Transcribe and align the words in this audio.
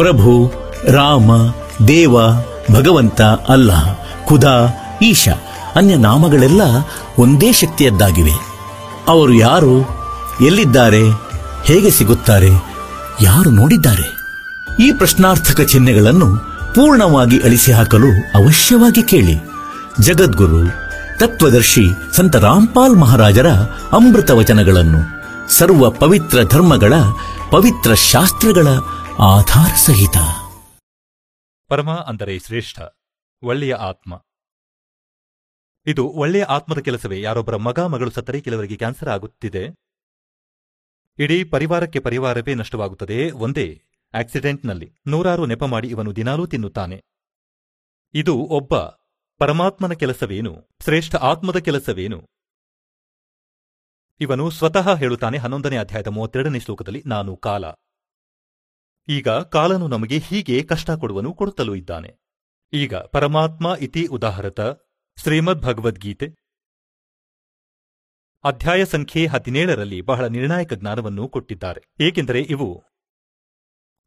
ಪ್ರಭು, 0.00 0.52
ರಾಮ, 0.92 1.30
ದೇವ, 1.88 2.14
ಭಗವಂತ 2.72 3.22
ಅಲ್ಲಾಹ್ 3.22 3.96
ಖುದಾ, 4.26 4.54
ಈಶಾ. 5.02 5.32
ಅನ್ಯ 5.76 5.96
ನಾಮಗಳೆಲ್ಲ 5.96 6.62
ಒಂದೇ 7.18 7.52
ಶಕ್ತಿಯದ್ದಾಗಿವೆ. 7.52 8.32
ಅವರು 9.08 9.32
ಯಾರು, 9.32 9.74
ಎಲ್ಲಿದ್ದಾರೆ, 10.46 11.02
ಹೇಗೆ 11.64 11.90
ಸಿಗುತ್ತಾರೆ, 11.90 12.50
ಯಾರು 13.22 13.50
ನೋಡಿದ್ದಾರೆ? 13.50 14.06
ಈ 14.84 14.92
ಪ್ರಶ್ನಾರ್ಥಕ 14.92 15.60
ಚಿಹ್ನೆಗಳನ್ನು 15.60 16.38
ಪೂರ್ಣವಾಗಿ 16.74 17.38
ಅಳಿಸಿ 17.38 17.72
ಹಾಕಲು 17.72 18.10
ಅವಶ್ಯವಾಗಿ 18.44 19.02
ಕೇಳಿ. 19.02 19.36
ಜಗದ್ಗುರು, 20.00 20.68
ತತ್ವದರ್ಶಿ 21.18 21.86
ಸಂತ 22.16 22.36
ರಾಮ್ಪಾಲ್ 22.36 22.96
ಮಹಾರಾಜರ 22.96 23.48
ಅಮೃತ 23.92 24.30
ವಚನಗಳನ್ನು, 24.30 25.00
ಸರ್ವ 25.52 25.90
ಪವಿತ್ರ 25.90 26.38
ಧರ್ಮಗಳ 26.52 26.92
ಪವಿತ್ರ 27.50 27.94
ಶಾಸ್ತ್ರಗಳ 27.94 28.66
ಆಧಾರ 29.22 29.74
ಸಹಿತ 29.74 30.18
ಪರಮ 31.68 31.94
ಅಂದರೆ 31.94 32.38
ಶ್ರೇಷ್ಠ, 32.38 32.80
ಒಳ್ಳೆಯ 33.42 33.74
ಆತ್ಮ. 33.74 34.22
ಇದು 35.86 36.08
ಒಳ್ಳೆಯ 36.08 36.42
ಆತ್ಮದ 36.42 36.78
ಕೆಲಸವೇ, 36.78 37.20
ಯಾರೊಬ್ಬರ 37.20 37.56
ಮಗ, 37.56 37.80
ಮಗಳು 37.80 38.10
ಸತ್ತರೆ 38.10 38.40
ಕೆಲವರಿಗೆ 38.40 38.76
ಕ್ಯಾನ್ಸರ್ 38.76 39.08
ಆಗುತ್ತಿದೆ. 39.08 39.74
ಇಡೀ 41.18 41.44
ಪರಿವಾರಕ್ಕೆ 41.44 42.00
ಪರಿವಾರವೇ 42.00 42.54
ನಷ್ಟವಾಗುತ್ತದೆ, 42.54 43.30
ಒಂದೇ 43.30 43.84
ಆಕ್ಸಿಡೆಂಟ್ನಲ್ಲಿ 44.14 44.92
ನೂರಾರು 45.06 45.46
ನೆಪ 45.46 45.64
ಮಾಡಿ 45.64 45.88
ಇವನು 45.88 46.16
ದಿನಾಲೂ 46.16 46.46
ತಿನ್ನುತ್ತಾನೆ. 46.46 47.02
ಇದು 48.14 48.36
ಒಬ್ಬ 48.36 48.76
ಪರಮಾತ್ಮನ 49.38 49.92
ಕೆಲಸವೇನು, 49.92 50.68
ಶ್ರೇಷ್ಠ 50.82 51.14
ಆತ್ಮದ 51.14 51.56
ಕೆಲಸವೇನು? 51.56 52.26
ಇವನು 54.20 54.50
ಸ್ವತಃ 54.50 54.96
ಹೇಳುತ್ತಾನೆ 54.96 55.38
ಹನ್ನೊಂದನೇ 55.38 55.76
ಅಧ್ಯಾಯದ 55.76 56.06
ಮೂವತ್ತೆರಡನೇ 56.06 56.60
ಶ್ಲೋಕದಲ್ಲಿ, 56.60 57.02
ನಾನು 57.06 57.36
ಕಾಲ. 57.36 57.64
ಈಗ 59.08 59.28
ಕಾಲನು 59.28 59.88
ನಮಗೆ 59.88 60.18
ಹೀಗೆ 60.18 60.62
ಕಷ್ಟ 60.62 60.90
ಕೊಡುವನು 60.90 61.32
ಕೊಡುತ್ತಲೂ 61.32 61.74
ಇದ್ದಾನೆ. 61.74 62.16
ಈಗ 62.72 62.94
ಪರಮಾತ್ಮ 62.94 63.76
ಇತಿ 63.80 64.06
ಉದಾಹರತ 64.06 64.60
ಶ್ರೀಮದ್ 65.16 65.62
ಭಗವದ್ಗೀತೆ 65.62 66.34
ಅಧ್ಯಾಯ 68.44 68.84
ಸಂಖ್ಯೆ 68.84 69.26
ಹದಿನೇಳರಲ್ಲಿ 69.26 70.00
ಬಹಳ 70.00 70.26
ನಿರ್ಣಾಯಕ 70.26 70.72
ಜ್ಞಾನವನ್ನು 70.72 71.28
ಕೊಟ್ಟಿದ್ದಾರೆ. 71.28 71.80
ಏಕೆಂದರೆ 72.00 72.42
ಇವು 72.42 72.84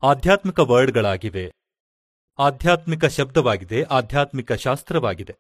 ಆಧ್ಯಾತ್ಮಿಕ 0.03 0.59
ವರ್ಡ್ಗಳಾಗಿವೆ. 0.59 1.52
ಆಧ್ಯಾತ್ಮಿಕ 2.39 3.05
ಶಬ್ದವಾಗಿದೆ, 3.05 3.83
ಆಧ್ಯಾತ್ಮಿಕ 3.83 4.52
ಶಾಸ್ತ್ರವಾಗಿದೆ. 4.52 5.35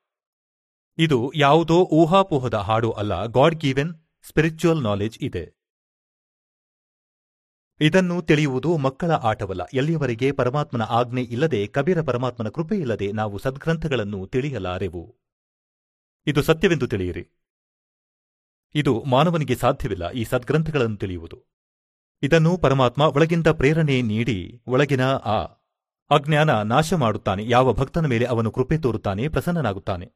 ಇದು 0.97 1.31
ಯಾವುದೋ 1.35 1.75
ಊಹಾಪೋಹದ 1.75 2.53
ಹಾಡು 2.53 2.91
ಅಲ್ಲ, 2.91 3.25
ಗಾಡ್ 3.25 3.55
ಗಿವೆನ್ 3.55 3.95
ಸ್ಪಿರಿಚುವಲ್ 4.27 4.83
ನಾಲೆಜ್ 4.83 5.19
ಇದೆ. 5.21 5.62
ಇದನ್ನು 7.81 8.21
ತಿಳಿಯುವುದು 8.21 8.77
ಮಕ್ಕಳ 8.77 9.11
ಆಟವಲ್ಲ. 9.11 9.61
ಎಲ್ಲಿಯವರೆಗೆ 9.73 10.31
ಪರಮಾತ್ಮನ 10.31 10.81
ಆಜ್ಞೆ 10.81 11.21
ಇಲ್ಲದೆ 11.21 11.67
ಕಬೀರ 11.67 12.01
ಪರಮಾತ್ಮನ 12.01 12.49
ಕೃಪೆಯಿಲ್ಲದೆ 12.49 13.11
ನಾವು 13.11 13.37
ಸದ್ಗ್ರಂಥಗಳನ್ನು 13.37 14.27
ತಿಳಿಯಲಾರೆವು. 14.27 15.15
ಇದು 16.27 16.41
ಸತ್ಯವೆಂದು 16.41 16.87
ತಿಳಿಯಿರಿ. 16.87 17.29
ಇದು 18.75 19.03
ಮಾನವನಿಗೆ 19.03 19.55
ಸಾಧ್ಯವಿಲ್ಲ 19.55 20.11
ಈ 20.11 20.23
ಸದ್ಗ್ರಂಥಗಳನ್ನು 20.23 20.97
ತಿಳಿಯುವುದು. 20.97 21.43
ಇದನ್ನು 22.21 22.57
ಪರಮಾತ್ಮ 22.57 23.01
ಒಳಗಿಂದ 23.01 23.47
ಪ್ರೇರಣೆ 23.47 24.01
ನೀಡಿ 24.01 24.61
ಒಳಗಿನ 24.67 25.01
ಆ 25.11 25.43
ಅಜ್ಞಾನ 26.09 26.61
ನಾಶ 26.61 26.93
ಮಾಡುತ್ತಾನೆ. 26.93 27.49
ಯಾವ 27.49 27.73
ಭಕ್ತನ 27.73 28.05
ಮೇಲೆ 28.05 28.25
ಅವನು 28.25 28.51
ಕೃಪೆ 28.51 28.77
ತೋರುತ್ತಾನೆ 28.77 29.29
ಪ್ರಸನ್ನನಾಗುತ್ತಾನೆ. 29.29 30.11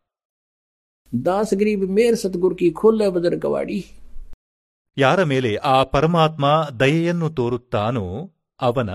ದಾಸಗಿರಿ 1.25 1.75
ಮೇರ್ 1.75 2.17
ಸದ್ಗುರು 2.17 2.55
ಕಿ 2.55 2.71
ಖೋಲ್ಲ 2.71 3.01
ಯಾರ 4.97 5.23
ಮೇಲೆ 5.23 5.55
ಆ 5.55 5.83
ಪರಮಾತ್ಮ 5.83 6.69
ದಯೆಯನ್ನು 6.79 7.29
ತೋರುತ್ತಾನೋ 7.29 8.33
ಅವನ 8.61 8.89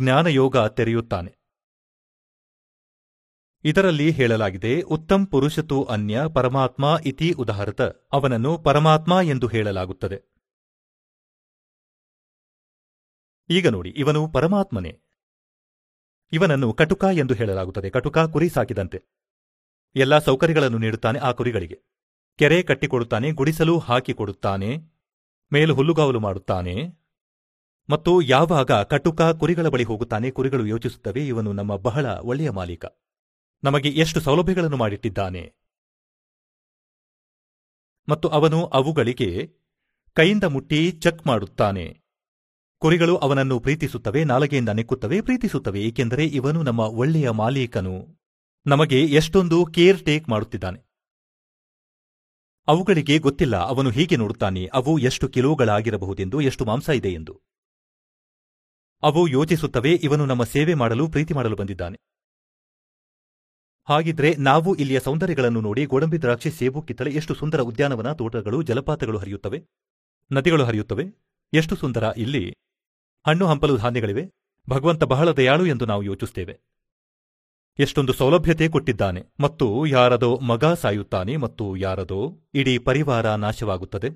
ಜ್ಞಾನಯೋಗ 0.00 0.56
ತೆರೆಯುತ್ತಾನೆ. 0.68 1.36
ಇದರಲ್ಲಿ 3.64 4.10
ಹೇಳಲಾಗಿದೆ, 4.10 4.80
ಉತ್ತಮ್ 4.80 5.26
ಪುರುಷತು 5.26 5.84
ಅನ್ಯ 5.84 6.20
ಪರಮಾತ್ಮ 6.34 6.98
ಇತಿ 7.06 7.32
ಉದಾಹರತ, 7.32 7.80
ಅವನನ್ನು 8.12 8.58
ಪರಮಾತ್ಮ 8.58 9.18
ಎಂದು 9.22 9.46
ಹೇಳಲಾಗುತ್ತದೆ. 9.46 10.22
ಈಗ 13.50 13.68
ನೋಡಿ, 13.68 13.90
ಇವನು 13.90 14.28
ಪರಮಾತ್ಮನೇ. 14.28 15.00
ಇವನನ್ನು 16.32 16.72
ಕಟುಕ 16.72 17.04
ಎಂದು 17.12 17.34
ಹೇಳಲಾಗುತ್ತದೆ, 17.34 17.90
ಕಟುಕ 17.90 18.18
ಕುರಿ 18.18 18.48
ಸಾಕಿದಂತೆ. 18.48 19.04
ಎಲ್ಲಾ 19.96 20.18
ಸೌಕರ್ಯಗಳನ್ನು 20.18 20.78
ನೀಡುತ್ತಾನೆ 20.78 21.18
ಆ 21.18 21.32
ಕುರಿಗಳಿಗೆ. 21.32 21.89
ಕೆರೆ 22.40 22.62
ಕಟ್ಟಿಕೊಡುತ್ತಾನೆ, 22.62 23.32
ಗುಡಿಸಲು 23.32 23.78
ಹಾಕಿಕೊಡುತ್ತಾನೆ, 23.78 24.76
ಮೇಲು 25.52 25.74
ಹುಲ್ಲುಗಾವಲು 25.74 26.20
ಮಾಡುತ್ತಾನೆ. 26.20 26.74
ಮತ್ತು 27.90 28.22
ಯಾವಾಗ 28.22 28.72
ಕಟುಕ 28.72 29.22
ಕುರಿಗಳ 29.22 29.68
ಬಳಿ 29.68 29.84
ಹೋಗುತ್ತಾನೆ, 29.84 30.30
ಕುರಿಗಳು 30.30 30.66
ಯೋಚಿಸುತ್ತವೆ, 30.66 31.26
ಇವನು 31.26 31.52
ನಮ್ಮ 31.52 31.76
ಬಹಳ 31.76 32.06
ಒಳ್ಳೆಯ 32.06 32.50
ಮಾಲೀಕ. 32.50 32.84
ನಮಗೆ 33.64 33.88
ಎಷ್ಟು 33.88 34.20
ಸೌಲಭ್ಯಗಳನ್ನು 34.20 34.76
ಮಾಡಿಟ್ಟಿದ್ದಾನೆ. 34.76 35.54
ಮತ್ತು 38.08 38.28
ಅವನು 38.28 38.66
ಅವುಗಳಿಗೆ 38.66 39.50
ಕೈಯಿಂದ 40.12 40.44
ಮುಟ್ಟಿ 40.44 40.92
ಚೆಕ್ 40.92 41.26
ಮಾಡುತ್ತಾನೆ. 41.26 42.00
ಕುರಿಗಳು 42.78 43.16
ಅವನನ್ನು 43.16 43.60
ಪ್ರೀತಿಸುತ್ತವೆ, 43.60 44.24
ನಾಲಗೆಯಿಂದ 44.24 44.68
ನೆಕ್ಕುತ್ತವೆ, 44.68 45.20
ಪ್ರೀತಿಸುತ್ತವೆ, 45.20 45.82
ಏಕೆಂದರೆ 45.82 46.26
ಇವನು 46.26 46.62
ನಮ್ಮ 46.62 46.80
ಒಳ್ಳೆಯ 46.80 47.30
ಮಾಲೀಕನು. 47.30 48.18
ನಮಗೆ 48.66 49.04
ಎಷ್ಟೊಂದು 49.04 49.66
ಕೇರ್ 49.66 50.04
ಟೇಕ್ 50.04 50.28
ಮಾಡುತ್ತಿದ್ದಾನೆ. 50.28 50.89
ಅವುಗಳಿಗೆ 52.66 53.18
ಗೊತ್ತಿಲ್ಲ 53.18 53.56
ಅವನು 53.56 53.90
ಹೀಗೆ 53.90 54.16
ನೋಡುತ್ತಾನೆ, 54.16 54.66
ಅವು 54.66 54.98
ಎಷ್ಟು 54.98 55.28
ಕಿಲೋಗಳಾಗಿರಬಹುದೆಂದು, 55.28 56.40
ಎಷ್ಟು 56.40 56.64
ಮಾಂಸ 56.64 56.88
ಇದೆ 56.88 57.12
ಎಂದು. 57.12 57.40
ಅವು 59.02 59.28
ಯೋಚಿಸುತ್ತವೆ, 59.28 59.92
ಇವನು 60.02 60.26
ನಮ್ಮ 60.26 60.44
ಸೇವೆ 60.44 60.74
ಮಾಡಲು, 60.74 61.08
ಪ್ರೀತಿ 61.08 61.34
ಮಾಡಲು 61.34 61.56
ಬಂದಿದ್ದಾನೆ. 61.56 61.98
ಹಾಗಿದ್ರೆ 63.84 64.34
ನಾವು 64.34 64.74
ಇಲ್ಲಿಯ 64.74 65.00
ಸೌಂದರ್ಯಗಳನ್ನು 65.00 65.60
ನೋಡಿ 65.60 65.84
ಗೋಡಂಬಿ 65.86 66.22
ದ್ರಾಕ್ಷಿ 66.22 66.50
ಸೇಬು 66.50 66.82
ಕಿತ್ತಳೆ 66.82 67.10
ಎಷ್ಟು 67.10 67.34
ಸುಂದರ 67.34 67.60
ಉದ್ಯಾನವನ, 67.60 68.12
ತೋಟಗಳು, 68.12 68.62
ಜಲಪಾತಗಳು 68.62 69.18
ಹರಿಯುತ್ತವೆ, 69.18 69.66
ನದಿಗಳು 70.32 70.64
ಹರಿಯುತ್ತವೆ, 70.64 71.04
ಎಷ್ಟು 71.52 71.76
ಸುಂದರ 71.76 72.02
ಇಲ್ಲಿ. 72.16 72.54
ಹಣ್ಣು 73.26 73.46
ಹಂಪಲು 73.46 73.76
ಧಾನ್ಯಗಳಿವೆ, 73.76 74.30
ಭಗವಂತ 74.70 75.04
ಬಹಳ 75.04 75.30
ದಯಾಳು 75.30 75.66
ಎಂದು 75.66 75.86
ನಾವು 75.86 76.02
ಯೋಚಿಸುತ್ತೇವೆ 76.02 76.69
ಎಷ್ಟೊಂದು 77.80 78.12
ಸೌಲಭ್ಯತೆ 78.12 78.68
ಕೊಟ್ಟಿದ್ದಾನೆ 78.68 79.20
ಮತ್ತು 79.40 79.86
ಯಾರದೋ 79.86 80.38
ಮಗ 80.38 80.64
ಸಾಯುತ್ತಾನೆ 80.64 81.36
ಮತ್ತು 81.36 81.76
ಯಾರದೋ 81.76 82.48
ಇಡೀ 82.54 82.78
ಪರಿವಾರ 82.78 83.34
ನಾಶವಾಗುತ್ತದೆ. 83.34 84.10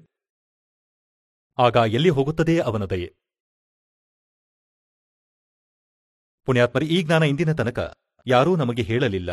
ಆಗ 1.59 1.77
ಎಲ್ಲಿ 1.89 2.11
ಹೋಗುತ್ತದೆ 2.11 2.59
ಅವನ 2.59 2.85
ದಯೆ? 2.85 3.09
ಪುಣ್ಯಾತ್ಮರಿ, 6.45 6.87
ಈ 6.87 7.03
ಜ್ಞಾನ 7.03 7.23
ಇಂದಿನ 7.23 7.53
ತನಕ 7.53 7.79
ಯಾರೂ 8.27 8.57
ನಮಗೆ 8.57 8.83
ಹೇಳಲಿಲ್ಲ. 8.83 9.31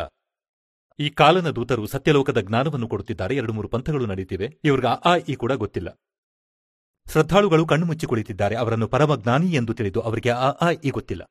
ಈ 0.99 1.09
ಕಾಲನ 1.09 1.49
ದೂತರು 1.49 1.87
ಸತ್ಯಲೋಕದ 1.87 2.39
ಜ್ಞಾನವನ್ನು 2.41 2.87
ಕೊಡುತ್ತಿದ್ದಾರೆ. 2.87 3.35
ಎರಡು 3.35 3.53
ಮೂರು 3.53 3.67
ಪಂಥಗಳು 3.67 4.05
ನಡೆಯುತ್ತಿವೆ 4.05 4.59
ಇವ್ರಿಗೆ 4.63 4.87
ಆ 4.87 5.15
ಈ 5.15 5.35
ಕೂಡ 5.35 5.51
ಗೊತ್ತಿಲ್ಲ. 5.53 5.89
ಶ್ರದ್ಧಾಳುಗಳು 7.11 7.65
ಕಣ್ಣು 7.65 7.85
ಮುಚ್ಚಿ 7.85 8.07
ಕುಳಿತಿದ್ದಾರೆ. 8.07 8.55
ಅವರನ್ನು 8.55 8.87
ಪರಮಜ್ಞಾನಿ 8.87 9.51
ಎಂದು 9.51 9.73
ತಿಳಿದು 9.73 9.99
ಅವರಿಗೆ 10.01 10.29
ಆ 10.29 10.49
ಆ, 10.61 10.71
ಈ 10.71 10.89
ಗೊತ್ತಿಲ್ಲ. 10.89 11.23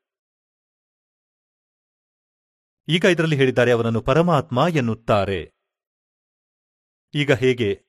ಈಗ 2.90 3.04
ಇದರಲ್ಲಿ 3.04 3.36
ಹೇಳಿದ್ದಾರೆ, 3.36 3.70
ಅವನನ್ನು 3.72 4.00
ಪರಮಾತ್ಮ 4.02 4.66
ಎನ್ನುತ್ತಾರೆ. 4.74 5.50
ಈಗ 7.14 7.32
ಹೇಗೆ? 7.32 7.82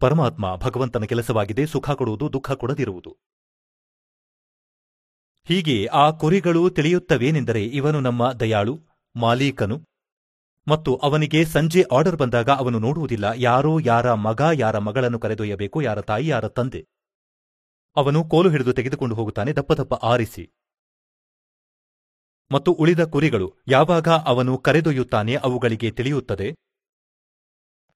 ಪರಮಾತ್ಮ 0.00 0.56
ಭಗವಂತನ 0.56 1.04
ಕೆಲಸವಾಗಿದೆ, 1.04 1.66
ಸುಖ 1.66 1.90
ಕೊಡುವುದು, 1.90 2.32
ದುಃಖ 2.32 2.52
ಕೊಡದಿರುವುದು. 2.52 3.16
ಹೀಗೆ 5.44 5.86
ಆ 5.86 6.10
ಕುರಿಗಳು 6.10 6.70
ತಿಳಿಯುತ್ತವೇನೆಂದರೆ, 6.70 7.64
ಇವನು 7.64 8.00
ನಮ್ಮ 8.00 8.32
ದಯಾಳು, 8.32 8.80
ಮಾಲೀಕನು, 9.16 9.84
ಮತ್ತು 10.68 10.96
ಅವನಿಗೆ 10.96 11.44
ಸಂಜೆ 11.44 11.82
ಆರ್ಡರ್ 11.82 12.16
ಬಂದಾಗ 12.16 12.50
ಅವನು 12.50 12.78
ನೋಡುವುದಿಲ್ಲ, 12.78 13.24
ಯಾರೋ 13.34 13.78
ಯಾರ 13.78 14.14
ಮಗ, 14.14 14.40
ಯಾರ 14.54 14.78
ಮಗಳನ್ನು 14.78 15.18
ಕರೆದೊಯ್ಯಬೇಕು, 15.18 15.82
ಯಾರ 15.82 16.00
ತಾಯಿ, 16.00 16.26
ಯಾರ 16.26 16.48
ತಂದೆ. 16.48 16.86
ಅವನು 17.96 18.28
ಕೋಲು 18.28 18.50
ಹಿಡಿದು 18.50 18.72
ತೆಗೆದುಕೊಂಡು 18.72 19.14
ಹೋಗುತ್ತಾನೆ, 19.14 19.52
ದಪ್ಪ 19.52 19.72
ದಪ್ಪ 19.72 19.94
ಆರಿಸಿ. 19.94 20.53
ಮತ್ತು 22.52 22.72
ಉಳಿದ 22.72 23.04
ಕುರಿಗಳು 23.04 23.54
ಯಾವಾಗ 23.68 24.08
ಅವನು 24.08 24.58
ಕರೆದೊಯ್ಯುತ್ತಾನೆ 24.58 25.34
ಅವುಗಳಿಗೆ 25.34 25.90
ತಿಳಿಯುತ್ತದೆ? 25.90 26.54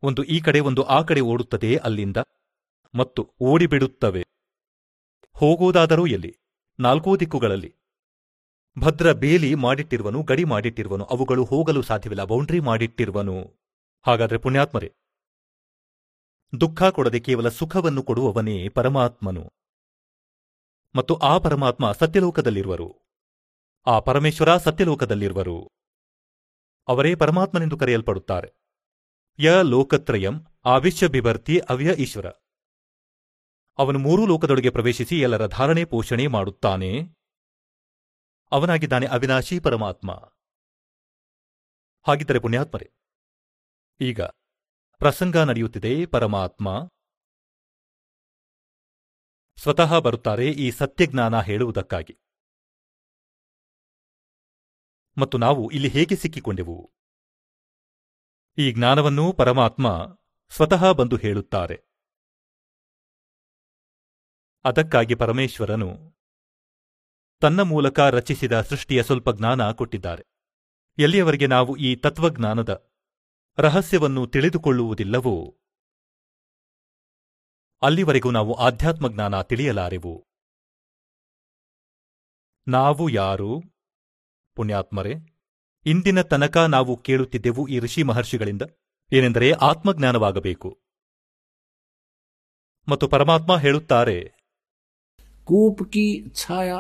ಒಂದು 0.03 0.25
ಈ 0.25 0.41
ಕಡೆ, 0.41 0.61
ಒಂದು 0.61 0.83
ಆ 0.83 1.03
ಕಡೆ 1.03 1.21
ಓಡುತ್ತದೆ 1.21 1.77
ಅಲ್ಲಿಂದ? 1.77 2.17
ಮತ್ತು 2.95 3.31
ಓಡಿಬಿಡುತ್ತವೆ. 3.41 4.27
ಹೋಗುವುದಾದರೂ 5.35 6.07
ಎಲ್ಲಿ? 6.07 6.37
ನಾಲ್ಕೂ 6.81 7.17
ದಿಕ್ಕುಗಳಲ್ಲಿ. 7.17 7.75
ಭದ್ರ 8.79 9.13
ಬೇಲಿ 9.13 9.55
ಮಾಡಿಟ್ಟಿರುವನು, 9.55 10.23
ಗಡಿ 10.23 10.45
ಮಾಡಿಟ್ಟಿರುವನು, 10.45 11.05
ಅವುಗಳು 11.05 11.45
ಹೋಗಲು 11.45 11.83
ಸಾಧ್ಯವಿಲ್ಲ, 11.83 12.25
ಬೌಂಡ್ರಿ 12.25 12.61
ಮಾಡಿಟ್ಟಿರುವನು. 12.61 13.55
ಹಾಗಾದರೆ 14.07 14.39
ಪುಣ್ಯಾತ್ಮರೇ, 14.39 14.93
ದುಃಖ 16.61 16.83
ಕೊಡದೆ 16.83 17.21
ಕೇವಲ 17.21 17.49
ಸುಖವನ್ನು 17.49 18.03
ಕೊಡುವವನೇ 18.03 18.69
ಪರಮಾತ್ಮನು. 18.69 19.53
ಮತ್ತು 20.95 21.15
ಆ 21.15 21.39
ಪರಮಾತ್ಮ 21.39 21.93
ಸತ್ಯಲೋಕದಲ್ಲಿರುವರು. 21.93 23.08
ಆ 23.89 24.01
ಪರಮೇಶ್ವರ 24.01 24.57
ಸತ್ಯಲೋಕದಲ್ಲಿರುವರು. 24.57 25.59
ಅವರೇ 26.89 27.15
ಪರಮಾತ್ಮನೆಂದು 27.15 27.77
ಕರೆಯಲ್ಪಡುತ್ತಾರೆ. 27.77 28.49
ಯ 29.39 29.51
ಲೋಕತ್ರಯಂ 29.63 30.35
ಆವಿಶ್ಯ 30.65 31.09
ಬಿಭರ್ತಿ 31.09 31.59
ಅವ್ಯ 31.59 31.95
ಈಶ್ವರ. 31.99 32.27
ಅವನು 33.79 33.99
ಮೂರೂ 33.99 34.27
ಲೋಕದೊಳಗೆ 34.27 34.71
ಪ್ರವೇಶಿಸಿ 34.71 35.21
ಎಲ್ಲರ 35.21 35.47
ಧಾರಣೆ 35.47 35.85
ಪೋಷಣೆ 35.85 36.27
ಮಾಡುತ್ತಾನೆ. 36.27 36.91
ಅವನಾಗಿದ್ದಾನೆ 38.53 39.07
ಅವಿನಾಶಿ 39.07 39.61
ಪರಮಾತ್ಮ. 39.61 40.13
ಹಾಗಿದ್ದರೆ 42.07 42.39
ಪುಣ್ಯಾತ್ಮರೇ, 42.39 42.93
ಈಗ 44.01 44.21
ಪ್ರಸಂಗ 45.01 45.37
ನಡೆಯುತ್ತಿದೆ 45.37 46.07
ಪರಮಾತ್ಮ. 46.07 46.69
ಸ್ವತಃ 49.59 49.99
ಬರುತ್ತಾರೆ 49.99 50.47
ಈ 50.47 50.71
ಸತ್ಯಜ್ಞಾನ 50.71 51.41
ಹೇಳುವುದಕ್ಕಾಗಿ. 51.41 52.28
ಮತ್ತು 55.19 55.39
ನಾವು 55.39 55.71
ಇಲ್ಲಿ 55.71 55.89
ಹೇಗೆ 55.89 56.17
ಸಿಕ್ಕಿಕೊಂಡೆವು? 56.17 56.93
ಈ 58.59 58.73
ಜ್ಞಾನವನ್ನು 58.73 59.33
ಪರಮಾತ್ಮ 59.33 59.87
ಸ್ವತಃ 60.51 60.93
ಬಂದು 60.93 61.17
ಹೇಳುತ್ತಾರೆ. 61.17 61.77
ಅದಕ್ಕಾಗಿ 64.65 65.15
ಪರಮೇಶ್ವರನು 65.15 65.91
ತನ್ನ 67.41 67.61
ಮೂಲಕ 67.61 68.01
ರಚಿಸಿದ 68.01 68.61
ಸೃಷ್ಟಿಯ 68.61 69.03
ಸ್ವಲ್ಪ 69.03 69.31
ಜ್ಞಾನ 69.31 69.71
ಕೊಟ್ಟಿದ್ದಾರೆ. 69.73 70.25
ಎಲ್ಲಿಯವರೆಗೆ 70.99 71.47
ನಾವು 71.47 71.77
ಈ 71.77 71.97
ತತ್ವಜ್ಞಾನದ 71.97 72.73
ರಹಸ್ಯವನ್ನು 73.59 74.27
ತಿಳಿದುಕೊಳ್ಳುವುದಿಲ್ಲವೋ, 74.27 75.37
ಅಲ್ಲಿವರೆಗೂ 77.83 78.31
ನಾವು 78.31 78.53
ಆಧ್ಯಾತ್ಮ 78.55 79.09
ಜ್ಞಾನ 79.09 79.43
ತಿಳಿಯಲಾರೆವು. 79.43 80.15
ನಾವು 82.69 83.09
ಯಾರು? 83.09 83.78
ಪುಣ್ಯಾತ್ಮರೇ 84.59 85.15
ಇಂದಿನ 85.87 86.21
ತನಕ 86.23 86.57
ನಾವು 86.57 86.97
ಕೇಳುತ್ತಿದ್ದೆವು 86.97 87.69
ಈ 87.69 87.79
ಋಷಿ 87.79 88.03
ಮಹರ್ಷಿಗಳಿಂದ 88.03 88.63
ಏನೆಂದರೆ 89.13 89.53
ಆತ್ಮಜ್ಞಾನವಾಗಬೇಕು. 89.53 90.79
ಮತ್ತು 92.89 93.09
ಪರಮಾತ್ಮ 93.09 93.59
ಹೇಳುತ್ತಾರೆ 93.59 94.17
ಕೂಪ್ 95.45 95.93
ಕಿ 95.93 96.07
ಛಾಯಾ 96.35 96.77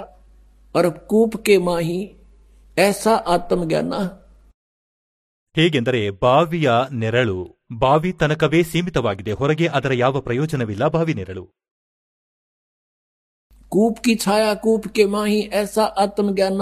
ಅರ್ 0.74 0.90
ಕೂಪ್ 1.06 1.44
ಕೆ 1.44 1.58
ಮಾಹಿ 1.58 2.00
ಏಸಾ 2.78 3.14
ಆತ್ಮಜ್ಞಾನ. 3.14 3.92
ಹೇಗೆಂದರೆ 5.56 6.10
ಬಾವಿಯ 6.10 6.70
ನೆರಳು 6.92 7.38
ಬಾವಿ 7.78 8.12
ತನಕವೇ 8.12 8.62
ಸೀಮಿತವಾಗಿದೆ 8.62 9.32
ಹೊರಗೆ 9.32 9.66
ಅದರ 9.68 9.92
ಯಾವ 9.94 10.20
ಪ್ರಯೋಜನವಿಲ್ಲ 10.20 10.88
ಬಾವಿ 10.88 11.14
ನೆರಳು. 11.14 11.46
ಕೂಪ್ 13.68 14.04
ಕಿ 14.04 14.14
ಛಾಯಾ 14.16 14.54
ಕೂಪ್ 14.54 14.88
ಕೆ 14.94 15.04
ಮಾಹಿ 15.04 15.38
ಏಸಾ 15.38 15.82
ಆತ್ಮಜ್ಞಾನ. 15.82 16.60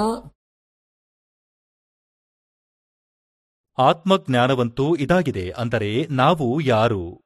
ಆತ್ಮಜ್ಞಾನವಂತೂ 3.79 4.97
ಇದಾಗಿದೆ 4.97 5.51
ಅಂದರೆ 5.51 6.07
ನಾವು 6.07 6.61
ಯಾರು? 6.61 7.21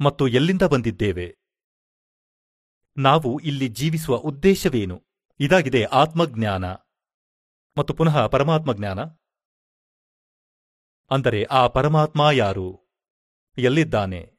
ಮತ್ತು 0.00 0.28
ಎಲ್ಲಿಂದ 0.28 0.62
ಬಂದಿದ್ದೇವೆ? 0.62 1.36
ನಾವು 2.96 3.40
ಇಲ್ಲಿ 3.44 3.68
ಜೀವಿಸುವ 3.68 4.16
ಉದ್ದೇಶವೇನು? 4.16 5.02
ಇದಾಗಿದೆ 5.40 5.84
ಆತ್ಮಜ್ಞಾನ. 5.84 6.64
ಮತ್ತು 7.78 7.94
ಪುನಃ 7.94 8.26
ಪರಮಾತ್ಮ 8.26 8.72
ಜ್ಞಾನ 8.72 9.00
ಅಂದರೆ 11.10 11.44
ಆ 11.44 11.66
ಪರಮಾತ್ಮ 11.66 12.30
ಯಾರು? 12.32 12.80
ಎಲ್ಲಿದ್ದಾನೆ? 13.58 14.32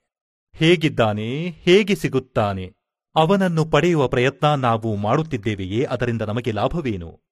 ಹೇಗಿದ್ದಾನೆ? 0.56 1.50
ಹೇಗೆ 1.50 1.96
ಸಿಗುತ್ತಾನೆ? 1.96 2.76
ಅವನನ್ನು 3.16 3.66
ಪಡೆಯುವ 3.66 4.08
ಪ್ರಯತ್ನ 4.08 4.56
ನಾವು 4.56 4.96
ಮಾಡುತ್ತಿದ್ದೇವೆಯೇ? 4.96 5.86
ಅದರಿಂದ 5.86 6.22
ನಮಗೆ 6.22 6.52
ಲಾಭವೇನು? 6.52 7.29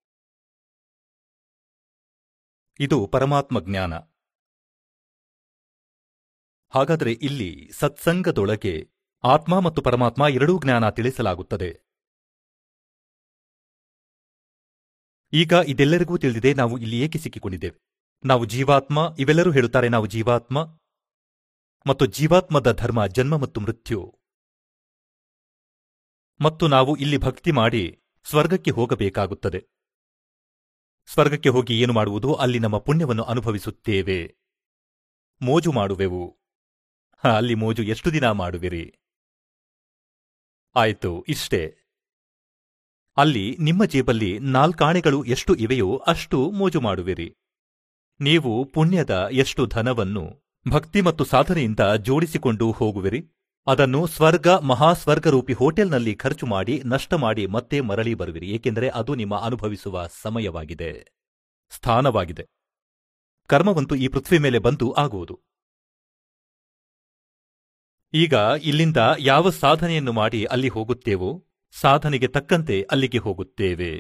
ಇದು 2.80 3.08
ಪರಮಾತ್ಮ 3.08 3.60
ಜ್ಞಾನ. 3.60 3.94
ಹಾಗಾದರೆ 6.70 7.12
ಇಲ್ಲಿ 7.12 7.72
ಸತ್ಸಂಗದೊಳಗೆ 7.74 8.90
ಆತ್ಮ 9.24 9.60
ಮತ್ತು 9.60 9.82
ಪರಮಾತ್ಮ 9.82 10.26
ಎರಡೂ 10.30 10.60
ಜ್ಞಾನ 10.64 10.90
ತಿಳಿಸಲಾಗುತ್ತದೆ. 10.90 11.88
ಈಗ 15.34 15.54
ಇದೆಲ್ಲರಿಗೂ 15.68 16.18
ತಿಳಿದಿದೆ 16.18 16.54
ನಾವು 16.54 16.78
ಇಲ್ಲಿ 16.78 17.00
ಏಕೆ 17.00 17.20
ಸಿಕ್ಕಿಕೊಂಡಿದ್ದೇವೆ? 17.20 17.80
ನಾವು 18.26 18.46
ಜೀವಾತ್ಮ, 18.46 19.16
ಇವೆಲ್ಲರೂ 19.20 19.52
ಹೇಳುತ್ತಾರೆ 19.52 19.90
ನಾವು 19.90 20.06
ಜೀವಾತ್ಮ 20.06 20.66
ಮತ್ತು 21.88 22.06
ಜೀವಾತ್ಮದ 22.06 22.72
ಧರ್ಮ, 22.72 23.08
ಜನ್ಮ 23.08 23.38
ಮತ್ತು 23.38 23.62
ಮೃತ್ಯು. 23.62 24.20
ಮತ್ತು 26.42 26.68
ನಾವು 26.68 26.96
ಇಲ್ಲಿ 26.96 27.18
ಭಕ್ತಿ 27.18 27.52
ಮಾಡಿ 27.52 28.02
ಸ್ವರ್ಗಕ್ಕೆ 28.30 28.72
ಹೋಗಬೇಕಾಗುತ್ತದೆ. 28.72 29.77
ಸ್ವರ್ಗಕ್ಕೆ 31.07 31.50
ಹೋಗಿ 31.50 31.81
ಏನು 31.81 31.94
ಮಾಡುವುದು? 31.94 32.33
ಅಲ್ಲಿ 32.33 32.59
ನಮ್ಮ 32.59 32.77
ಪುಣ್ಯವನ್ನು 32.77 33.24
ಅನುಭವಿಸುತ್ತೇವೆ. 33.24 34.36
ಮೋಜು 35.42 35.71
ಮಾಡುವೆವು. 35.71 36.38
ಅಲ್ಲಿ 37.38 37.56
ಮೋಜು 37.56 37.83
ಎಷ್ಟು 37.83 38.13
ದಿನ 38.13 38.31
ಮಾಡುವಿರಿ? 38.31 38.94
ಆಯಿತು, 40.75 41.25
ಇಷ್ಟೇ. 41.27 41.77
ಅಲ್ಲಿ 43.18 43.57
ನಿಮ್ಮ 43.59 43.86
ಜೇಬಲ್ಲಿ 43.86 44.39
ನಾಲ್ಕಾಣೆಗಳು 44.39 45.24
ಎಷ್ಟು 45.24 45.56
ಇವೆಯೋ 45.56 45.98
ಅಷ್ಟು 45.98 46.51
ಮೋಜು 46.51 46.81
ಮಾಡುವಿರಿ. 46.81 47.36
ನೀವು 48.19 48.65
ಪುಣ್ಯದ 48.65 49.30
ಎಷ್ಟು 49.31 49.65
ಧನವನ್ನು 49.65 50.54
ಭಕ್ತಿ 50.69 51.01
ಮತ್ತು 51.01 51.24
ಸಾಧನೆಯಿಂದ 51.24 51.80
ಜೋಡಿಸಿಕೊಂಡು 51.80 52.71
ಹೋಗುವಿರಿ? 52.71 53.37
ಅದನ್ನು 53.68 54.08
ಸ್ವರ್ಗ 54.08 54.48
ಮಹಾಸ್ವರ್ಗರೂಪಿ 54.48 55.54
ಹೋಟೆಲ್ನಲ್ಲಿ 55.54 56.16
ಖರ್ಚು 56.16 56.46
ಮಾಡಿ, 56.46 56.81
ನಷ್ಟ 56.86 57.14
ಮಾಡಿ 57.14 57.48
ಮತ್ತೆ 57.48 57.81
ಮರಳಿ 57.81 58.14
ಬರುವಿರಿ. 58.14 58.48
ಏಕೆಂದರೆ 58.48 58.90
ಅದು 58.90 59.16
ನಿಮ್ಮ 59.16 59.36
ಅನುಭವಿಸುವ 59.36 60.06
ಸಮಯವಾಗಿದೆ, 60.22 60.92
ಸ್ಥಾನವಾಗಿದೆ. 61.69 62.46
ಕರ್ಮವಂತೂ 63.50 63.96
ಈ 63.96 64.08
ಪೃಥ್ವಿ 64.08 64.38
ಮೇಲೆ 64.38 64.60
ಬಂದು 64.60 64.94
ಆಗುವುದು. 64.94 65.36
ಈಗ 68.14 68.34
ಇಲ್ಲಿಂದ 68.64 68.98
ಯಾವ 69.19 69.50
ಸಾಧನೆಯನ್ನು 69.50 70.12
ಮಾಡಿ 70.12 70.44
ಅಲ್ಲಿ 70.46 70.68
ಹೋಗುತ್ತೇವೋ, 70.68 71.46
ಸಾಧನೆಗೆ 71.75 72.28
ತಕ್ಕಂತೆ 72.28 72.81
ಅಲ್ಲಿಗೆ 72.92 73.18
ಹೋಗುತ್ತೇವೆ. 73.18 73.92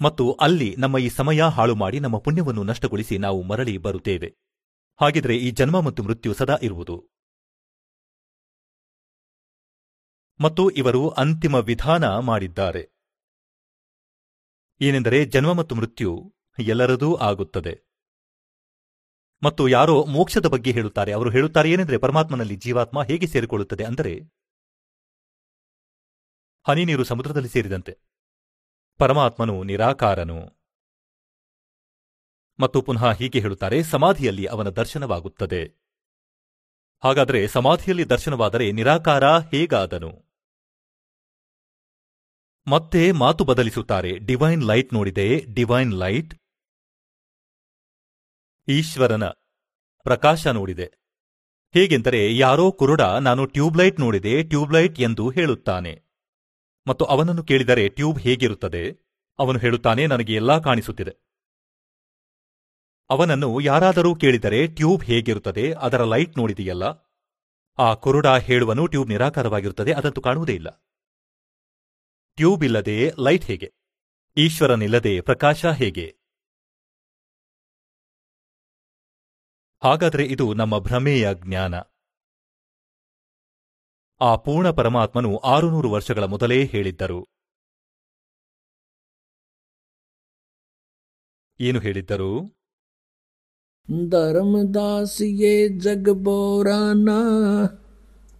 ಮತ್ತು 0.00 0.32
ಅಲ್ಲಿ 0.32 0.76
ನಮ್ಮ 0.78 0.98
ಈ 0.98 1.08
ಸಮಯ 1.08 1.42
ಹಾಳು 1.42 1.74
ಮಾಡಿ 1.74 2.00
ನಮ್ಮ 2.00 2.18
ಪುಣ್ಯವನ್ನು 2.18 2.64
ನಷ್ಟಗೊಳಿಸಿ 2.64 3.18
ನಾವು 3.18 3.42
ಮರಳಿ 3.42 3.78
ಬರುತ್ತೇವೆ. 3.78 4.30
ಹಾಗಿದ್ರೆ 5.00 5.36
ಈ 5.36 5.50
ಜನ್ಮ 5.50 5.80
ಮತ್ತು 5.80 6.02
ಮೃತ್ಯು 6.02 6.34
ಸದಾ 6.34 6.58
ಇರುವುದು. 6.62 6.96
ಮತ್ತು 10.40 10.70
ಇವರು 10.70 11.08
ಅಂತಿಮ 11.08 11.54
ವಿಧಾನ 11.54 12.18
ಮಾಡಿದ್ದಾರೆ. 12.18 12.96
ಏನೆಂದರೆ 14.80 15.24
ಜನ್ಮ 15.24 15.52
ಮತ್ತು 15.52 15.74
ಮೃತ್ಯು 15.74 16.34
ಎಲ್ಲರದೂ 16.58 17.14
ಆಗುತ್ತದೆ. 17.14 17.86
ಮತ್ತು 19.42 19.68
ಯಾರೋ 19.68 20.04
ಮೋಕ್ಷದ 20.04 20.46
ಬಗ್ಗೆ 20.46 20.70
ಹೇಳುತ್ತಾರೆ. 20.70 21.12
ಅವರು 21.12 21.30
ಹೇಳುತ್ತಾರೆ 21.30 21.70
ಏನೆಂದರೆ 21.70 21.98
ಪರಮಾತ್ಮನಲ್ಲಿ 21.98 22.56
ಜೀವಾತ್ಮ 22.56 23.02
ಹೇಗೆ 23.02 23.26
ಸೇರಿಕೊಳ್ಳುತ್ತದೆ 23.26 23.84
ಅಂದರೆ, 23.84 24.20
ಹನಿ 26.68 26.84
ನೀರು 26.84 27.04
ಸಮುದ್ರದಲ್ಲಿ 27.04 27.48
ಸೇರಿದಂತೆ. 27.48 27.98
ಪರಮಾತ್ಮನು 28.98 29.62
ನಿರಾಕಾರನು. 29.62 30.56
ಮತ್ತು 32.60 32.82
ಪುನಃ 32.82 33.12
ಹೀಗೆ 33.12 33.40
ಹೇಳುತ್ತಾರೆ, 33.40 33.82
ಸಮಾಧಿಯಲ್ಲಿ 33.82 34.46
ಅವನ 34.46 34.68
ದರ್ಶನವಾಗುತ್ತದೆ. 34.68 35.86
ಹಾಗಾದರೆ 37.04 37.48
ಸಮಾಧಿಯಲ್ಲಿ 37.48 38.10
ದರ್ಶನವಾದರೆ 38.10 38.72
ನಿರಾಕಾರ 38.72 39.24
ಹೇಗಾದನು? 39.24 40.25
ಮತ್ತೆ 42.68 43.12
ಮಾತು 43.12 43.44
ಬದಲಿಸುತ್ತಾರೆ. 43.44 44.18
ಡಿವೈನ್ 44.18 44.62
ಲೈಟ್ 44.62 44.94
ನೋಡಿದೆ. 44.94 45.44
ಡಿವೈನ್ 45.54 45.94
ಲೈಟ್ 45.94 46.34
ಈಶ್ವರನ 48.68 49.24
ಪ್ರಕಾಶ 50.02 50.46
ನೋಡಿದೆ. 50.46 50.92
ಹೇಗೆಂದರೆ, 51.74 52.36
ಯಾರೋ 52.36 52.72
ಕುರುಡ 52.72 53.00
ನಾನು 53.00 53.46
ಟ್ಯೂಬ್ಲೈಟ್ 53.46 54.00
ನೋಡಿದೆ, 54.00 54.42
ಟ್ಯೂಬ್ಲೈಟ್ 54.42 55.00
ಎಂದು 55.00 55.30
ಹೇಳುತ್ತಾನೆ. 55.30 56.02
ಮತ್ತು 56.86 57.04
ಅವನನ್ನು 57.04 57.42
ಕೇಳಿದರೆ, 57.42 57.88
ಟ್ಯೂಬ್ 57.88 58.18
ಹೇಗಿರುತ್ತದೆ? 58.18 58.92
ಅವನು 59.38 59.58
ಹೇಳುತ್ತಾನೆ, 59.58 60.06
ನನಗೆ 60.06 60.34
ಎಲ್ಲಾ 60.34 60.58
ಕಾಣಿಸುತ್ತಿದೆ. 60.58 61.16
ಅವನನ್ನು 63.10 63.60
ಯಾರಾದರೂ 63.60 64.14
ಕೇಳಿದರೆ, 64.14 64.66
ಟ್ಯೂಬ್ 64.66 65.04
ಹೇಗಿರುತ್ತದೆ? 65.04 65.72
ಅದರ 65.72 66.02
ಲೈಟ್ 66.02 66.38
ನೋಡಿದೆಯಲ್ಲ? 66.38 66.84
ಆ 67.78 67.94
ಕುರುಡ 67.94 68.26
ಹೇಳುವನು 68.26 68.86
ಟ್ಯೂಬ್ 68.86 69.08
ನಿರಾಕಾರವಾಗಿರುತ್ತದೆ, 69.08 69.92
ಅದಂತೂ 69.92 70.20
ಕಾಣುವುದೇ 70.20 70.54
ಇಲ್ಲ. 70.54 70.82
ಟ್ಯೂಬ್ 72.36 72.64
ಇಲ್ಲದೆ 72.64 73.10
ಲೈಟ್ 73.24 73.44
ಹೇಗೆ? 73.44 73.72
ಈಶ್ವರನಿಲ್ಲದೆ 74.36 75.20
ಪ್ರಕಾಶ 75.20 75.66
ಹೇಗೆ? 75.66 76.16
ಹಾಗಾದರೆ 79.82 80.26
ಇದು 80.26 80.54
ನಮ್ಮ 80.54 80.78
ಭ್ರಮೆಯ 80.78 81.28
ಜ್ಞಾನ. 81.34 81.74
ಆ 84.20 84.36
ಪೂರ್ಣ 84.36 84.70
ಪರಮಾತ್ಮನು 84.70 85.36
ಆರುನೂರು 85.36 85.90
ವರ್ಷಗಳ 85.90 86.24
ಮೊದಲೇ 86.24 86.64
ಹೇಳಿದ್ದರು. 86.64 87.26
ಏನು 91.60 91.80
ಹೇಳಿದ್ದರು? 91.80 92.56
ಧರ್ಮದಾಸಿಯೇ 94.10 95.68
ಜಗಬೋರಾನ, 95.68 97.08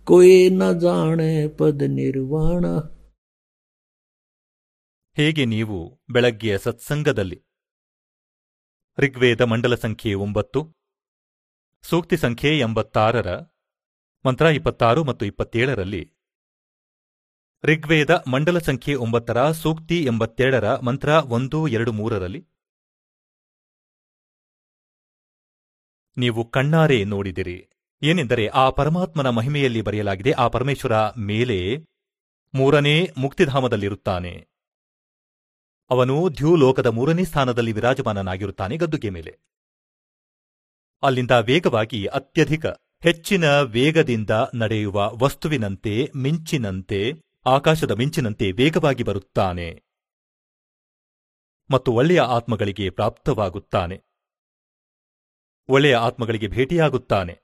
ಕೊಯ್ನ 0.04 0.62
ಜಾಣೆ 0.72 1.48
ಪದ 1.48 1.82
ನಿರ್ವಾಣ. 1.86 2.95
ಹೇಗೆ 5.16 5.44
ನೀವು 5.44 6.02
ಬೆಳಗ್ಗೆಯ 6.10 6.58
ಸತ್ಸಂಗದಲ್ಲಿ? 6.58 7.42
ಋಗ್ವೇದ 8.98 9.40
ಮಂಡಲ 9.40 9.74
ಸಂಖ್ಯೆ 9.74 10.14
ಒಂಬತ್ತು, 10.14 10.60
ಸೂಕ್ತಿ 11.82 12.16
ಸಂಖ್ಯೆ 12.16 12.58
ಎಂಬತ್ತಾರರ, 12.58 13.30
ಮಂತ್ರ 14.26 14.46
ಇಪ್ಪತ್ತಾರು 14.46 15.04
ಮತ್ತು 15.04 15.26
ಇಪ್ಪತ್ತೇಳರಲ್ಲಿ 15.26 16.02
ಋಗ್ವೇದ 17.64 18.10
ಮಂಡಲ 18.30 18.58
ಸಂಖ್ಯೆ 18.58 18.94
ಒಂಬತ್ತರ, 18.94 19.50
ಸೂಕ್ತಿ 19.50 20.04
ಎಂಬತ್ತೆರಡರ 20.04 20.76
ಮಂತ್ರ 20.76 21.08
ಒಂದು, 21.08 21.68
ಎರಡು, 21.68 21.92
ಮೂರರಲ್ಲಿ 21.92 22.46
ನೀವು 26.16 26.50
ಕಣ್ಣಾರೆ 26.50 27.04
ನೋಡಿದಿರಿ. 27.04 27.68
ಏನೆಂದರೆ 28.02 28.48
ಆ 28.48 28.70
ಪರಮಾತ್ಮನ 28.70 29.28
ಮಹಿಮೆಯಲ್ಲಿ 29.28 29.82
ಬರೆಯಲಾಗಿದೆ, 29.82 30.32
ಆ 30.32 30.48
ಪರಮೇಶ್ವರ 30.48 30.92
ಮೇಲೆ 31.10 31.58
ಮೂರನೇ 32.54 33.10
ಮುಕ್ತಿಧಾಮದಲ್ಲಿರುತ್ತಾನೆ. 33.18 34.55
ಅವನು 35.90 36.36
ದ್ಯೂಲೋಕದ 36.36 36.86
ಮೂರನೇ 36.86 37.24
ಸ್ಥಾನದಲ್ಲಿ 37.24 37.72
ವಿರಾಜಮಾನನಾಗಿರುತ್ತಾನೆ 37.72 38.76
ಗದ್ದುಗೆ 38.76 39.10
ಮೇಲೆ. 39.10 39.38
ಅಲ್ಲಿಂದ 41.02 41.30
ವೇಗವಾಗಿ 41.30 42.06
ಅತ್ಯಧಿಕ 42.06 42.66
ಹೆಚ್ಚಿನ 43.02 43.60
ವೇಗದಿಂದ 43.60 44.30
ನಡೆಯುವ 44.54 45.12
ವಸ್ತುವಿನಂತೆ 45.22 46.10
ಮಿಂಚಿನಂತೆ, 46.16 47.12
ಆಕಾಶದ 47.46 47.90
ಮಿಂಚಿನಂತೆ 47.90 48.52
ವೇಗವಾಗಿ 48.52 49.02
ಬರುತ್ತಾನೆ. 49.02 49.82
ಮತ್ತು 51.70 51.92
ಒಳ್ಳೆಯ 51.92 52.20
ಆತ್ಮಗಳಿಗೆ 52.20 52.90
ಪ್ರಾಪ್ತವಾಗುತ್ತಾನೆ. 52.90 54.04
ಒಳ್ಳೆಯ 55.68 55.96
ಆತ್ಮಗಳಿಗೆ 55.96 56.48
ಭೇಟಿಯಾಗುತ್ತಾನೆ. 56.48 57.40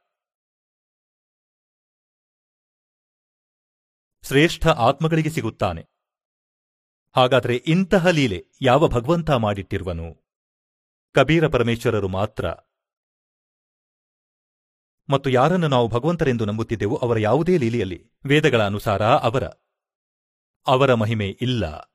ಶ್ರೇಷ್ಠ 4.22 4.66
ಆತ್ಮಗಳಿಗೆ 4.66 5.30
ಸಿಗುತ್ತಾನೆ. 5.30 5.91
ಹಾಗಾದರೆ 7.16 7.56
ಇಂತಹ 7.56 8.06
ಲೀಲೆ 8.06 8.46
ಯಾವ 8.60 8.88
ಭಗವಂತ 8.88 9.30
ಮಾಡಿಟ್ಟಿರುವನು? 9.30 10.24
ಕಬೀರ 11.14 11.48
ಪರಮೇಶ್ವರರು 11.48 12.08
ಮಾತ್ರ. 12.08 12.50
ಮತ್ತು 15.08 15.30
ಯಾರನ್ನು 15.30 15.68
ನಾವು 15.68 15.88
ಭಗವಂತರೆಂದು 15.88 16.44
ನಂಬುತ್ತಿದ್ದೆವು 16.44 16.96
ಅವರ 16.96 17.18
ಯಾವುದೇ 17.18 17.56
ಲೀಲೆಯಲ್ಲಿ 17.56 18.12
ವೇದಗಳ 18.26 18.66
ಅನುಸಾರ 18.66 19.02
ಅವರ. 19.02 19.44
ಅವರ 20.66 20.94
ಮಹಿಮೆ 20.94 21.28
ಇಲ್ಲ. 21.28 21.94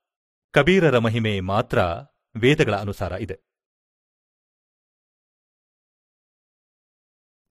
ಕಬೀರರ 0.51 0.97
ಮಹಿಮೆ 0.97 1.39
ಮಾತ್ರ 1.39 1.79
ವೇದಗಳ 2.41 2.75
ಅನುಸಾರ 2.75 3.11
ಇದೆ. 3.11 3.41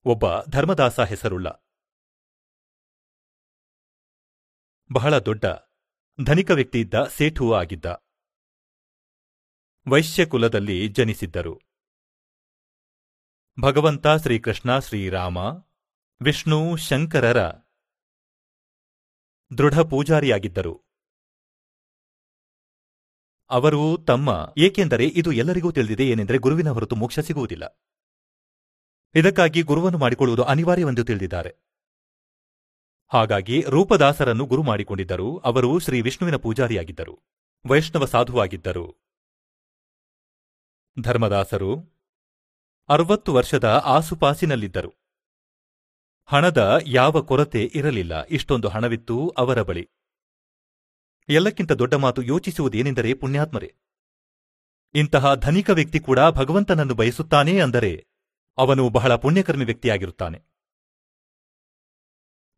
ಒಬ್ಬ 0.05 0.43
ಧರ್ಮದಾಸ 0.43 1.01
ಹೆಸರುಳ್ಳ. 1.01 1.49
ಬಹಳ 4.93 5.19
ದೊಡ್ಡ 5.19 5.45
ಧನಿಕ 6.25 6.51
ವ್ಯಕ್ತಿಯಿದ್ದ 6.51 6.95
ಸೇಠುವು 7.05 7.55
ಆಗಿದ್ದ. 7.55 7.87
ವೈಶ್ಯಕುಲದಲ್ಲಿ 9.91 10.89
ಜನಿಸಿದ್ದರು. 10.89 11.61
ಭಗವಂತ 13.61 14.07
ಶ್ರೀಕೃಷ್ಣ 14.07 14.79
ಶ್ರೀರಾಮ, 14.79 15.39
ವಿಷ್ಣು 16.23 16.77
ಶಂಕರರ 16.77 17.39
ದೃಢ 19.59 19.79
ಪೂಜಾರಿಯಾಗಿದ್ದರು. 19.79 20.85
ಅವರು 23.51 24.05
ತಮ್ಮ, 24.07 24.55
ಏಕೆಂದರೆ 24.59 25.07
ಇದು 25.07 25.33
ಎಲ್ಲರಿಗೂ 25.33 25.73
ತಿಳಿದಿದೆ 25.73 26.09
ಏನೆಂದರೆ 26.09 26.39
ಗುರುವಿನ 26.39 26.69
ಹೊರತು 26.69 26.97
ಮೋಕ್ಷ 26.97 27.19
ಸಿಗುವುದಿಲ್ಲ. 27.19 27.83
ಇದಕ್ಕಾಗಿ 29.15 29.63
ಗುರುವನ್ನು 29.63 29.99
ಮಾಡಿಕೊಳ್ಳುವುದು 29.99 30.43
ಅನಿವಾರ್ಯವೆಂದು 30.43 31.05
ತಿಳಿದಿದ್ದಾರೆ. 31.05 31.66
ಹಾಗಾಗಿ 33.09 33.65
ರೂಪದಾಸರನ್ನು 33.69 34.47
ಗುರು 34.47 34.63
ಮಾಡಿಕೊಂಡಿದ್ದರು 34.63 35.39
ಅವರು 35.39 35.79
ಶ್ರೀ 35.79 36.01
ವಿಷ್ಣುವಿನ 36.01 36.37
ಪೂಜಾರಿಯಾಗಿದ್ದರು. 36.37 37.23
ವೈಷ್ಣವ 37.67 38.05
ಸಾಧುವಾಗಿದ್ದರು. 38.05 39.07
ಧರ್ಮದಾಸರು 41.01 41.97
ಅರವತ್ತು 42.89 43.35
ವರ್ಷದ 43.35 43.83
ಆಸುಪಾಸಿನಲ್ಲಿದ್ದರು. 43.85 44.93
ಹಣದ 46.27 46.79
ಯಾವ 46.87 47.23
ಕೊರತೆ 47.23 47.63
ಇರಲಿಲ್ಲ. 47.75 48.25
ಇಷ್ಟೊಂದು 48.25 48.69
ಹಣವಿತ್ತು 48.69 49.29
ಅವರ 49.29 49.63
ಬಳಿ. 49.63 49.89
ಎಲ್ಲಕ್ಕಿಂತ 51.29 51.73
ದೊಡ್ಡ 51.73 51.95
ಮಾತು 51.95 52.23
ಯೋಚಿಸುವುದೇನೆಂದರೆ 52.23 53.15
ಪುಣ್ಯಾತ್ಮರೇ. 53.15 53.75
ಇಂತಹ 54.95 55.35
ಧನಿಕ 55.35 55.71
ವ್ಯಕ್ತಿ 55.71 56.01
ಕೂಡ 56.01 56.19
ಭಗವಂತನನ್ನು 56.31 56.95
ಬಯಸುತ್ತಾನೆ 56.95 57.61
ಅಂದರೆ 57.61 58.07
ಅವನು 58.59 58.89
ಬಹಳ 58.89 59.15
ಪುಣ್ಯಕರ್ಮಿ 59.15 59.65
ವ್ಯಕ್ತಿಯಾಗಿರುತ್ತಾನೆ. 59.65 60.56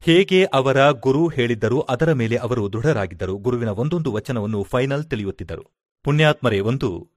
ಹೇಗೆ 0.00 0.44
ಅವರ 0.44 0.90
ಗುರು 0.90 1.28
ಹೇಳಿದ್ದರು 1.28 1.80
ಅದರ 1.80 2.12
ಮೇಲೆ 2.12 2.36
ಅವರು 2.36 2.72
ದೃಢರಾಗಿದ್ದರು. 2.72 3.36
ಗುರುವಿನ 3.36 3.68
ಒಂದೊಂದು 3.68 4.12
ವಚನವನ್ನು 4.12 4.62
ಫೈನಲ್ 4.62 5.04
ತಿಳಿಯುತ್ತಿದ್ದರು. 5.04 5.64
ಪುಣ್ಯಾತ್ಮರೇ, 6.04 6.60
ಒಂದು 6.60 7.10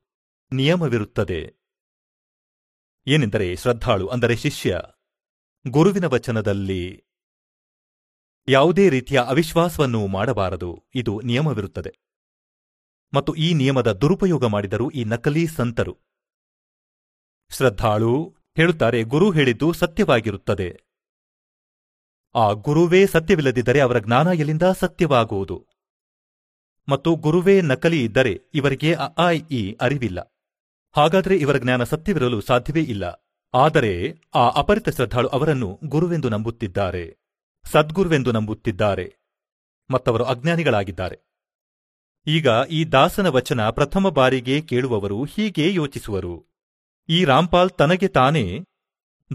ನಿಯಮವಿರುತ್ತದೆ. 0.51 1.53
ಏನೆಂದರೆ 3.07 3.55
ಶ್ರದ್ಧಾಳು, 3.55 4.07
ಅಂದರೆ 4.07 4.35
ಶಿಷ್ಯ. 4.35 4.81
ಗುರುವಿನ 5.67 6.05
ವಚನದಲ್ಲಿ 6.05 7.03
ಯಾವುದೇ 8.47 8.89
ರೀತಿಯ 8.89 9.19
ಅವಿಶ್ವಾಸವನ್ನು 9.19 10.07
ಮಾಡಬಾರದು. 10.07 10.83
ಇದು 10.95 11.21
ನಿಯಮವಿರುತ್ತದೆ. 11.21 11.99
ಮತ್ತು 13.13 13.35
ಈ 13.35 13.53
ನಿಯಮದ 13.53 13.91
ದುರುಪಯೋಗ 13.91 14.45
ಮಾಡಿದರು 14.45 14.89
ಈ 14.89 15.03
ನಕಲಿ 15.03 15.47
ಸಂತರು. 15.47 15.97
ಶ್ರದ್ಧಾಳು 17.49 18.35
ಹೇಳುತ್ತಾರೆ, 18.55 19.03
ಗುರು 19.03 19.31
ಹೇಳಿದ್ದು 19.31 19.73
ಸತ್ಯವಾಗಿರುತ್ತದೆ. 19.73 20.90
ಆ 22.35 22.51
ಗುರುವೇ 22.51 23.07
ಸತ್ಯವಿಲ್ಲದಿದ್ದರೆ 23.07 23.79
ಅವರ 23.79 23.99
ಜ್ಞಾನ 23.99 24.27
ಎಲ್ಲಿಂದ 24.27 24.63
ಸತ್ಯವಾಗುವುದು? 24.63 25.65
ಮತ್ತು 26.89 27.15
ಗುರುವೇ 27.15 27.61
ನಕಲಿ 27.61 28.03
ಇದ್ದರೆ 28.03 28.39
ಇವರಿಗೆ 28.53 28.93
ಅ 28.93 29.05
ಆ, 29.17 29.29
ಇ 29.29 29.75
ಅರಿವಿಲ್ಲ. 29.81 30.35
ಹಾಗಾದರೆ 30.91 31.37
ಇವರ 31.37 31.57
ಜ್ಞಾನ 31.57 31.83
ಸತ್ಯವಿರಲು 31.83 32.41
ಸಾಧ್ಯವೇ 32.41 32.81
ಇಲ್ಲ. 32.81 33.03
ಆದರೆ 33.53 34.13
ಆ 34.35 34.49
ಅಪರಿತ 34.49 34.89
ಶ್ರದ್ಧಾಳು 34.89 35.27
ಅವರನ್ನು 35.27 35.79
ಗುರುವೆಂದು 35.85 36.29
ನಂಬುತ್ತಿದ್ದಾರೆ. 36.29 37.17
ಸದ್ಗುರುವೆಂದು 37.63 38.31
ನಂಬುತ್ತಿದ್ದಾರೆ. 38.31 39.15
ಮತ್ತವರು 39.91 40.23
ಅಜ್ಞಾನಿಗಳಾಗಿದ್ದಾರೆ. 40.23 41.19
ಈಗ 42.27 42.47
ಈ 42.69 42.85
ದಾಸನ 42.85 43.27
ವಚನ 43.27 43.69
ಪ್ರಥಮ 43.69 44.09
ಬಾರಿಗೆ 44.09 44.61
ಕೇಳುವವರು 44.61 45.23
ಹೀಗೆ 45.23 45.73
ಯೋಚಿಸುವರು. 45.73 46.45
ಈ 47.09 47.25
ರಾಂಪಾಲ್ 47.25 47.69
ತನಗೆ 47.69 48.07
ತಾನೇ 48.07 48.63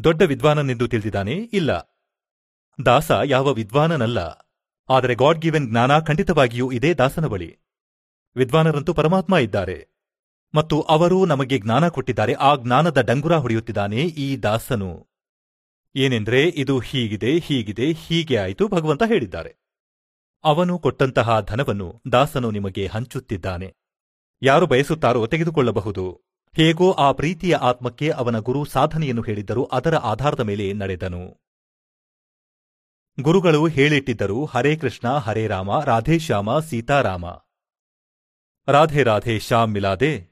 ದೊಡ್ಡ 0.05 0.23
ವಿದ್ವಾನನೆಂದು 0.23 0.89
ತಿಳಿದಿದ್ದಾನೆ? 0.89 1.33
ಇಲ್ಲ. 1.33 1.96
ದಾಸ 2.85 3.11
ಯಾವ 3.25 3.53
ವಿದ್ವಾನನಲ್ಲ. 3.53 4.19
ಆದರೆ 4.89 5.15
ಗಾಡ್ 5.15 5.39
ಗಿವೆನ್ 5.39 5.71
ಜ್ಞಾನ 5.71 5.99
ಖಂಡಿತವಾಗಿಯೂ 5.99 6.73
ಇದೇ 6.73 6.95
ದಾಸನ 6.95 7.27
ಬಳಿ. 7.27 7.59
ವಿದ್ವಾನರಂತೂ 8.37 8.95
ಪರಮಾತ್ಮ 8.95 9.37
ಇದ್ದಾರೆ. 9.37 9.89
ಮತ್ತು 10.55 10.81
ಅವರು 10.81 11.27
ನಮಗೆ 11.27 11.59
ಜ್ಞಾನ 11.59 11.89
ಕೊಟ್ಟಿದ್ದಾರೆ, 11.89 12.33
ಆ 12.33 12.57
ಜ್ಞಾನದ 12.57 13.01
ಡಂಗುರ 13.01 13.37
ಹೊಡೆಯುತ್ತಿದ್ದಾನೆ 13.37 13.97
ಈ 13.97 14.37
ದಾಸನು. 14.37 15.07
ಏನೆಂದ್ರೆ 15.97 16.49
ಇದು 16.49 16.79
ಹೀಗಿದೆ 16.79 17.39
ಹೀಗಿದೆ, 17.39 17.93
ಹೀಗೆ 17.93 18.37
ಆಯಿತು 18.37 18.69
ಭಗವಂತ 18.69 19.03
ಹೇಳಿದ್ದಾರೆ. 19.07 19.57
ಅವನು 20.45 20.79
ಕೊಟ್ಟಂತಹ 20.79 21.41
ಧನವನ್ನು 21.41 22.03
ದಾಸನು 22.13 22.51
ನಿಮಗೆ 22.51 22.87
ಹಂಚುತ್ತಿದ್ದಾನೆ. 22.87 23.75
ಯಾರು 24.43 24.67
ಬಯಸುತ್ತಾರೋ 24.67 25.27
ತೆಗೆದುಕೊಳ್ಳಬಹುದು. 25.27 26.21
ಹೇಗೋ 26.57 26.93
ಆ 26.93 27.13
ಪ್ರೀತಿಯ 27.13 27.55
ಆತ್ಮಕ್ಕೆ 27.55 28.11
ಅವನ 28.11 28.39
ಗುರು 28.39 28.65
ಸಾಧನೆಯನ್ನು 28.65 29.23
ಹೇಳಿದ್ದರೂ, 29.23 29.65
ಅದರ 29.65 29.95
ಆಧಾರದ 29.95 30.41
ಮೇಲೆ 30.41 30.73
ನಡೆದನು. 30.73 31.46
ಗುರುಗಳು 33.21 33.67
ಹೇಳಿಟ್ಟಿದ್ದರು, 33.67 34.45
ಹರೇ 34.45 34.77
ಕೃಷ್ಣ, 34.77 35.09
ಹರೇ 35.09 35.47
ರಾಮ 35.47 35.85
ರಾಧೇಶ್ಯಾಮ 35.85 36.59
ಸೀತಾರಾಮ. 36.59 37.25
ರಾಧೆ 38.69 39.03
ರಾಧೆ 39.03 39.39
ಶ್ಯಾಮ್ 39.39 39.73
ಮಿಲಾದೆ. 39.73 40.29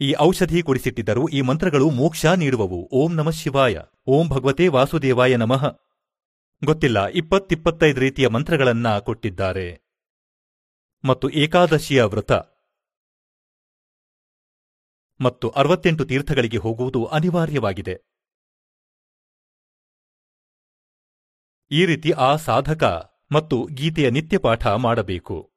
ಈ 0.00 0.14
ಔಷಧಿ 0.20 0.62
ಕುಡಿಸಿಟ್ಟಿದ್ದರು, 0.62 1.28
ಈ 1.28 1.40
ಮಂತ್ರಗಳು 1.40 1.90
ಮೋಕ್ಷ 1.90 2.26
ನೀಡುವವು. 2.26 2.88
ಓಂ 2.92 3.14
ನಮಃ 3.14 3.30
ಶಿವಾಯ. 3.30 3.78
ಓಂ 4.06 4.28
ಭಗವತೆ 4.28 4.68
ವಾಸುದೇವಾಯ 4.68 5.36
ನಮಃ. 5.36 5.78
ಗೊತ್ತಿಲ್ಲ, 6.64 7.06
ಇಪ್ಪತ್ತಿಪ್ಪತ್ತೈದು 7.06 8.00
ರೀತಿಯ 8.00 8.28
ಮಂತ್ರಗಳನ್ನ 8.28 8.98
ಕೊಟ್ಟಿದ್ದಾರೆ. 8.98 9.80
ಮತ್ತು 11.04 11.30
ಏಕಾದಶಿಯ 11.30 12.02
ವ್ರತ. 12.02 12.32
ಮತ್ತು 15.20 15.48
ಅರವತ್ತೆಂಟು 15.48 16.04
ತೀರ್ಥಗಳಿಗೆ 16.04 16.56
ಹೋಗುವುದು 16.56 17.04
ಅನಿವಾರ್ಯವಾಗಿದೆ. 17.04 18.15
ಈ 21.70 21.86
ರೀತಿ 21.86 22.10
ಆ 22.10 22.36
ಸಾಧಕ 22.36 22.84
ಮತ್ತು 23.32 23.66
ಗೀತೆಯ 23.66 24.10
ನಿತ್ಯಪಾಠ 24.10 24.66
ಮಾಡಬೇಕು. 24.66 25.50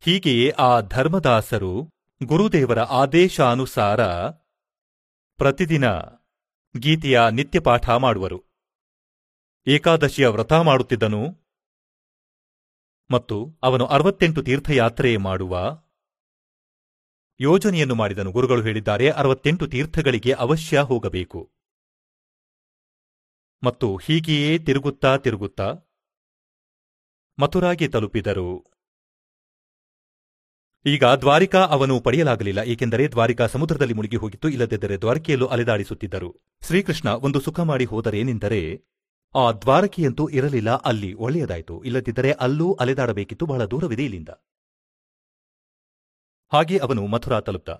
ಹೀಗೆಯೇ 0.00 0.50
ಆ 0.50 0.80
ಧರ್ಮದಾಸರು 0.80 1.90
ಗುರುದೇವರ 2.24 2.78
ಆದೇಶಾನುಸಾರ 2.78 4.04
ಪ್ರತಿದಿನ 5.38 5.84
ಗೀತೆಯ 6.78 7.20
ನಿತ್ಯಪಾಠ 7.32 7.90
ಮಾಡುವರು. 7.90 8.44
ಏಕಾದಶಿಯ 9.66 10.26
ವ್ರತ 10.26 10.52
ಮಾಡುತ್ತಿದ್ದನು 10.52 11.22
ಮತ್ತು 13.10 13.60
ಅವನು 13.62 13.86
ಅರವತ್ತೆಂಟು 13.86 14.42
ತೀರ್ಥಯಾತ್ರೆ 14.42 15.16
ಮಾಡುವ 15.16 15.82
ಯೋಜನೆಯನ್ನು 17.40 17.94
ಮಾಡಿದನು. 17.94 18.32
ಗುರುಗಳು 18.32 18.62
ಹೇಳಿದ್ದಾರೆ, 18.62 19.10
ಅರವತ್ತೆಂಟು 19.10 19.66
ತೀರ್ಥಗಳಿಗೆ 19.66 20.32
ಅವಶ್ಯ 20.32 20.80
ಹೋಗಬೇಕು. 20.80 21.50
ಮತ್ತು 23.62 23.96
ಹೀಗೆಯೇ 23.96 24.58
ತಿರುಗುತ್ತಾ 24.58 25.16
ತಿರುಗುತ್ತಾ 25.16 25.68
ಮಥುರಾಗೆ 27.38 27.88
ತಲುಪಿದರು. 27.88 28.74
ಈಗ 30.86 31.04
ದ್ವಾರಿಕಾ 31.04 31.58
ಅವನು 31.58 32.00
ಪಡೆಯಲಾಗಲಿಲ್ಲ, 32.00 32.58
ಏಕೆಂದರೆ 32.58 33.08
ದ್ವಾರಿಕಾ 33.08 33.46
ಸಮುದ್ರದಲ್ಲಿ 33.46 33.94
ಮುಳುಗಿ 33.94 34.16
ಹೋಗಿತ್ತು, 34.16 34.48
ಇಲ್ಲದಿದ್ದರೆ 34.48 34.96
ದ್ವಾರಕೆಯಲ್ಲೂ 34.96 35.46
ಅಲೆದಾಡಿಸುತ್ತಿದ್ದರು. 35.46 36.30
ಶ್ರೀಕೃಷ್ಣ 36.66 37.08
ಒಂದು 37.08 37.40
ಸುಖ 37.40 37.60
ಮಾಡಿ 37.60 37.84
ಹೋದರೇನೆಂದರೆ 37.84 38.84
ಆ 39.34 39.52
ದ್ವಾರಕೆಯಂತೂ 39.52 40.28
ಇರಲಿಲ್ಲ, 40.28 40.70
ಅಲ್ಲಿ 40.76 41.14
ಒಳ್ಳೆಯದಾಯಿತು, 41.14 41.84
ಇಲ್ಲದಿದ್ದರೆ 41.84 42.32
ಅಲ್ಲೂ 42.32 42.72
ಅಲೆದಾಡಬೇಕಿತ್ತು, 42.72 43.46
ಬಹಳ 43.46 43.64
ದೂರವಿದೆ 43.64 44.04
ಇಲ್ಲಿಂದ. 44.04 44.28
ಹಾಗೆ 46.52 46.78
ಅವನು 46.78 47.06
ಮಥುರಾ 47.06 47.40
ತಲುಪ್ತ 47.40 47.70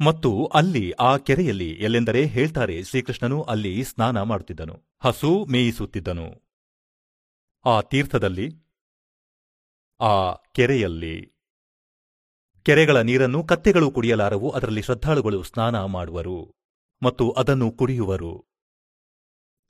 ಮತ್ತು 0.00 0.46
ಅಲ್ಲಿ 0.46 0.92
ಆ 0.92 1.16
ಕೆರೆಯಲ್ಲಿ 1.16 1.70
ಎಲ್ಲೆಂದರೆ 1.70 2.26
ಹೇಳ್ತಾರೆ 2.26 2.82
ಶ್ರೀಕೃಷ್ಣನು 2.82 3.42
ಅಲ್ಲಿ 3.42 3.84
ಸ್ನಾನ 3.84 4.22
ಮಾಡುತ್ತಿದ್ದನು. 4.22 4.76
ಹಸು 5.04 5.44
ಮೇಯಿಸುತ್ತಿದ್ದನು. 5.44 6.28
ಆ 7.64 7.80
ತೀರ್ಥದಲ್ಲಿ, 7.80 8.46
ಆ 10.00 10.14
ಕೆರೆಯಲ್ಲಿ 10.52 11.32
ಕೆರೆಗಳ 12.66 12.98
ನೀರನ್ನು 13.00 13.44
ಕತ್ತೆಗಳು 13.44 13.90
ಕುಡಿಯಲಾರವು, 13.90 14.50
ಅದರಲ್ಲಿ 14.50 14.82
ಶ್ರದ್ಧಾಳುಗಳು 14.82 15.42
ಸ್ನಾನ 15.42 15.84
ಮಾಡುವರು 15.84 16.38
ಮತ್ತು 17.02 17.30
ಅದನ್ನು 17.30 17.70
ಕುಡಿಯುವರು. 17.70 18.34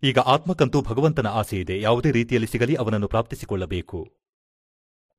ಈಗ 0.03 0.19
ಆತ್ಮಕ್ಕಂತೂ 0.19 0.83
ಭಗವಂತನ 0.83 1.27
ಆಸೆಯಿದೆ 1.27 1.81
ಯಾವುದೇ 1.81 2.11
ರೀತಿಯಲ್ಲಿ 2.11 2.49
ಸಿಗಲಿ 2.49 2.75
ಅವನನ್ನು 2.75 3.09
ಪ್ರಾಪ್ತಿಸಿಕೊಳ್ಳಬೇಕು. 3.09 4.01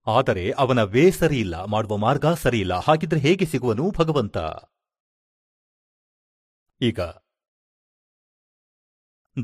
ಆದರೆ 0.08 0.52
ಅವನ 0.52 0.84
ವೇ 0.84 1.12
ಸರಿಯಿಲ್ಲ, 1.12 1.66
ಮಾಡುವ 1.66 1.98
ಮಾರ್ಗ 1.98 2.26
ಸರಿಯಿಲ್ಲ, 2.26 2.74
ಹಾಗಿದ್ರೆ 2.80 3.20
ಹೇಗೆ 3.20 3.46
ಸಿಗುವನು 3.46 3.92
ಭಗವಂತ? 3.92 4.38
ಈಗ. 6.84 7.00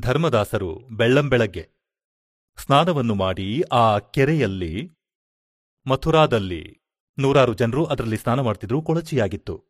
ಧರ್ಮದಾಸರು 0.00 0.76
ಬೆಳ್ಳಂಬೆಳಗ್ಗೆ 0.96 1.70
ಸ್ನಾನವನ್ನು 2.58 3.14
ಮಾಡಿ 3.14 3.62
ಆ 3.62 3.98
ಕೆರೆಯಲ್ಲಿ, 3.98 4.90
ಮಥುರಾದಲ್ಲಿ 5.86 6.80
ನೂರಾರು 7.18 7.54
ಜನರು 7.54 7.84
ಅದರಲ್ಲಿ 7.84 8.16
ಸ್ನಾನ 8.16 8.40
ಮಾಡ್ತಿದ್ರು, 8.40 8.82
ಕೊಳಚಿಯಾಗಿತ್ತು. 8.82 9.64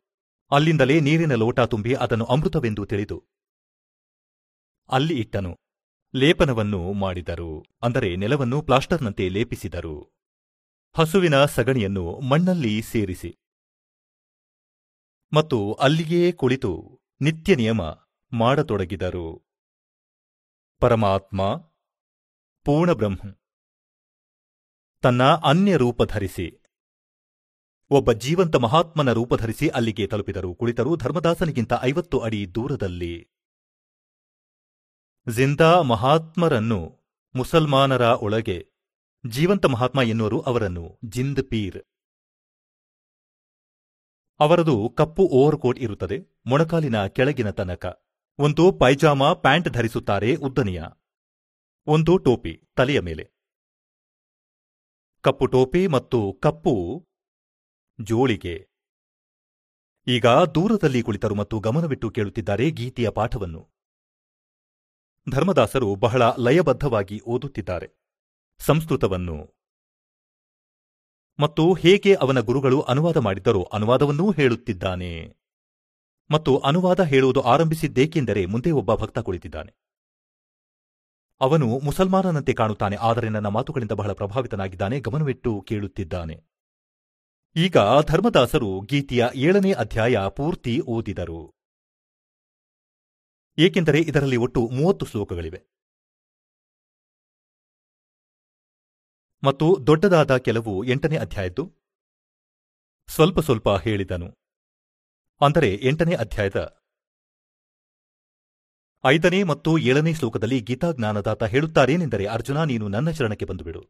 ಅಲ್ಲಿಂದಲೇ 0.51 0.99
ನೀರಿನ 0.99 1.35
ಲೋಟ 1.35 1.59
ತುಂಬಿ 1.59 1.93
ಅದನ್ನು 1.93 2.25
ಅಮೃತವೆಂದು 2.25 2.85
ತಿಳಿದು 2.85 3.17
ಅಲ್ಲಿ 4.89 5.13
ಇಟ್ಟನು. 5.19 5.51
ಲೇಪನವನ್ನು 6.15 6.93
ಮಾಡಿದರು, 6.93 7.65
ಅಂದರೆ 7.81 8.15
ನೆಲವನ್ನು 8.15 8.61
ಪ್ಲಾಸ್ಟರ್ನಂತೆ 8.61 9.29
ಲೇಪಿಸಿದರು. 9.29 9.97
ಹಸುವಿನ 10.95 11.45
ಸಗಣಿಯನ್ನು 11.45 12.19
ಮಣ್ಣಲ್ಲಿ 12.19 12.81
ಸೇರಿಸಿ. 12.81 13.31
ಮತ್ತು 15.33 15.73
ಅಲ್ಲಿಯೇ 15.73 16.31
ಕುಳಿತು 16.31 17.00
ನಿತ್ಯ 17.21 17.55
ನಿಯಮ 17.55 17.81
ಮಾಡತೊಡಗಿದರು. 18.33 19.51
ಪರಮಾತ್ಮ 20.79 21.57
ಪೂರ್ಣಬ್ರಹ್ಮ 22.65 23.35
ತನ್ನ 25.01 25.23
ಅನ್ಯ 25.23 25.77
ರೂಪ 25.77 26.03
ಧರಿಸಿ. 26.03 26.63
ಒಬ್ಬ 27.89 28.11
ಜೀವಂತ 28.11 28.55
ಮಹಾತ್ಮನ 28.55 29.11
ರೂಪ 29.11 29.35
ಧರಿಸಿ 29.35 29.67
ಅಲ್ಲಿಗೆ 29.67 30.07
ತಲುಪಿದರು. 30.07 30.55
ಕುಳಿತರು 30.55 30.95
ಧರ್ಮದಾಸನಿಗಿಂತ 30.95 31.73
ಐವತ್ತು 31.81 32.19
ಅಡಿ 32.19 32.55
ದೂರದಲ್ಲಿ. 32.55 33.27
ಜಿಂದಾ 35.35 35.81
ಮಹಾತ್ಮರನ್ನು 35.81 36.99
ಮುಸಲ್ಮಾನರ 37.35 38.01
ಒಳಗೆ 38.01 38.67
ಜೀವಂತ 39.27 39.65
ಮಹಾತ್ಮ 39.65 40.01
ಎನ್ನುವರು 40.01 40.41
ಅವರನ್ನು 40.41 40.99
ಜಿಂದ್ 41.05 41.43
ಪೀರ್. 41.43 41.83
ಅವರದು 44.41 44.93
ಕಪ್ಪು 44.97 45.23
ಓವರ್ 45.23 45.57
ಕೋಟ್ 45.57 45.79
ಇರುತ್ತದೆ, 45.79 46.19
ಮೊಣಕಾಲಿನ 46.45 47.07
ಕೆಳಗಿನ 47.07 47.49
ತನಕ. 47.49 48.05
ಒಂದು 48.39 48.71
ಪೈಜಾಮ 48.71 49.33
ಪ್ಯಾಂಟ್ 49.33 49.69
ಧರಿಸುತ್ತಾರೆ 49.69 50.35
ಉದ್ದನೆಯ. 50.35 50.83
ಒಂದು 51.87 52.17
ಟೋಪಿ 52.17 52.69
ತಲೆಯ 52.75 52.99
ಮೇಲೆ. 52.99 53.31
ಕಪ್ಪು 55.21 55.45
ಟೋಪಿ 55.45 55.87
ಮತ್ತು 55.87 56.33
ಕಪ್ಪು 56.33 57.07
ಜೋಳಿಗೆ. 58.01 58.69
ಈಗ 60.07 60.25
ದೂರದಲ್ಲಿ 60.25 61.03
ಕುಳಿತರು 61.03 61.35
ಮತ್ತು 61.35 61.59
ಗಮನವಿಟ್ಟು 61.59 62.09
ಕೇಳುತ್ತಿದ್ದಾರೆ 62.09 62.71
ಗೀತೆಯ 62.71 63.09
ಪಾಠವನ್ನು. 63.09 63.69
ಧರ್ಮದಾಸರು 65.29 65.95
ಬಹಳ 65.95 66.21
ಲಯಬದ್ಧವಾಗಿ 66.39 67.21
ಓದುತ್ತಿದ್ದಾರೆ. 67.25 67.89
ಸಂಸ್ಕೃತವನ್ನು 68.59 69.60
ಮತ್ತು 71.41 71.73
ಹೇಗೆ 71.73 72.13
ಅವನ 72.13 72.39
ಗುರುಗಳು 72.39 72.81
ಅನುವಾದ 72.81 73.17
ಮಾಡಿದ್ದರೋ 73.17 73.61
ಅನುವಾದವನ್ನೂ 73.61 74.31
ಹೇಳುತ್ತಿದ್ದಾನೆ. 74.31 75.35
ಮತ್ತು 76.31 76.57
ಅನುವಾದ 76.57 77.03
ಹೇಳುವುದು 77.03 77.41
ಆರಂಭಿಸಿದ್ದೇಕೆಂದರೆ 77.41 78.45
ಮುಂದೆ 78.45 78.71
ಒಬ್ಬ 78.71 78.95
ಭಕ್ತ 78.95 79.19
ಕುಳಿತಿದ್ದಾನೆ. 79.19 79.73
ಅವನು 81.41 81.79
ಮುಸಲ್ಮಾನನಂತೆ 81.79 82.53
ಕಾಣುತ್ತಾನೆ, 82.53 82.95
ಆದರೆ 82.95 83.29
ನನ್ನ 83.29 83.47
ಮಾತುಗಳಿಂದ 83.47 83.91
ಬಹಳ 83.91 84.11
ಪ್ರಭಾವಿತನಾಗಿದ್ದಾನೆ, 84.11 84.99
ಗಮನವಿಟ್ಟು 84.99 85.61
ಕೇಳುತ್ತಿದ್ದಾನೆ. 85.67 86.43
ಈಗ 87.55 87.77
ಧರ್ಮದಾಸರು 88.05 88.79
ಗೀತೆಯ 88.79 89.27
ಏಳನೇ 89.35 89.71
ಅಧ್ಯಾಯ 89.71 90.17
ಪೂರ್ತಿ 90.29 90.79
ಓದಿದರು. 90.79 91.55
ಏಕೆಂದರೆ 93.57 93.99
ಇದರಲ್ಲಿ 93.99 94.37
ಒಟ್ಟು 94.37 94.67
ಮೂವತ್ತು 94.67 95.05
ಶ್ಲೋಕಗಳಿವೆ. 95.05 95.70
ಮತ್ತು 99.43 99.87
ದೊಡ್ಡದಾದ 99.87 100.37
ಕೆಲವು 100.37 100.83
ಎಂಟನೇ 100.83 101.17
ಅಧ್ಯಾಯದ್ದು? 101.17 101.73
ಸ್ವಲ್ಪ 103.07 103.39
ಸ್ವಲ್ಪ 103.39 103.69
ಹೇಳಿದನು. 103.69 104.27
ಅಂದರೆ 105.45 105.75
ಎಂಟನೇ 105.75 106.15
ಅಧ್ಯಾಯದ 106.15 106.81
ಐದನೇ 109.05 109.43
ಮತ್ತು 109.43 109.77
ಏಳನೇ 109.77 110.13
ಶ್ಲೋಕದಲ್ಲಿ 110.13 110.59
ಗೀತಾಜ್ಞಾನದಾತ 110.59 111.43
ಹೇಳುತ್ತಾರೇನೆಂದರೆ 111.43 112.25
ಅರ್ಜುನ, 112.25 112.63
ನೀನು 112.63 112.87
ನನ್ನ 112.87 113.11
ಶರಣಕ್ಕೆ 113.11 113.45
ಬಂದುಬಿಡು. 113.45 113.81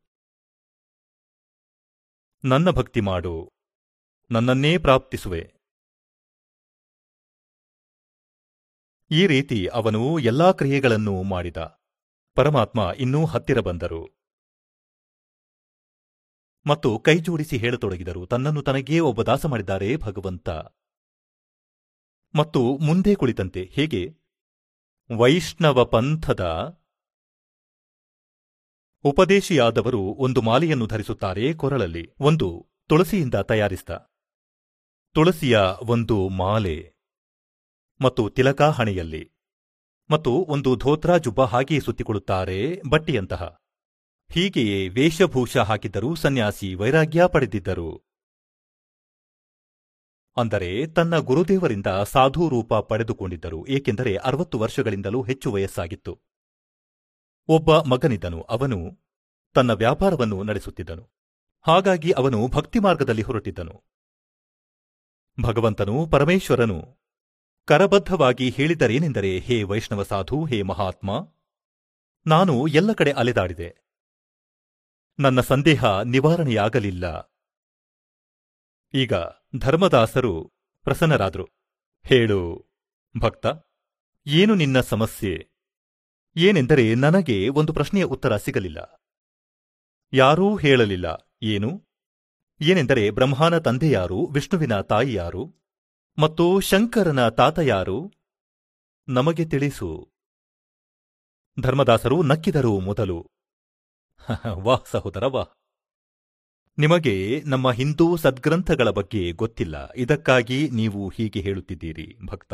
ನನ್ನ 2.44 2.70
ಭಕ್ತಿ 2.70 3.02
ಮಾಡು. 3.02 3.52
ನನ್ನನ್ನೇ 4.32 4.78
ಪ್ರಾಪ್ತಿಸುವೆ. 4.78 5.54
ಈ 9.12 9.28
ರೀತಿ 9.28 9.68
ಅವನು 9.68 10.20
ಎಲ್ಲಾ 10.20 10.52
ಕ್ರಿಯೆಗಳನ್ನೂ 10.52 11.24
ಮಾಡಿದ. 11.24 11.58
ಪರಮಾತ್ಮ 12.36 12.92
ಇನ್ನೂ 12.98 13.26
ಹತ್ತಿರ 13.26 13.60
ಬಂದರು. 13.60 14.21
ಮತ್ತು 16.66 17.00
ಕೈಜೋಡಿಸಿ 17.00 17.58
ಹೇಳತೊಡಗಿದರು. 17.58 18.26
ತನ್ನನ್ನು 18.26 18.62
ತನಗೇ 18.62 19.00
ಒಬ್ಬ 19.00 19.24
ದಾಸ 19.24 19.46
ಮಾಡಿದ್ದಾರೆ 19.46 19.98
ಭಗವಂತ. 19.98 20.50
ಮತ್ತು 22.36 22.78
ಮುಂದೆ 22.78 23.16
ಕುಳಿತಂತೆ 23.16 23.64
ಹೇಗೆ? 23.64 24.22
ವೈಷ್ಣವ 25.18 25.86
ಪಂಥದ 25.86 26.44
ಉಪದೇಶಿಯಾದವರು 29.04 30.00
ಒಂದು 30.00 30.42
ಮಾಲೆಯನ್ನು 30.42 30.88
ಧರಿಸುತ್ತಾರೆ 30.88 31.54
ಕೊರಳಲ್ಲಿ. 31.54 32.14
ಒಂದು 32.20 32.70
ತುಳಸಿಯಿಂದ 32.90 33.36
ತಯಾರಿಸಿದ 33.36 33.90
ತುಳಸಿಯ 35.14 35.60
ಒಂದು 35.82 36.30
ಮಾಲೆ 36.30 36.94
ಮತ್ತು 38.02 38.30
ತಿಲಕ 38.30 38.62
ಹಣೆಯಲ್ಲಿ. 38.62 39.32
ಮತ್ತು 40.10 40.32
ಒಂದು 40.32 40.76
ಧೋತ್ರ 40.76 41.18
ಜುಬ್ಬ 41.18 41.44
ಹಾಗೆಯೇ 41.44 41.80
ಸುತ್ತಿಕೊಳ್ಳುತ್ತಾರೆ 41.80 42.82
ಬಟ್ಟೆಯಂತಹ. 42.90 43.61
ಹೀಗೆಯೇ 44.32 44.90
ವೇಷಭೂಷ 44.90 45.58
ಹಾಕಿದ್ದರೂ 45.58 46.16
ಸನ್ಯಾಸಿ 46.16 46.76
ವೈರಾಗ್ಯ 46.76 47.28
ಪಡೆದಿದ್ದರು. 47.28 48.12
ಅಂದರೆ 50.38 50.88
ತನ್ನ 50.88 51.18
ಗುರುದೇವರಿಂದ 51.18 51.88
ಸಾಧು 51.88 52.50
ರೂಪ 52.50 52.74
ಪಡೆದುಕೊಂಡಿದ್ದರು, 52.74 53.66
ಏಕೆಂದರೆ 53.68 54.16
ಅರವತ್ತು 54.16 54.60
ವರ್ಷಗಳಿಂದಲೂ 54.60 55.22
ಹೆಚ್ಚು 55.22 55.52
ವಯಸ್ಸಾಗಿತ್ತು. 55.52 56.20
ಒಬ್ಬ 57.48 57.78
ಮಗನಿದ್ದನು, 57.78 58.42
ಅವನು 58.42 59.00
ತನ್ನ 59.54 59.72
ವ್ಯಾಪಾರವನ್ನು 59.72 60.44
ನಡೆಸುತ್ತಿದ್ದನು. 60.44 61.10
ಹಾಗಾಗಿ 61.62 62.12
ಅವನು 62.12 62.48
ಭಕ್ತಿ 62.48 62.80
ಮಾರ್ಗದಲ್ಲಿ 62.80 63.22
ಹೊರಟಿದ್ದನು. 63.22 63.84
ಭಗವಂತನು 65.42 66.08
ಪರಮೇಶ್ವರನು 66.08 66.98
ಕರಬದ್ಧವಾಗಿ 67.66 68.50
ಹೇಳಿದರೇನೆಂದರೆ, 68.50 69.40
ಹೇ 69.40 69.64
ವೈಷ್ಣವ 69.64 70.04
ಸಾಧು, 70.04 70.46
ಹೇ 70.46 70.62
ಮಹಾತ್ಮ, 70.62 71.28
ನಾನು 72.28 72.68
ಎಲ್ಲ 72.68 72.94
ಕಡೆ 72.94 73.12
ಅಲೆದಾಡಿದೆ. 73.12 73.81
ನನ್ನ 75.22 75.42
ಸಂದೇಹ 75.42 76.00
ನಿವಾರಣೆಯಾಗಲಿಲ್ಲ. 76.02 77.06
ಈಗ 78.94 79.14
ಧರ್ಮದಾಸರು 79.58 80.34
ಪ್ರಸನ್ನರಾದರು. 80.84 81.48
ಹೇಳು, 82.06 82.40
ಭಕ್ತ, 83.20 83.46
ಏನು 84.28 84.56
ನಿನ್ನ 84.56 84.82
ಸಮಸ್ಯೆ? 84.82 85.34
ಏನೆಂದರೆ 86.36 86.96
ನನಗೆ 86.96 87.50
ಒಂದು 87.50 87.74
ಪ್ರಶ್ನೆಯ 87.74 88.04
ಉತ್ತರ 88.04 88.38
ಸಿಗಲಿಲ್ಲ. 88.38 89.02
ಯಾರೂ 90.14 90.58
ಹೇಳಲಿಲ್ಲ, 90.58 91.30
ಏನು? 91.42 91.70
ಏನೆಂದರೆ 92.62 93.10
ಬ್ರಹ್ಮನ 93.10 93.58
ತಂದೆಯಾರು, 93.58 94.26
ವಿಷ್ಣುವಿನ 94.26 94.82
ತಾಯಿಯಾರು, 94.82 95.44
ಮತ್ತು 96.18 96.60
ಶಂಕರನ 96.60 97.30
ತಾತ 97.30 97.60
ಯಾರು 97.60 98.14
ನಮಗೆ 99.08 99.46
ತಿಳಿಸು. 99.46 99.90
ಧರ್ಮದಾಸರು 101.60 102.24
ನಕ್ಕಿದರು 102.24 102.80
ಮೊದಲು. 102.80 103.20
ವಾಹ್ 104.64 104.88
ಸಹೋದರ, 104.92 105.26
ವಾಹ್. 105.26 105.58
ನಿಮಗೆ 106.78 107.42
ನಮ್ಮ 107.46 107.72
ಹಿಂದೂ 107.72 108.18
ಸದ್ಗ್ರಂಥಗಳ 108.18 108.90
ಬಗ್ಗೆ 108.90 109.32
ಗೊತ್ತಿಲ್ಲ. 109.32 109.90
ಇದಕ್ಕಾಗಿ 109.96 110.70
ನೀವು 110.70 111.10
ಹೀಗೆ 111.10 111.42
ಹೇಳುತ್ತಿದ್ದೀರಿ, 111.42 112.18
ಭಕ್ತ. 112.26 112.54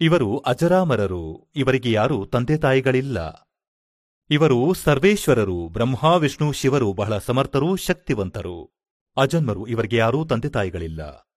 ಇವರು 0.00 0.38
ಅಜರಾಮರರು, 0.38 1.50
ಇವರಿಗೆ 1.56 1.92
ಯಾರೂ 1.92 2.26
ತಂದೆ 2.26 2.56
ತಾಯಿಗಳಿಲ್ಲ. 2.56 3.48
ಇವರು 4.30 4.74
ಸರ್ವೇಶ್ವರರು, 4.74 5.68
ಬ್ರಹ್ಮ, 5.68 6.04
ವಿಷ್ಣು, 6.04 6.52
ಶಿವರು 6.52 6.92
ಬಹಳ 6.92 7.18
ಸಮರ್ಥರು, 7.18 7.76
ಶಕ್ತಿವಂತರು. 7.76 8.72
ಅಜನ್ಮರು 9.16 9.66
ಇವರಿಗೆ 9.66 9.96
ಯಾರೂ 9.96 10.24
ತಂದೆ 10.24 10.48
ತಾಯಿಗಳಿಲ್ಲ. 10.48 11.28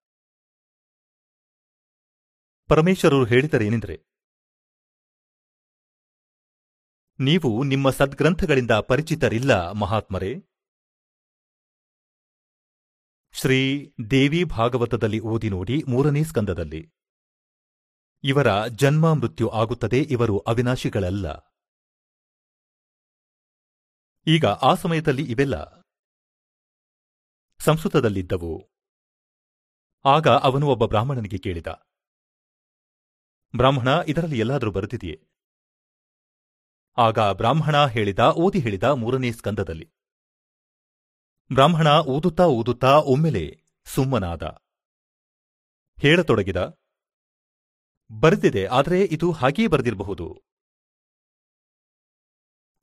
ಪರಮೇಶ್ವರರು 2.67 3.25
ಹೇಳಿದರೇನೆಂದರೆ 3.25 4.10
ನೀವು 7.21 7.63
ನಿಮ್ಮ 7.63 7.89
ಸದ್ಗ್ರಂಥಗಳಿಂದ 7.89 8.71
ಪರಿಚಿತರಿಲ್ಲ, 8.71 9.71
ಮಹಾತ್ಮರೇ. 9.71 10.35
ಶ್ರೀ 13.31 13.91
ದೇವಿ 14.11 14.43
ಭಾಗವತದಲ್ಲಿ 14.43 15.19
ಓದಿ 15.19 15.49
ನೋಡಿ 15.49 15.83
ಮೂರನೇ 15.87 16.23
ಸ್ಕಂದದಲ್ಲಿ. 16.23 16.91
ಇವರ 18.23 18.67
ಜನ್ಮ 18.67 19.13
ಮೃತ್ಯು 19.13 19.49
ಆಗುತ್ತದೆ, 19.49 19.97
ಇವರು 19.97 20.39
ಅವಿನಾಶಿಗಳಲ್ಲ. 20.39 21.55
ಈಗ 24.27 24.45
ಆ 24.45 24.75
ಸಮಯದಲ್ಲಿ 24.75 25.31
ಇವೆಲ್ಲ. 25.31 25.81
ಸಂಸ್ಕೃತದಲ್ಲಿದ್ದವು. 27.59 28.69
ಆಗ 30.05 30.27
ಅವನು 30.27 30.67
ಒಬ್ಬ 30.67 30.85
ಬ್ರಾಹ್ಮಣನಿಗೆ 30.85 31.37
ಕೇಳಿದ. 31.37 31.67
ಬ್ರಾಹ್ಮಣ, 33.57 33.87
ಇದರಲ್ಲಿ 34.07 34.39
ಎಲ್ಲಾದರೂ 34.39 34.71
ಬರೆದಿದೆಯೇ? 34.71 35.30
ಆಗ 36.97 37.19
ಬ್ರಾಹ್ಮಣ 37.19 37.85
ಹೇಳಿದ, 37.85 38.19
ಓದಿ 38.19 38.59
ಹೇಳಿದ 38.59 38.83
ಮೂರನೇ 38.83 39.31
ಸ್ಕಂದದಲ್ಲಿ. 39.31 39.91
ಬ್ರಾಹ್ಮಣ 41.53 41.87
ಓದುತ್ತಾ 41.87 42.45
ಓದುತ್ತಾ 42.45 42.87
ಒಮ್ಮೆಲೆ 42.87 43.63
ಸುಮ್ಮನಾದ. 43.85 44.43
ಹೇಳತೊಡಗಿದ, 46.01 46.77
ಬರೆದಿದೆ, 48.19 48.65
ಆದರೆ 48.65 49.05
ಇದು 49.05 49.31
ಹಾಗೇ 49.31 49.67
ಬರೆದಿರಬಹುದು. 49.67 50.41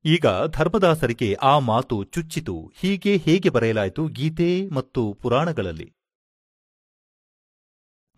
ಈಗ 0.05 0.27
ಧರ್ಮದಾಸರಿಗೆ 0.47 1.35
ಆ 1.35 1.59
ಮಾತು 1.59 2.05
ಚುಚ್ಚಿತು, 2.05 2.73
ಹೀಗೆ 2.75 3.17
ಹೇಗೆ 3.17 3.49
ಬರೆಯಲಾಯಿತು 3.49 4.09
ಗೀತೆ 4.09 4.69
ಮತ್ತು 4.69 5.15
ಪುರಾಣಗಳಲ್ಲಿ. 5.23 5.95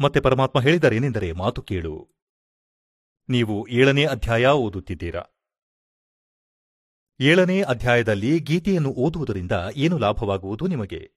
ಮತ್ತೆ 0.01 0.21
ಪರಮಾತ್ಮ 0.21 0.61
ಹೇಳಿದರೇನೆಂದರೆ 0.61 1.33
ಮಾತು 1.33 1.63
ಕೇಳು. 1.63 2.09
ನೀವು 3.29 3.69
ಏಳನೇ 3.69 4.07
ಅಧ್ಯಾಯ 4.07 4.47
ಓದುತ್ತಿದ್ದೀರಾ? 4.47 5.23
ಏಳನೇ 7.21 7.63
ಅಧ್ಯಾಯದಲ್ಲಿ 7.63 8.39
ಗೀತೆಯನ್ನು 8.39 8.91
ಓದುವುದರಿಂದ 8.91 9.53
ಏನು 9.77 9.99
ಲಾಭವಾಗುವುದು 9.99 10.67
ನಿಮಗೆ? 10.67 11.13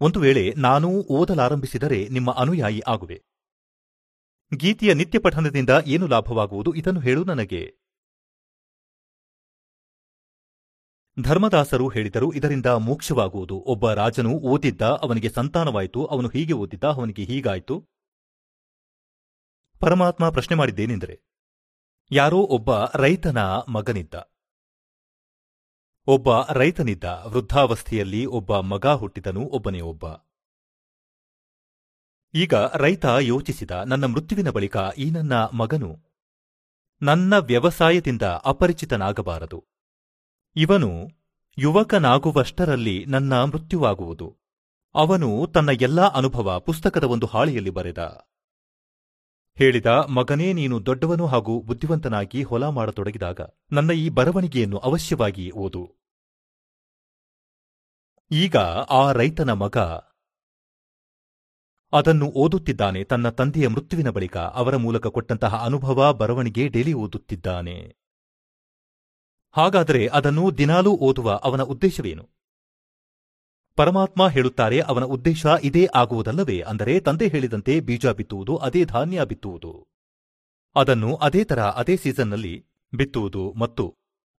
ಒಂದು 0.00 0.20
ವೇಳೆ 0.20 0.54
ನಾನೂ 0.56 0.88
ಓದಲಾರಂಭಿಸಿದರೆ 0.88 2.08
ನಿಮ್ಮ 2.08 2.32
ಅನುಯಾಯಿ 2.32 2.80
ಆಗುವೆ. 2.86 3.22
ಗೀತೆಯ 4.56 4.94
ನಿತ್ಯ 4.94 5.18
ಪಠನದಿಂದ 5.18 5.70
ಏನು 5.86 6.06
ಲಾಭವಾಗುವುದು? 6.06 6.74
ಇದನ್ನು 6.74 7.00
ಹೇಳು 7.00 7.24
ನನಗೆ. 7.24 7.74
ಧರ್ಮದಾಸರು 11.22 11.88
ಹೇಳಿದರು, 11.88 12.32
ಇದರಿಂದ 12.32 12.66
ಮೋಕ್ಷವಾಗುವುದು. 12.66 13.54
ಒಬ್ಬ 13.54 13.92
ರಾಜನು 13.92 14.30
ಓದಿದ್ದ, 14.30 14.82
ಅವನಿಗೆ 14.82 15.30
ಸಂತಾನವಾಯಿತು, 15.30 16.06
ಅವನು 16.06 16.28
ಹೀಗೆ 16.28 16.52
ಓದಿದ್ದ, 16.52 16.84
ಅವನಿಗೆ 16.84 17.24
ಹೀಗಾಯಿತು. 17.24 17.88
ಪರಮಾತ್ಮ 19.80 20.30
ಪ್ರಶ್ನೆ 20.30 20.56
ಮಾಡಿದ್ದೇನೆಂದರೆ, 20.56 21.20
ಯಾರೋ 22.10 22.36
ಒಬ್ಬ 22.36 22.84
ರೈತನ 22.84 23.38
ಮಗನಿದ್ದ. 23.68 24.31
ಒಬ್ಬ 26.06 26.28
ರೈತನಿದ್ದ 26.52 27.04
ವೃದ್ಧಾವಸ್ಥೆಯಲ್ಲಿ 27.26 28.26
ಒಬ್ಬ 28.26 28.60
ಮಗ 28.60 28.86
ಹುಟ್ಟಿದನು, 28.86 29.40
ಒಬ್ಬನೇ 29.40 29.80
ಒಬ್ಬ. 29.80 30.04
ಈಗ 32.34 32.54
ರೈತ 32.54 33.04
ಯೋಚಿಸಿದ, 33.20 33.70
ನನ್ನ 33.70 34.04
ಮೃತ್ಯುವಿನ 34.04 34.50
ಬಳಿಕ 34.50 34.76
ಈ 34.98 35.10
ನನ್ನ 35.10 35.32
ಮಗನು 35.32 35.98
ನನ್ನ 37.02 37.38
ವ್ಯವಸಾಯದಿಂದ 37.38 38.22
ಅಪರಿಚಿತನಾಗಬಾರದು. 38.22 39.64
ಇವನು 40.56 41.08
ಯುವಕನಾಗುವಷ್ಟರಲ್ಲಿ 41.58 43.04
ನನ್ನ 43.04 43.44
ಮೃತ್ಯುವಾಗುವುದು. 43.44 44.36
ಅವನು 44.94 45.46
ತನ್ನ 45.54 45.70
ಎಲ್ಲಾ 45.80 46.02
ಅನುಭವ 46.02 46.60
ಪುಸ್ತಕದ 46.60 47.04
ಒಂದು 47.04 47.26
ಹಾಳೆಯಲ್ಲಿ 47.26 47.70
ಬರೆದ. 47.70 48.31
ಹೇಳಿದ, 49.54 49.86
ಮಗನೇ, 49.86 50.52
ನೀನು 50.52 50.86
ದೊಡ್ಡವನು 50.86 51.26
ಹಾಗೂ 51.26 51.60
ಬುದ್ಧಿವಂತನಾಗಿ 51.60 52.42
ಹೊಲ 52.42 52.64
ಮಾಡತೊಡಗಿದಾಗ 52.68 53.40
ನನ್ನ 53.72 53.90
ಈ 53.90 54.08
ಬರವಣಿಗೆಯನ್ನು 54.08 54.78
ಅವಶ್ಯವಾಗಿ 54.78 55.50
ಓದು. 55.50 55.88
ಈಗ 58.30 58.56
ಆ 58.90 59.12
ರೈತನ 59.12 59.50
ಮಗ 59.50 59.78
ಅದನ್ನು 61.92 62.26
ಓದುತ್ತಿದ್ದಾನೆ. 62.26 63.04
ತನ್ನ 63.04 63.28
ತಂದೆಯ 63.28 63.68
ಮೃತ್ಯುವಿನ 63.68 64.10
ಬಳಿಕ 64.10 64.36
ಅವರ 64.36 64.76
ಮೂಲಕ 64.76 65.06
ಕೊಟ್ಟಂತಹ 65.06 65.54
ಅನುಭವ, 65.64 66.12
ಬರವಣಿಗೆ 66.12 66.68
ಡೇಲಿ 66.68 66.92
ಓದುತ್ತಿದ್ದಾನೆ. 66.92 67.96
ಹಾಗಾದರೆ 69.52 70.06
ಅದನ್ನು 70.06 70.58
ದಿನಾಲೂ 70.58 70.96
ಓದುವ 70.96 71.32
ಅವನ 71.32 71.62
ಉದ್ದೇಶವೇನು? 71.62 72.41
ಪರಮಾತ್ಮ 73.76 74.28
ಹೇಳುತ್ತಾರೆ, 74.28 74.80
ಅವನ 74.80 75.04
ಉದ್ದೇಶ 75.04 75.46
ಇದೇ 75.62 75.88
ಆಗುವುದಲ್ಲವೇ? 75.94 76.60
ಅಂದರೆ, 76.60 77.00
ತಂದೆ 77.00 77.28
ಹೇಳಿದಂತೆ 77.28 77.80
ಬೀಜ 77.80 78.06
ಬಿತ್ತುವುದು, 78.06 78.56
ಅದೇ 78.56 78.84
ಧಾನ್ಯ 78.84 79.24
ಬಿತ್ತುವುದು. 79.24 79.88
ಅದನ್ನು 80.76 81.14
ಅದೇ 81.14 81.44
ತರ 81.44 81.60
ಅದೇ 81.60 81.96
ಸೀಸನ್ನಲ್ಲಿ 81.96 82.66
ಬಿತ್ತುವುದು 82.94 83.52
ಮತ್ತು 83.52 83.96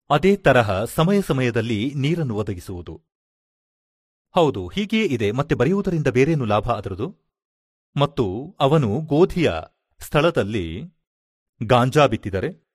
ಅದೇ 0.10 0.36
ತರಹ 0.36 0.84
ಸಮಯ 0.84 1.22
ಸಮಯದಲ್ಲಿ 1.22 1.94
ನೀರನ್ನು 1.96 2.36
ಒದಗಿಸುವುದು. 2.36 3.02
ಹೌದು, 4.36 4.68
ಹೀಗೆಯೇ 4.68 5.06
ಇದೆ. 5.06 5.32
ಮತ್ತೆ 5.32 5.56
ಬರೆಯುವುದರಿಂದ 5.56 6.08
ಬೇರೇನು 6.08 6.46
ಲಾಭ 6.46 6.72
ಅದರದು? 6.72 7.16
ಮತ್ತು 7.98 8.56
ಅವನು 8.60 9.02
ಗೋಧಿಯ 9.02 9.52
ಸ್ಥಳದಲ್ಲಿ 10.00 10.84
ಗಾಂಜಾ 11.64 12.06
ಬಿತ್ತಿದರೆ? 12.06 12.68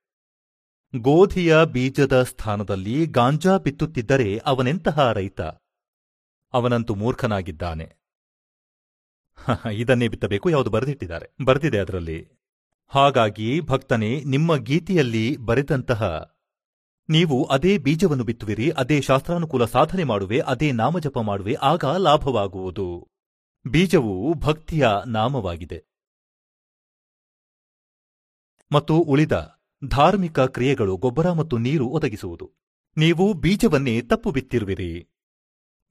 ಗೋಧಿಯ 0.96 1.56
ಬೀಜದ 1.64 2.22
ಸ್ಥಾನದಲ್ಲಿ 2.22 3.06
ಗಾಂಜಾ 3.06 3.56
ಬಿತ್ತುತ್ತಿದ್ದರೆ 3.58 4.38
ಅವನೆಂತಹ 4.38 5.12
ರೈತ? 5.12 5.40
ಅವನಂತೂ 6.52 6.94
ಮೂರ್ಖನಾಗಿದ್ದಾನೆ. 6.94 7.96
ಇದನ್ನೇ 9.72 10.08
ಬಿತ್ತಬೇಕು, 10.08 10.50
ಯಾವುದು 10.50 10.70
ಬರೆದಿಟ್ಟಿದ್ದಾರೆ. 10.70 11.44
ಬರೆದಿದೆ 11.44 11.78
ಅದರಲ್ಲಿ. 11.78 12.28
ಹಾಗಾಗಿ, 12.86 13.60
ಭಕ್ತನೇ, 13.60 14.24
ನಿಮ್ಮ 14.24 14.56
ಗೀತೆಯಲ್ಲಿ 14.56 15.36
ಬರೆದಂತಹ, 15.36 16.34
ನೀವು 17.08 17.44
ಅದೇ 17.44 17.78
ಬೀಜವನ್ನು 17.78 18.24
ಬಿತ್ತುವಿರಿ, 18.24 18.70
ಅದೇ 18.70 19.00
ಶಾಸ್ತ್ರಾನುಕೂಲ 19.00 19.64
ಸಾಧನೆ 19.64 20.04
ಮಾಡುವೆ, 20.04 20.38
ಅದೇ 20.38 20.72
ನಾಮಜಪ 20.72 21.18
ಮಾಡುವೆ, 21.18 21.54
ಆಗ 21.54 21.84
ಲಾಭವಾಗುವುದು. 21.84 23.08
ಬೀಜವು 23.70 24.34
ಭಕ್ತಿಯ 24.34 24.88
ನಾಮವಾಗಿದೆ. 25.06 25.84
ಮತ್ತು 28.72 28.94
ಉಳಿದ 28.94 29.62
ಧಾರ್ಮಿಕ 29.88 30.40
ಕ್ರಿಯೆಗಳು 30.40 30.96
ಗೊಬ್ಬರ 30.96 31.32
ಮತ್ತು 31.32 31.58
ನೀರು 31.58 31.86
ಒದಗಿಸುವುದು. 31.86 32.52
ನೀವು 32.96 33.34
ಬೀಜವನ್ನೇ 33.34 34.00
ತಪ್ಪು 34.00 34.30
ಬಿತ್ತಿರುವಿರಿ. 34.30 35.07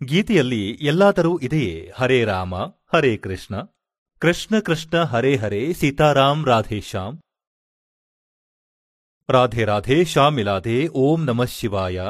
ಗೀತೆಯಲ್ಲಿ 0.05 0.71
ಎಲ್ಲಾದರೂ 0.71 1.37
ಇದೆಯೇ? 1.37 1.91
ಹರೇ 1.95 2.23
ರಾಮ, 2.23 2.55
ಹರೇ 2.65 3.17
ಕೃಷ್ಣ. 3.17 3.61
ಕೃಷ್ಣ 4.19 4.59
ಕೃಷ್ಣ, 4.59 5.03
ಹರೇ 5.03 5.35
ಹರೇ, 5.35 5.73
ಸೀತಾರಾಮ್, 5.73 6.45
ರಾಧೇ 6.45 6.81
ಶ್ಯಾಮ್. 6.81 7.19
ರಾಧೆ 9.29 9.65
ರಾಧೆ 9.65 10.05
ಶ್ಯಾಮಿಲಾಧೆ 10.05 10.87
ಓಂ 10.87 11.25
ನಮಃ 11.25 11.45
ಶಿವಾಯ. 11.45 12.01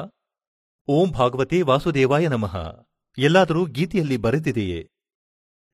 ಓಂ 0.87 1.11
ಭಾಗವತಿ 1.11 1.61
ವಾಸುದೇವಾಯ 1.61 2.27
ನಮಃ. 2.27 2.85
ಎಲ್ಲಾದರೂ 3.17 3.65
ಗೀತೆಯಲ್ಲಿ 3.65 4.17
ಬರೆದಿದೆಯೇ? 4.17 4.89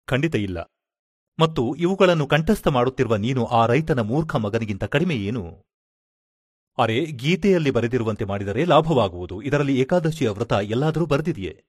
ಖಂಡಿತ 0.05 0.35
ಇಲ್ಲ. 0.35 0.61
ಮತ್ತು 1.39 1.75
ಇವುಗಳನ್ನು 1.75 2.27
ಕಂಠಸ್ಥ 2.27 2.67
ಮಾಡುತ್ತಿರುವ 2.67 3.15
ನೀನು 3.15 3.45
ಆ 3.45 3.65
ರೈತನ 3.65 3.99
ಮೂರ್ಖ 3.99 4.35
ಮಗನಿಗಿಂತ 4.35 4.83
ಕಡಿಮೆ 4.83 5.15
ಏನು? 5.15 5.65
ಅರೆ, 6.77 7.05
ಗೀತೆಯಲ್ಲಿ 7.05 7.71
ಬರೆದಿರುವಂತೆ 7.71 8.25
ಮಾಡಿದರೆ 8.25 8.65
ಲಾಭವಾಗುವುದು. 8.65 9.41
ಇದರಲ್ಲಿ 9.41 9.79
ಏಕಾದಶಿಯ 9.79 10.29
ವ್ರತ 10.29 10.51
ಎಲ್ಲಾದರೂ 10.51 11.05
ಬರೆದಿದೆಯೇ? 11.05 11.63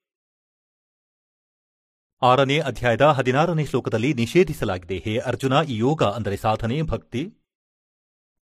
ಆರನೇ 2.25 2.59
ಅಧ್ಯಾಯದ 2.59 3.03
ಹದಿನಾರನೇ 3.03 3.65
ಶ್ಲೋಕದಲ್ಲಿ 3.65 4.15
ನಿಷೇಧಿಸಲಾಗಿದೆ, 4.15 4.99
ಹೇ 4.99 5.19
ಅರ್ಜುನ, 5.19 5.53
ಈ 5.69 5.77
ಯೋಗ 5.77 6.03
ಅಂದರೆ 6.03 6.37
ಸಾಧನೆ, 6.37 6.83
ಭಕ್ತಿ? 6.83 7.23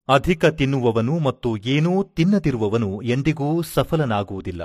ಅಧಿಕ 0.08 0.44
ತಿನ್ನುವವನು 0.44 1.18
ಮತ್ತು 1.18 1.56
ಏನೂ 1.56 2.04
ತಿನ್ನದಿರುವವನು 2.04 3.02
ಎಂದಿಗೂ 3.02 3.62
ಸಫಲನಾಗುವುದಿಲ್ಲ. 3.62 4.62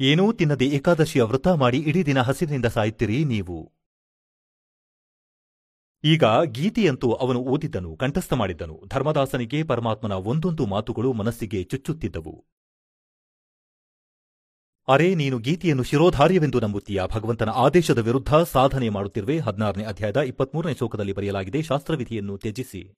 ಏನೂ 0.00 0.32
ತಿನ್ನದೆ 0.32 0.66
ಏಕಾದಶಿಯ 0.66 1.22
ವ್ರತ 1.22 1.48
ಮಾಡಿ 1.48 1.78
ಇಡೀ 1.78 2.02
ದಿನ 2.02 2.20
ಹಸಿರಿನಿಂದ 2.20 2.64
ಸಾಯುತ್ತೀರಿ 2.66 3.24
ನೀವು. 3.24 3.72
ಈಗ 6.04 6.24
ಗೀತೆಯಂತೂ 6.44 7.12
ಅವನು 7.12 7.40
ಓದಿದ್ದನು, 7.44 7.96
ಕಂಠಸ್ಥ 7.96 8.32
ಮಾಡಿದ್ದನು, 8.32 8.82
ಧರ್ಮದಾಸನಿಗೆ 8.86 9.62
ಪರಮಾತ್ಮನ 9.62 10.12
ಒಂದೊಂದು 10.12 10.66
ಮಾತುಗಳು 10.66 11.12
ಮನಸ್ಸಿಗೆ 11.12 11.64
ಚುಚ್ಚುತ್ತಿದ್ದವು. 11.64 12.57
ಅರೆ, 14.88 15.14
ನೀನು 15.14 15.38
ಗೀತೆಯನ್ನು 15.38 15.82
ಶಿರೋಧಾರ್ಯವೆಂದು 15.82 16.60
ನಂಬುತ್ತೀಯಾ? 16.60 17.06
ಭಗವಂತನ 17.06 17.50
ಆದೇಶದ 17.50 17.98
ವಿರುದ್ಧ 17.98 18.34
ಸಾಧನೆ 18.34 18.88
ಮಾಡುತ್ತಿರುವೆ. 18.88 19.38
ಹದಿನಾರನೇ 19.38 19.84
ಅಧ್ಯಾಯದ 19.84 20.16
ಇಪ್ಪತ್ಮೂರನೇ 20.16 20.74
ಶೋಕದಲ್ಲಿ 20.74 21.12
ಬರೆಯಲಾಗಿದೆ. 21.12 21.62
ಶಾಸ್ತ್ರವಿಧಿಯನ್ನು 21.62 22.38
ತ್ಯಜಿಸಿ. 22.38 22.94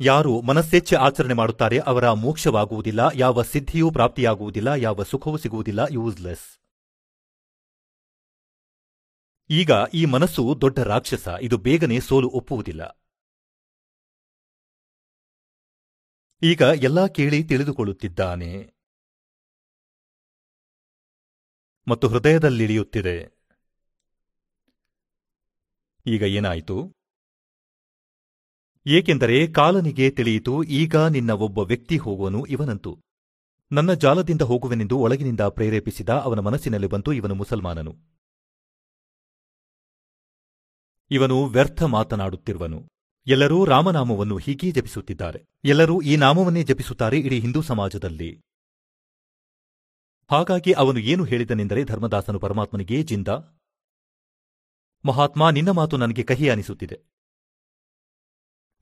ಯಾರು 0.00 0.40
ಮನಸ್ಸೆಚ್ಚೆ 0.40 0.96
ಆಚರಣೆ 0.96 1.34
ಮಾಡುತ್ತಾರೆ, 1.34 1.78
ಅವರ 1.78 2.10
ಮೋಕ್ಷವಾಗುವುದಿಲ್ಲ. 2.10 3.00
ಯಾವ 3.14 3.42
ಸಿದ್ಧಿಯೂ 3.42 3.90
ಪ್ರಾಪ್ತಿಯಾಗುವುದಿಲ್ಲ. 3.90 4.68
ಯಾವ 4.76 5.02
ಸುಖವೂ 5.02 5.36
ಸಿಗುವುದಿಲ್ಲ. 5.36 5.80
ಯೂಸ್ಲೆಸ್. 5.90 6.58
ಈಗ 9.50 9.70
ಈ 9.94 10.04
ಮನಸ್ಸು 10.04 10.58
ದೊಡ್ಡ 10.60 10.78
ರಾಕ್ಷಸ. 10.78 11.28
ಇದು 11.40 11.58
ಬೇಗನೆ 11.58 12.00
ಸೋಲು 12.00 12.28
ಒಪ್ಪುವುದಿಲ್ಲ. 12.28 13.02
ಈಗ 16.42 16.60
ಎಲ್ಲಾ 16.60 17.06
ಕೇಳಿ 17.06 17.44
ತಿಳಿದುಕೊಳ್ಳುತ್ತಿದ್ದಾನೆ. 17.44 18.75
ಮತ್ತು 21.88 22.08
ಹೃದಯದಲ್ಲಿಳಿಯುತ್ತಿದೆ. 22.08 23.36
ಈಗ 26.06 26.22
ಏನಾಯಿತು? 26.22 26.92
ಏಕೆಂದರೆ 28.86 29.46
ಕಾಲನಿಗೆ 29.46 30.10
ತಿಳಿಯಿತು, 30.10 30.62
ಈಗ 30.62 30.96
ನಿನ್ನ 30.96 31.30
ಒಬ್ಬ 31.30 31.58
ವ್ಯಕ್ತಿ 31.58 31.96
ಹೋಗುವನು 31.96 32.46
ಇವನಂತು. 32.46 32.98
ನನ್ನ 33.72 33.92
ಜಾಲದಿಂದ 33.92 34.42
ಹೋಗುವೆನೆಂದು 34.42 34.98
ಒಳಗಿನಿಂದ 34.98 35.40
ಪ್ರೇರೇಪಿಸಿದ 35.40 36.08
ಅವನ 36.08 36.38
ಮನಸ್ಸಿನಲ್ಲಿ 36.38 36.86
ಬಂತು 36.86 37.12
ಇವನು 37.12 37.34
ಮುಸಲ್ಮಾನನು. 37.34 37.94
ಇವನು 41.10 41.44
ವ್ಯರ್ಥ 41.44 41.82
ಮಾತನಾಡುತ್ತಿರುವನು. 41.82 42.88
ಎಲ್ಲರೂ 43.26 43.64
ರಾಮನಾಮವನ್ನು 43.64 44.36
ಹೀಗೇ 44.36 44.70
ಜಪಿಸುತ್ತಿದ್ದಾರೆ. 44.70 45.44
ಎಲ್ಲರೂ 45.64 46.00
ಈ 46.00 46.16
ನಾಮವನ್ನೇ 46.16 46.62
ಜಪಿಸುತ್ತಾರೆ 46.62 47.18
ಇಡೀ 47.18 47.40
ಹಿಂದೂ 47.40 47.62
ಸಮಾಜದಲ್ಲಿ. 47.62 48.40
ಹಾಗಾಗಿ 50.30 50.72
ಅವನು 50.72 50.98
ಏನು 50.98 51.24
ಹೇಳಿದನೆಂದರೆ 51.24 51.84
ಧರ್ಮದಾಸನು 51.84 52.38
ಪರಮಾತ್ಮನಿಗೆ, 52.38 53.02
ಜಿಂದ, 53.02 53.28
ಮಹಾತ್ಮ 55.04 55.50
ನಿನ್ನ 55.50 55.70
ಮಾತು 55.70 55.96
ನನಗೆ 55.96 56.22
ಕಹಿ 56.22 56.48
ಅನಿಸುತ್ತಿದೆ. 56.48 57.00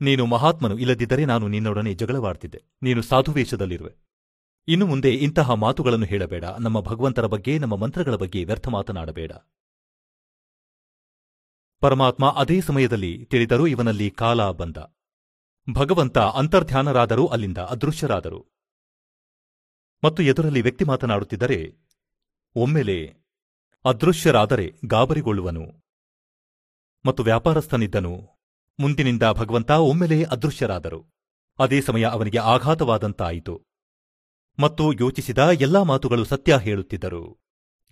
ನೀನು 0.00 0.26
ಮಹಾತ್ಮನು 0.26 0.78
ಇಲ್ಲದಿದ್ದರೆ 0.78 1.24
ನಾನು 1.24 1.48
ನಿನ್ನೊಡನೆ 1.48 1.94
ಜಗಳವಾಡ್ತಿದ್ದೆ. 1.94 2.64
ನೀನು 2.83 3.02
ಸಾಧುವೇಷದಲ್ಲಿರುವೆ. 3.02 3.96
ಇನ್ನು 4.68 4.87
ಮುಂದೆ 4.87 5.11
ಇಂತಹ 5.11 5.50
ಮಾತುಗಳನ್ನು 5.50 6.07
ಹೇಳಬೇಡ. 6.07 6.44
ನಮ್ಮ 6.44 6.80
ಭಗವಂತರ 6.80 7.26
ಬಗ್ಗೆ, 7.26 7.59
ನಮ್ಮ 7.59 7.76
ಮಂತ್ರಗಳ 7.76 8.14
ಬಗ್ಗೆ 8.14 8.44
ವ್ಯರ್ಥ 8.44 8.68
ಮಾತನಾಡಬೇಡ. 8.68 9.33
ಪರಮಾತ್ಮ 11.80 12.30
ಅದೇ 12.30 12.61
ಸಮಯದಲ್ಲಿ 12.61 13.24
ತಿಳಿದರೂ 13.24 13.66
ಇವನಲ್ಲಿ 13.66 14.11
ಕಾಲ 14.11 14.50
ಬಂದ. 14.50 14.76
ಭಗವಂತ 15.72 16.18
ಅಂತರ್ಧ್ಯಾನರಾದರೂ 16.18 17.26
ಅಲ್ಲಿಂದ 17.26 17.59
ಅದೃಶ್ಯರಾದರು. 17.59 18.53
ಮತ್ತು 20.04 20.22
ಎದುರಲ್ಲಿ 20.22 20.60
ವ್ಯಕ್ತಿ 20.60 20.84
ಮಾತನಾಡುತ್ತಿದ್ದರೆ, 20.84 21.74
ಒಮ್ಮೆಲೆ 22.56 23.14
ಅದೃಶ್ಯರಾದರೆ 23.84 24.72
ಗಾಬರಿಗೊಳ್ಳುವನು 24.84 25.84
ಮತ್ತು 27.06 27.22
ವ್ಯಾಪಾರಸ್ಥನಿದ್ದನು. 27.22 28.20
ಮುಂದಿನಿಂದ 28.80 29.22
ಭಗವಂತ 29.32 29.70
ಒಮ್ಮೆಲೆ 29.70 30.22
ಅದೃಶ್ಯರಾದರು. 30.22 31.14
ಅದೇ 31.58 31.80
ಸಮಯ 31.80 32.04
ಅವನಿಗೆ 32.04 32.38
ಆಘಾತವಾದಂತಾಯಿತು. 32.38 33.62
ಮತ್ತು 34.58 34.92
ಯೋಚಿಸಿದ 34.92 35.38
ಎಲ್ಲಾ 35.38 35.82
ಮಾತುಗಳು 35.82 36.24
ಸತ್ಯ 36.24 36.58
ಹೇಳುತ್ತಿದ್ದರು. 36.58 37.38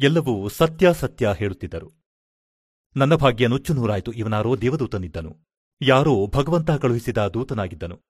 ಎಲ್ಲವೂ 0.01 0.49
ಸತ್ಯ 0.49 0.95
ಸತ್ಯ 0.95 1.29
ಹೇಳುತ್ತಿದ್ದರು. 1.39 1.91
ನನ್ನ 2.97 3.15
ಭಾಗ್ಯ 3.15 3.47
ನುಚ್ಚುನೂರಾಯಿತು. 3.47 4.13
ಇವನಾರೋ 4.13 4.57
ದೇವದೂತನಿದ್ದನು. 4.57 5.37
ಯಾರೋ 5.83 6.27
ಭಗವಂತ 6.27 6.71
ಕಳುಹಿಸಿದ 6.71 7.19
ದೂತನಾಗಿದ್ದನು. 7.19 8.01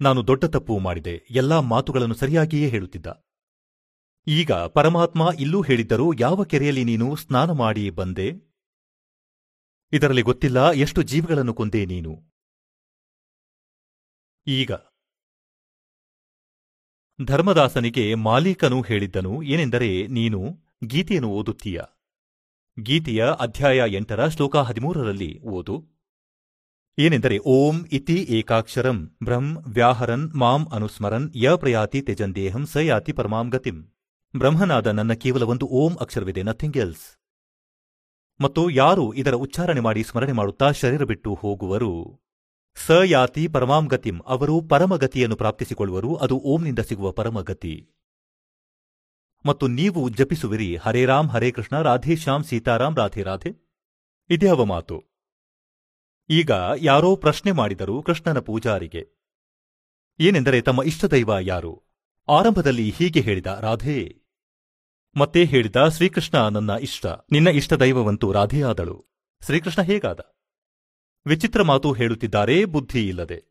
ನಾನು 0.00 0.26
ದೊಡ್ಡ 0.26 0.44
ತಪ್ಪು 0.44 0.78
ಮಾಡಿದೆ. 0.78 1.26
ಎಲ್ಲಾ 1.30 1.60
ಮಾತುಗಳನ್ನು 1.60 2.14
ಸರಿಯಾಗಿಯೇ 2.14 2.68
ಹೇಳುತ್ತಿದ್ದ. 2.68 3.06
ಈಗ 4.26 4.52
ಪರಮಾತ್ಮ 4.52 5.30
ಇಲ್ಲೂ 5.38 5.62
ಹೇಳಿದ್ದರೂ 5.62 6.12
ಯಾವ 6.20 6.44
ಕೆರೆಯಲ್ಲಿ 6.44 6.84
ನೀನು 6.84 7.16
ಸ್ನಾನ 7.16 7.50
ಮಾಡಿ 7.50 7.90
ಬಂದೆ? 7.90 8.32
ಇದರಲ್ಲಿ 9.92 10.22
ಗೊತ್ತಿಲ್ಲ 10.22 10.70
ಎಷ್ಟು 10.70 11.02
ಜೀವಗಳನ್ನು 11.02 11.54
ಕೊಂದೆ 11.54 11.84
ನೀನು. 11.84 12.22
ಈಗ. 14.46 14.70
ಧರ್ಮದಾಸನಿಗೆ 17.24 18.14
ಮಾಲೀಕನು 18.14 18.82
ಹೇಳಿದ್ದನು 18.82 19.42
ಏನೆಂದರೆ 19.42 20.06
ನೀನು 20.06 20.60
ಗೀತೆಯನ್ನು 20.84 21.28
ಓದುತ್ತೀಯ. 21.28 21.82
ಗೀತೆಯ 22.80 23.24
ಅಧ್ಯಾಯ 23.40 23.82
ಎಂಟರ 23.88 24.28
ಶ್ಲೋಕ 24.28 24.56
ಹದಿಮೂರರಲ್ಲಿ 24.56 25.40
ಓದು. 25.40 25.84
ಏನೆಂದರೆ 26.98 27.38
ಓಂ 27.38 27.84
ಇತಿ 27.92 28.14
ಏಕಾಕ್ಷರಂ 28.14 29.16
ಬ್ರಹ್ಮ 29.24 29.58
ವ್ಯಾಹರನ್ 29.58 30.32
ಮಾಂ 30.34 30.66
ಅನುಸ್ಮರನ್ 30.72 31.30
ಯ 31.34 31.56
ಪ್ರಯಾತಿ 31.56 32.02
ತೆಜಂದೇಹಂ 32.02 32.66
ಸ 32.66 32.76
ಯಾತಿ 32.76 33.12
ಗತಿಂ. 33.48 34.01
ಬ್ರಹ್ಮನಾದ 34.36 34.86
ನನ್ನ 34.86 35.12
ಕೇವಲ 35.12 35.42
ಒಂದು 35.42 35.66
ಓಂ 35.66 35.96
ಅಕ್ಷರವಿದೆ 35.96 36.42
ನಥಿಂಗ್ 36.42 36.76
ಎಲ್ಸ್ 36.76 37.18
ಮತ್ತು 38.40 38.70
ಯಾರು 38.70 39.12
ಇದರ 39.12 39.34
ಉಚ್ಚಾರಣೆ 39.34 39.80
ಮಾಡಿ 39.80 40.04
ಸ್ಮರಣೆ 40.04 40.32
ಮಾಡುತ್ತಾ 40.32 40.70
ಶರೀರ 40.70 41.04
ಬಿಟ್ಟು 41.04 41.34
ಹೋಗುವರು? 41.34 42.20
ಸ 42.74 42.90
ಯಾತಿ 43.04 43.48
ಪರಮಾಂ 43.48 43.86
ಗತಿಂ, 43.86 44.18
ಅವರು 44.26 44.60
ಪರಮಗತಿಯನ್ನು 44.60 45.36
ಪ್ರಾಪ್ತಿಸಿಕೊಳ್ಳುವರು, 45.36 46.16
ಅದು 46.16 46.36
ಓಂನಿಂದ 46.36 46.78
ಸಿಗುವ 46.78 47.12
ಪರಮಗತಿ 47.12 47.88
ಮತ್ತು 49.46 49.66
ನೀವು 49.66 50.08
ಜಪಿಸುವಿರಿ, 50.08 50.76
ಹರೇ 50.76 51.04
ರಾಮ್, 51.04 51.30
ಹರೇ 51.30 51.50
ಕೃಷ್ಣ, 51.50 51.80
ರಾಧೇ 51.80 52.16
ಶ್ಯಾಮ್ 52.16 52.44
ಸೀತಾರಾಮ್, 52.44 52.96
ರಾಧೆ 52.96 53.22
ರಾಧೆ. 53.22 53.50
ಇದ್ಯಾವ 54.30 54.64
ಮಾತು? 54.64 55.02
ಈಗ 56.30 56.50
ಯಾರೋ 56.76 57.16
ಪ್ರಶ್ನೆ 57.16 57.52
ಮಾಡಿದರು 57.52 58.02
ಕೃಷ್ಣನ 58.02 58.38
ಪೂಜಾರಿಗೆ. 58.38 59.08
ಏನೆಂದರೆ 60.20 60.60
ತಮ್ಮ 60.60 60.82
ಇಷ್ಟದೈವ 60.82 61.30
ಯಾರು? 61.40 61.82
ಆರಂಭದಲ್ಲಿ 62.28 62.90
ಹೀಗೆ 62.90 63.20
ಹೇಳಿದ, 63.20 63.46
ರಾಧೇ. 63.46 64.21
ಮತ್ತೆ 65.16 65.44
ಹೇಳಿದ 65.44 65.76
ಶ್ರೀಕೃಷ್ಣ 65.88 66.48
ನನ್ನ 66.48 66.70
ಇಷ್ಟ, 66.70 67.06
ನಿನ್ನ 67.06 67.48
ಇಷ್ಟ 67.48 67.72
ಇಷ್ಟದೈವವಂತೂ 67.72 68.32
ರಾಧೆಯಾದಳು. 68.32 69.04
ಶ್ರೀಕೃಷ್ಣ 69.44 69.82
ಹೇಗಾದ? 69.82 70.20
ವಿಚಿತ್ರ 71.26 71.62
ಮಾತು 71.62 71.92
ಹೇಳುತ್ತಿದ್ದಾರೆ 71.92 72.64
ಬುದ್ಧಿ 72.64 73.08
ಇಲ್ಲದೆ. 73.08 73.44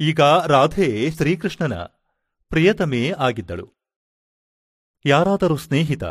ಈಗ 0.00 0.20
ರಾಧೆ 0.20 1.10
ಶ್ರೀಕೃಷ್ಣನ 1.10 1.74
ಪ್ರಿಯತಮೇ 2.48 3.10
ಆಗಿದ್ದಳು. 3.10 3.72
ಯಾರಾದರೂ 5.06 5.56
ಸ್ನೇಹಿತ, 5.56 6.04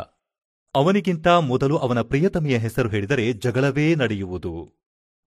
ಅವನಿಗಿಂತ 0.74 1.28
ಮೊದಲು 1.28 1.76
ಅವನ 1.76 2.00
ಪ್ರಿಯತಮೆಯ 2.00 2.58
ಹೆಸರು 2.58 2.88
ಹೇಳಿದರೆ 2.88 3.32
ಜಗಳವೇ 3.32 3.94
ನಡೆಯುವುದು. 3.94 4.84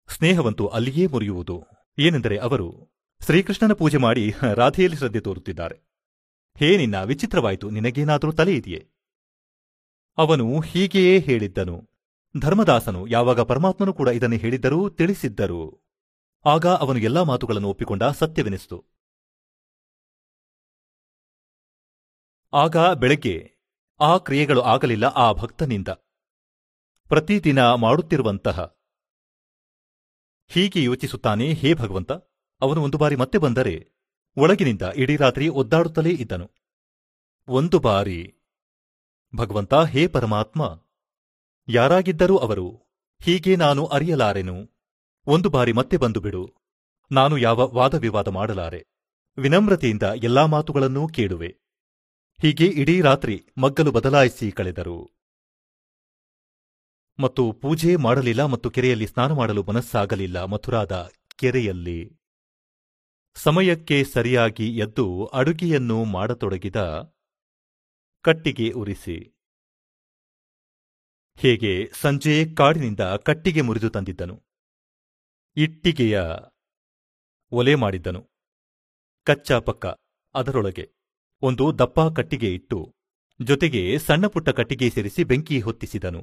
ಸ್ನೇಹವಂತೂ 0.10 0.68
ಅಲ್ಲಿಯೇ 0.68 1.08
ಮುರಿಯುವುದು. 1.08 1.64
ಏನೆಂದರೆ 2.00 2.38
ಅವರು 2.38 2.98
ಶ್ರೀಕೃಷ್ಣನ 3.26 3.74
ಪೂಜೆ 3.74 3.98
ಮಾಡಿ 3.98 4.34
ರಾಧೆಯಲ್ಲಿ 4.54 4.98
ಶ್ರದ್ಧೆ 4.98 5.20
ತೋರುತ್ತಿದ್ದಾರೆ. 5.20 5.76
ಹೇ 6.60 6.78
ನಿನ್ನ 6.78 7.04
ವಿಚಿತ್ರವಾಯಿತು, 7.04 7.70
ನಿನಗೇನಾದರೂ 7.70 8.32
ತಲೆ 8.32 8.56
ಇದೆಯೇ? 8.56 8.97
ಅವನು 10.18 10.60
ಹೀಗೆಯೇ 10.60 11.20
ಹೇಳಿದ್ದನು. 11.20 11.90
ಧರ್ಮದಾಸನು 12.40 13.08
ಯಾವಾಗ 13.08 13.40
ಪರಮಾತ್ಮನು 13.40 13.94
ಕೂಡ 13.94 14.08
ಇದನ್ನು 14.08 14.36
ಹೇಳಿದ್ದರೂ 14.36 14.90
ತಿಳಿಸಿದ್ದರು. 14.90 15.84
ಆಗ 16.46 16.68
ಅವನು 16.68 17.00
ಎಲ್ಲಾ 17.00 17.24
ಮಾತುಗಳನ್ನು 17.24 17.70
ಒಪ್ಪಿಕೊಂಡ 17.70 18.04
ಸತ್ಯವೆನಿಸಿತು. 18.04 18.86
ಆಗ 22.54 22.78
ಬೆಳಗ್ಗೆ 22.78 23.52
ಆ 24.00 24.18
ಕ್ರಿಯೆಗಳು 24.18 24.62
ಆಗಲಿಲ್ಲ 24.62 25.04
ಆ 25.04 25.32
ಭಕ್ತನಿಂದ. 25.32 25.88
ಪ್ರತಿದಿನ 27.08 27.74
ಮಾಡುತ್ತಿರುವಂತಹ 27.74 28.78
ಹೀಗೆ 30.48 30.84
ಯೋಚಿಸುತ್ತಾನೆ, 30.84 31.54
ಹೇ 31.54 31.74
ಭಗವಂತ, 31.74 32.12
ಅವನು 32.62 32.84
ಒಂದು 32.84 32.98
ಬಾರಿ 32.98 33.16
ಮತ್ತೆ 33.16 33.38
ಬಂದರೆ 33.38 33.92
ಒಳಗಿನಿಂದ 34.38 34.82
ಇಡೀ 34.82 35.16
ರಾತ್ರಿ 35.16 35.50
ಒದ್ದಾಡುತ್ತಲೇ 35.50 36.10
ಇದ್ದನು. 36.10 36.52
ಒಂದು 37.48 37.80
ಬಾರಿ 37.80 38.37
ಭಗವಂತ, 39.38 39.74
ಹೇ 39.74 40.08
ಪರಮಾತ್ಮ! 40.08 40.62
ಯಾರಾಗಿದ್ದರೂ 41.68 42.38
ಅವರು, 42.38 42.68
ಹೀಗೆ 43.22 43.56
ನಾನು 43.56 43.86
ಅರಿಯಲಾರೆನು? 43.86 44.58
ಒಂದು 45.28 45.50
ಬಾರಿ 45.50 45.74
ಮತ್ತೆ 45.74 45.98
ಬಂದು 45.98 46.20
ಬಿಡು. 46.22 46.44
ನಾನು 47.12 47.38
ಯಾವ 47.38 47.60
ವಾದವಿವಾದ 47.74 48.28
ಮಾಡಲಾರೆ? 48.28 48.86
ವಿನಮ್ರತೆಯಿಂದ 49.38 50.04
ಎಲ್ಲಾ 50.04 50.46
ಮಾತುಗಳನ್ನೂ 50.46 51.08
ಕೇಳುವೆ. 51.08 51.50
ಹೀಗೆ 52.42 52.66
ಇಡೀ 52.66 53.02
ರಾತ್ರಿ 53.02 53.46
ಮಗ್ಗಲು 53.58 53.92
ಬದಲಾಯಿಸಿ 53.92 54.52
ಕಳೆದರು. 54.52 55.00
ಮತ್ತು 57.20 57.52
ಪೂಜೆ 57.52 57.96
ಮಾಡಲಿಲ್ಲ 57.96 58.46
ಮತ್ತು 58.46 58.70
ಕೆರೆಯಲ್ಲಿ 58.70 59.08
ಸ್ನಾನ 59.08 59.32
ಮಾಡಲು 59.32 59.64
ಮನಸ್ಸಾಗಲಿಲ್ಲ 59.64 60.44
ಮಥುರಾದ 60.44 61.12
ಕೆರೆಯಲ್ಲಿ. 61.36 62.00
ಸಮಯಕ್ಕೆ 63.36 64.04
ಸರಿಯಾಗಿ 64.04 64.78
ಎದ್ದು 64.78 65.26
ಅಡುಗೆಯನ್ನು 65.26 66.04
ಮಾಡತೊಡಗಿದ 66.06 66.76
ಕಟ್ಟಿಗೆ 68.24 68.72
ಉರಿಸಿ. 68.72 69.18
ಹೇಗೆ 71.36 71.92
ಸಂಜೆ 72.02 72.56
ಕಾಡಿನಿಂದ 72.56 73.00
ಕಟ್ಟಿಗೆ 73.00 73.62
ಮುರಿದು 73.62 73.90
ತಂದಿದ್ದನು. 73.90 74.44
ಇಟ್ಟಿಗೆಯ 75.58 76.22
ಒಲೆ 77.52 77.76
ಮಾಡಿದ್ದನು. 77.76 78.22
ಕಚ್ಚಾ 79.24 79.60
ಪಕ್ಕ, 79.60 79.86
ಅದರೊಳಗೆ 80.36 80.86
ಒಂದು 81.42 81.80
ದಪ್ಪ 81.80 82.00
ಕಟ್ಟಿಗೆ 82.16 82.54
ಇಟ್ಟು, 82.54 82.96
ಜೊತೆಗೆ 83.42 83.98
ಸಣ್ಣಪುಟ್ಟ 83.98 84.50
ಕಟ್ಟಿಗೆ 84.50 84.90
ಸೇರಿಸಿ 84.90 85.24
ಬೆಂಕಿ 85.24 85.60
ಹೊತ್ತಿಸಿದನು. 85.60 86.22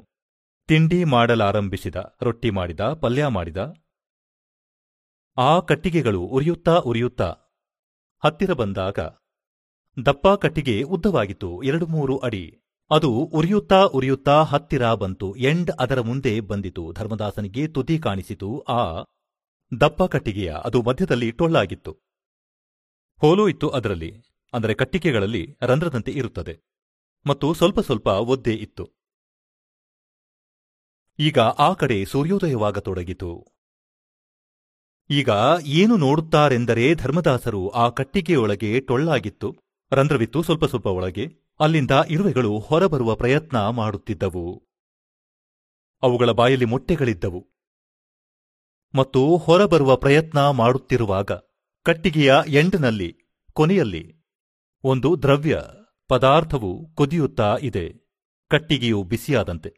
ತಿಂಡಿ 0.67 1.05
ಮಾಡಲಾರಂಭಿಸಿದ, 1.05 1.97
ರೊಟ್ಟಿ 2.23 2.51
ಮಾಡಿದ, 2.51 2.81
ಪಲ್ಯ 2.81 3.27
ಮಾಡಿದ. 3.27 3.57
ಆ 5.37 5.61
ಕಟ್ಟಿಗೆಗಳು 5.61 6.21
ಉರಿಯುತ್ತಾ 6.21 6.75
ಉರಿಯುತ್ತಾ 6.91 7.29
ಹತ್ತಿರ 8.25 8.53
ಬಂದಾಗ 8.53 8.99
ದಪ್ಪ 10.07 10.29
ಕಟ್ಟಿಗೆ 10.29 10.83
ಉದ್ದವಾಗಿತ್ತು 10.83 11.63
ಎರಡು 11.63 11.87
ಮೂರು 11.87 12.19
ಅಡಿ. 12.19 12.59
ಅದು 12.91 13.11
ಉರಿಯುತ್ತಾ 13.11 13.83
ಉರಿಯುತ್ತಾ 13.83 14.43
ಹತ್ತಿರ 14.43 14.95
ಬಂತು. 14.95 15.37
ಎಂಡ್ 15.37 15.71
ಅದರ 15.71 16.01
ಮುಂದೆ 16.01 16.41
ಬಂದಿತು. 16.41 16.93
ಧರ್ಮದಾಸನಿಗೆ 16.93 17.69
ತುದಿ 17.69 17.99
ಕಾಣಿಸಿತು. 17.99 18.61
ಆ 18.61 19.03
ದಪ್ಪ 19.81 20.03
ಕಟ್ಟಿಗೆಯ 20.03 20.55
ಅದು 20.65 20.83
ಮಧ್ಯದಲ್ಲಿ 20.83 21.31
ಟೊಳ್ಳಾಗಿತ್ತು. 21.31 21.93
ಹೋಲು 23.21 23.49
ಇತ್ತು 23.49 23.69
ಅದರಲ್ಲಿ. 23.69 24.23
ಅಂದರೆ 24.53 24.75
ಕಟ್ಟಿಗೆಗಳಲ್ಲಿ 24.75 25.57
ರಂಧ್ರದಂತೆ 25.63 26.13
ಇರುತ್ತದೆ. 26.13 26.61
ಮತ್ತು 27.27 27.55
ಸ್ವಲ್ಪ 27.55 27.81
ಸ್ವಲ್ಪ 27.81 28.07
ಒದ್ದೆ 28.07 28.55
ಇತ್ತು. 28.55 28.91
ಈಗ 31.19 31.39
ಆ 31.39 31.73
ಕಡೆ 31.73 32.05
ಸೂರ್ಯೋದಯವಾಗತೊಡಗಿತು. 32.05 33.47
ಈಗ 35.11 35.29
ಏನು 35.65 35.97
ನೋಡುತ್ತಾರೆಂದರೆ 35.97 36.95
ಧರ್ಮದಾಸರು 36.95 37.69
ಆ 37.69 37.89
ಕಟ್ಟಿಗೆಯೊಳಗೆ 37.89 38.81
ಟೊಳ್ಳಾಗಿತ್ತು. 38.81 39.64
ರಂಧ್ರವಿತ್ತು 39.93 40.43
ಸ್ವಲ್ಪ 40.43 40.65
ಸ್ವಲ್ಪ 40.65 40.87
ಒಳಗೆ. 40.87 41.45
ಅಲ್ಲಿಂದ 41.61 41.91
ಇರುವೆಗಳು 42.09 42.59
ಹೊರಬರುವ 42.59 43.15
ಪ್ರಯತ್ನ 43.15 43.69
ಮಾಡುತ್ತಿದ್ದವು. 43.69 44.67
ಅವುಗಳ 46.03 46.31
ಬಾಯಲ್ಲಿ 46.31 46.65
ಮೊಟ್ಟೆಗಳಿದ್ದವು. 46.65 47.47
ಮತ್ತು 48.95 49.37
ಹೊರಬರುವ 49.37 49.97
ಪ್ರಯತ್ನ 49.97 50.51
ಮಾಡುತ್ತಿರುವಾಗ 50.51 51.33
ಕಟ್ಟಿಗೆಯ 51.83 52.35
ಎಂಡ್ನಲ್ಲಿ, 52.47 53.17
ಕೊನೆಯಲ್ಲಿ 53.53 54.25
ಒಂದು 54.85 55.23
ದ್ರವ್ಯ 55.23 55.61
ಪದಾರ್ಥವು 56.09 56.95
ಕುದಿಯುತ್ತಾ 56.95 57.57
ಇದೆ. 57.61 58.05
ಕಟ್ಟಿಗೆಯು 58.51 59.03
ಬಿಸಿಯಾದಂತೆ 59.03 59.75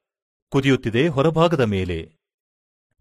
ಕುದಿಯುತ್ತಿದೆ 0.49 1.09
ಹೊರಭಾಗದ 1.09 1.61
ಮೇಲೆ. 1.61 2.17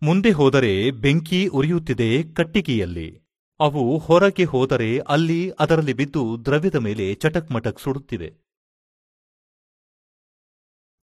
ಮುಂದೆ 0.03 0.31
ಹೋದರೆ 0.31 0.91
ಬೆಂಕಿ 0.91 1.47
ಉರಿಯುತ್ತಿದೆ 1.47 2.23
ಕಟ್ಟಿಗೆಯಲ್ಲಿ. 2.23 3.24
ಅವು 3.59 3.97
ಹೊರಗೆ 3.97 4.43
ಹೋದರೆ 4.43 4.99
ಅಲ್ಲಿ 4.99 5.51
ಅದರಲ್ಲಿ 5.51 5.93
ಬಿದ್ದು 5.93 6.45
ದ್ರವ್ಯದ 6.45 6.75
ಮೇಲೆ 6.75 7.15
ಚಟಕ್ 7.15 7.51
ಮಟಕ್ 7.51 7.79
ಸುಡುತ್ತಿವೆ. 7.79 8.45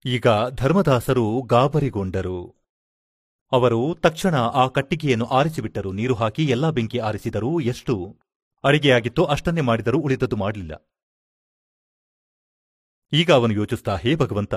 ಈಗ 0.05 0.27
ಧರ್ಮದಾಸರು 0.49 1.41
ಗಾಬರಿಗೊಂಡರು. 1.41 2.61
ಅವರು 3.51 3.97
ತಕ್ಷಣ 3.99 4.35
ಆ 4.35 4.67
ಕಟ್ಟಿಗೆಯನ್ನು 4.67 5.25
ಆರಿಸಿಬಿಟ್ಟರು. 5.25 5.91
ನೀರು 5.91 6.15
ಹಾಕಿ 6.15 6.45
ಎಲ್ಲಾ 6.45 6.69
ಬೆಂಕಿ 6.69 6.97
ಆರಿಸಿದರೂ 6.97 7.59
ಎಷ್ಟು 7.59 8.19
ಅಡಿಗೆಯಾಗಿತ್ತೋ 8.63 9.23
ಅಷ್ಟನ್ನೇ 9.23 9.61
ಮಾಡಿದರೂ 9.61 9.99
ಉಳಿದದ್ದು 9.99 10.35
ಮಾಡಲಿಲ್ಲ. 10.35 10.91
ಈಗ 13.13 13.31
ಅವನು 13.31 13.53
ಯೋಚಿಸ್ತಾ, 13.53 13.95
ಹೇ 13.95 14.15
ಭಗವಂತ, 14.15 14.53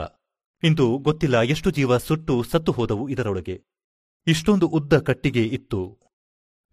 ಇಂದು 0.63 0.99
ಗೊತ್ತಿಲ್ಲ 0.99 1.43
ಎಷ್ಟು 1.43 1.71
ಜೀವ 1.71 1.99
ಸುಟ್ಟು 1.99 2.43
ಸತ್ತು 2.43 2.73
ಹೋದವು 2.73 3.09
ಇದರೊಳಗೆ. 3.09 3.65
ಇಷ್ಟೊಂದು 4.27 4.69
ಉದ್ದ 4.69 4.99
ಕಟ್ಟಿಗೆ 4.99 5.45
ಇತ್ತು. 5.45 6.04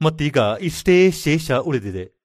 ಮತ್ತೀಗ 0.02 0.38
ಇಷ್ಟೇ 0.62 1.12
ಶೇಷ 1.12 1.52
ಉಳಿದಿದೆ. 1.52 2.22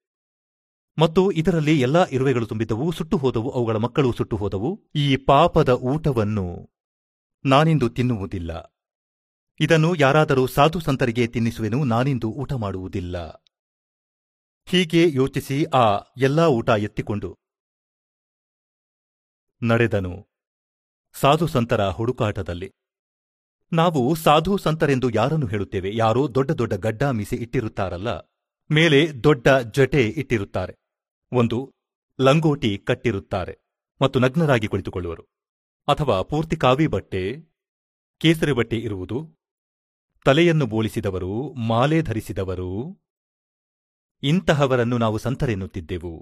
ಮತ್ತು 0.99 1.31
ಇದರಲ್ಲಿ 1.31 1.81
ಎಲ್ಲಾ 1.81 2.05
ಇರುವೆಗಳು 2.11 2.47
ತುಂಬಿದ್ದವು 2.47 2.93
ಸುಟ್ಟು 2.93 3.17
ಹೋದವು, 3.17 3.51
ಅವುಗಳ 3.51 3.77
ಮಕ್ಕಳು 3.77 4.13
ಸುಟ್ಟು 4.13 4.37
ಹೋದವು. 4.37 4.85
ಈ 4.95 5.17
ಪಾಪದ 5.17 5.69
ಊಟವನ್ನು 5.69 6.71
ನಾನಿಂದು 7.45 7.89
ತಿನ್ನುವುದಿಲ್ಲ. 7.89 8.77
ಇದನ್ನು 9.61 9.95
ಯಾರಾದರೂ 9.95 10.47
ಸಾಧು 10.47 10.81
ಸಂತರಿಗೆ 10.81 11.27
ತಿನ್ನಿಸುವೆನು, 11.27 11.85
ನಾನಿಂದು 11.85 12.29
ಊಟ 12.29 12.53
ಮಾಡುವುದಿಲ್ಲ. 12.53 13.29
ಹೀಗೆ 14.67 15.13
ಯೋಚಿಸಿ 15.13 15.65
ಆ 15.65 15.99
ಎಲ್ಲಾ 16.17 16.47
ಊಟ 16.47 16.69
ಎತ್ತಿಕೊಂಡು 16.69 17.39
ನಡೆದನು. 19.63 20.29
ಸಾಧು 21.21 21.47
ಸಂತರ 21.47 21.89
ಹುಡುಕಾಟದಲ್ಲಿ 21.89 22.73
ನಾವು 23.73 24.15
ಸಾಧು 24.15 24.57
ಸಂತರೆಂದು 24.57 25.11
ಯಾರನ್ನು 25.11 25.47
ಹೇಳುತ್ತೇವೆ? 25.47 25.97
ಯಾರೋ 25.97 26.29
ದೊಡ್ಡ 26.35 26.51
ದೊಡ್ಡ 26.51 26.75
ಗಡ್ಡ 26.75 27.03
ಮೀಸೆ 27.03 27.37
ಇಟ್ಟಿರುತ್ತಾರಲ್ಲ, 27.37 28.09
ಮೇಲೆ 28.71 29.23
ದೊಡ್ಡ 29.25 29.49
ಜಟೆ 29.49 30.09
ಇಟ್ಟಿರುತ್ತಾರೆ. 30.09 30.75
ಒಂದು 31.33 31.73
ಲಂಗೋಟಿ 32.21 32.79
ಕಟ್ಟಿರುತ್ತಾರೆ 32.79 33.55
ಮತ್ತು 34.01 34.19
ನಗ್ನರಾಗಿ 34.19 34.67
ಕುಳಿತುಕೊಳ್ಳುವರು. 34.67 35.23
ಅಥವಾ 35.89 36.23
ಪೂರ್ತಿ 36.23 36.57
ಕಾವಿ 36.57 36.87
ಬಟ್ಟೆ, 36.87 37.43
ಕೇಸರಿ 38.21 38.53
ಬಟ್ಟೆ 38.53 38.77
ಇರುವುದು, 38.77 39.19
ತಲೆಯನ್ನು 40.25 40.67
ಬೋಳಿಸಿದವರು, 40.67 41.53
ಮಾಲೆ 41.53 42.03
ಧರಿಸಿದವರು, 42.03 43.01
ಇಂತಹವರನ್ನು 44.23 44.99
ನಾವು 44.99 45.19
ಸಂತರೆನ್ನುತ್ತಿದ್ದೆವು. 45.19 46.15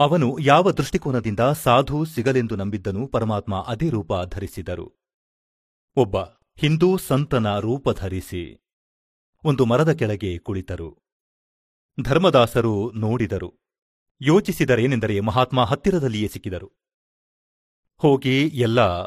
ಅವನು 0.00 0.38
ಯಾವ 0.38 0.70
ದೃಷ್ಟಿಕೋನದಿಂದ 0.70 1.40
ಸಾಧು 1.40 2.04
ಸಿಗಲೆಂದು 2.04 2.56
ನಂಬಿದ್ದನು 2.56 3.06
ಪರಮಾತ್ಮ 3.06 3.54
ಅದೇ 3.60 3.90
ರೂಪ 3.90 4.12
ಧರಿಸಿದರು. 4.24 4.99
ಒಬ್ಬ 5.96 6.16
ಹಿಂದೂ 6.56 6.96
ಸಂತನ 6.96 7.58
ರೂಪ 7.58 7.90
ಧರಿಸಿ 7.90 8.60
ಒಂದು 9.44 9.64
ಮರದ 9.64 9.92
ಕೆಳಗೆ 9.92 10.38
ಕುಳಿತರು. 10.38 11.02
ಧರ್ಮದಾಸರು 12.02 12.92
ನೋಡಿದರು. 12.92 13.54
ಯೋಚಿಸಿದರೇನೆಂದರೆ 14.20 15.20
ಮಹಾತ್ಮ 15.20 15.64
ಹತ್ತಿರದಲ್ಲಿಯೇ 15.64 16.28
ಸಿಕ್ಕಿದರು. 16.28 16.72
ಹೋಗಿ 17.96 18.46
ಎಲ್ಲ 18.46 19.04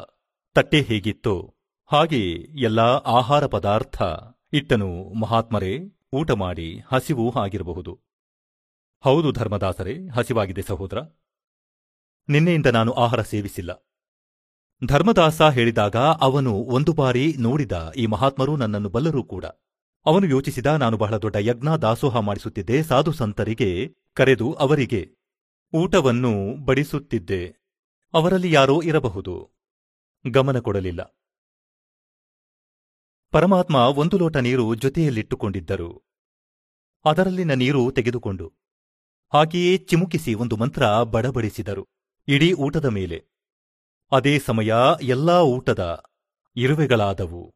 ತಟ್ಟೆ 0.54 0.80
ಹೇಗಿತ್ತು 0.80 1.54
ಹಾಗೆ 1.86 2.30
ಎಲ್ಲ 2.60 2.80
ಆಹಾರ 2.80 3.46
ಪದಾರ್ಥ 3.46 4.02
ಇಟ್ಟನು 4.52 5.14
ಮಹಾತ್ಮರೇ, 5.14 5.78
ಊಟ 6.12 6.30
ಮಾಡಿ 6.30 6.78
ಹಸಿವು 6.78 7.32
ಆಗಿರಬಹುದು. 7.32 8.00
ಹೌದು 9.00 9.32
ಧರ್ಮದಾಸರೇ, 9.32 10.08
ಹಸಿವಾಗಿದೆ 10.08 10.62
ಸಹೋದರ. 10.62 10.98
ನಿನ್ನೆಯಿಂದ 12.28 12.66
ನಾನು 12.66 12.92
ಆಹಾರ 12.92 13.22
ಸೇವಿಸಿಲ್ಲ. 13.22 13.93
ಧರ್ಮದಾಸ 14.82 15.42
ಹೇಳಿದಾಗ 15.42 15.96
ಅವನು 15.96 16.52
ಒಂದು 16.76 16.92
ಬಾರಿ 16.92 17.34
ನೋಡಿದ 17.38 17.74
ಈ 17.96 18.06
ಮಹಾತ್ಮರು 18.06 18.56
ನನ್ನನ್ನು 18.56 18.88
ಬಲ್ಲರೂ 18.88 19.22
ಕೂಡ. 19.24 19.44
ಅವನು 20.06 20.26
ಯೋಚಿಸಿದ, 20.26 20.66
ನಾನು 20.66 20.96
ಬಹಳ 20.96 21.16
ದೊಡ್ಡ 21.16 21.36
ಯಜ್ಞ 21.40 21.68
ದಾಸೋಹ 21.82 22.16
ಮಾಡಿಸುತ್ತಿದ್ದೆ, 22.18 22.82
ಸಾಧು 22.82 23.12
ಸಂತರಿಗೆ 23.12 23.70
ಕರೆದು 24.14 24.52
ಅವರಿಗೆ 24.54 25.02
ಊಟವನ್ನು 25.72 26.32
ಬಡಿಸುತ್ತಿದ್ದೆ. 26.64 27.42
ಅವರಲ್ಲಿ 28.14 28.50
ಯಾರೋ 28.52 28.76
ಇರಬಹುದು. 28.84 29.34
ಗಮನ 30.24 30.58
ಕೊಡಲಿಲ್ಲ. 30.58 31.02
ಪರಮಾತ್ಮ 33.32 33.74
ಒಂದು 33.74 34.18
ಲೋಟ 34.18 34.36
ನೀರು 34.36 34.66
ಜೊತೆಯಲ್ಲಿಟ್ಟುಕೊಂಡಿದ್ದರು. 34.74 35.90
ಅದರಲ್ಲಿನ 37.04 37.54
ನೀರು 37.54 37.82
ತೆಗೆದುಕೊಂಡು, 37.92 38.48
ಹಾಗೆಯೇ 39.32 39.76
ಚಿಮುಕಿಸಿ 39.76 40.34
ಒಂದು 40.34 40.56
ಮಂತ್ರ 40.56 41.02
ಬಡಬಡಿಸಿದರು. 41.04 41.84
ಇಡೀ 42.28 42.50
ಊಟದ 42.52 42.84
ಮೇಲೆ. 42.84 43.33
ಅದೇ 44.14 44.38
ಸಮಯ 44.38 44.74
ಎಲ್ಲಾ 45.02 45.42
ಊಟದ 45.42 46.04
ಇರುವೆಗಳಾದವು. 46.56 47.52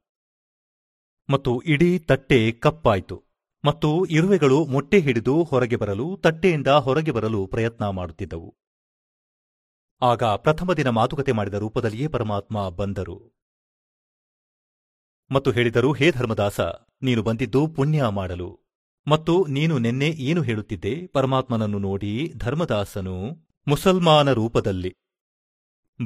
ಮತ್ತು 1.31 1.61
ಇಡೀ 1.61 1.99
ತಟ್ಟೆ 1.99 2.53
ಕಪ್ಪಾಯಿತು. 2.53 3.25
ಮತ್ತು 3.65 4.05
ಇರುವೆಗಳು 4.05 4.65
ಮೊಟ್ಟೆ 4.65 5.01
ಹಿಡಿದು 5.01 5.43
ಹೊರಗೆ 5.43 5.77
ಬರಲು, 5.77 6.17
ತಟ್ಟೆಯಿಂದ 6.17 6.67
ಹೊರಗೆ 6.67 7.11
ಬರಲು 7.11 7.47
ಪ್ರಯತ್ನ 7.47 7.89
ಮಾಡುತ್ತಿದ್ದವು. 7.89 8.55
ಆಗ 10.03 10.23
ಪ್ರಥಮ 10.23 10.73
ದಿನ 10.73 10.89
ಮಾತುಕತೆ 10.89 11.33
ಮಾಡಿದ 11.33 11.55
ರೂಪದಲ್ಲಿಯೇ 11.55 12.09
ಪರಮಾತ್ಮ 12.09 12.69
ಬಂದರು. 12.69 13.33
ಮತ್ತು 15.31 15.51
ಹೇಳಿದರು, 15.51 15.93
ಹೇ 15.93 16.11
ಧರ್ಮದಾಸ, 16.11 16.61
ನೀನು 17.03 17.23
ಬಂದಿದ್ದು 17.23 17.67
ಪುಣ್ಯ 17.67 18.05
ಮಾಡಲು. 18.09 18.61
ಮತ್ತು 19.09 19.47
ನೀನು 19.47 19.79
ನಿನ್ನೆ 19.79 20.09
ಏನು 20.09 20.43
ಹೇಳುತ್ತಿದ್ದೆ? 20.43 21.07
ಪರಮಾತ್ಮನನ್ನು 21.07 21.79
ನೋಡಿ 21.79 22.33
ಧರ್ಮದಾಸನು 22.37 23.47
ಮುಸಲ್ಮಾನ 23.69 24.33
ರೂಪದಲ್ಲಿ 24.33 24.97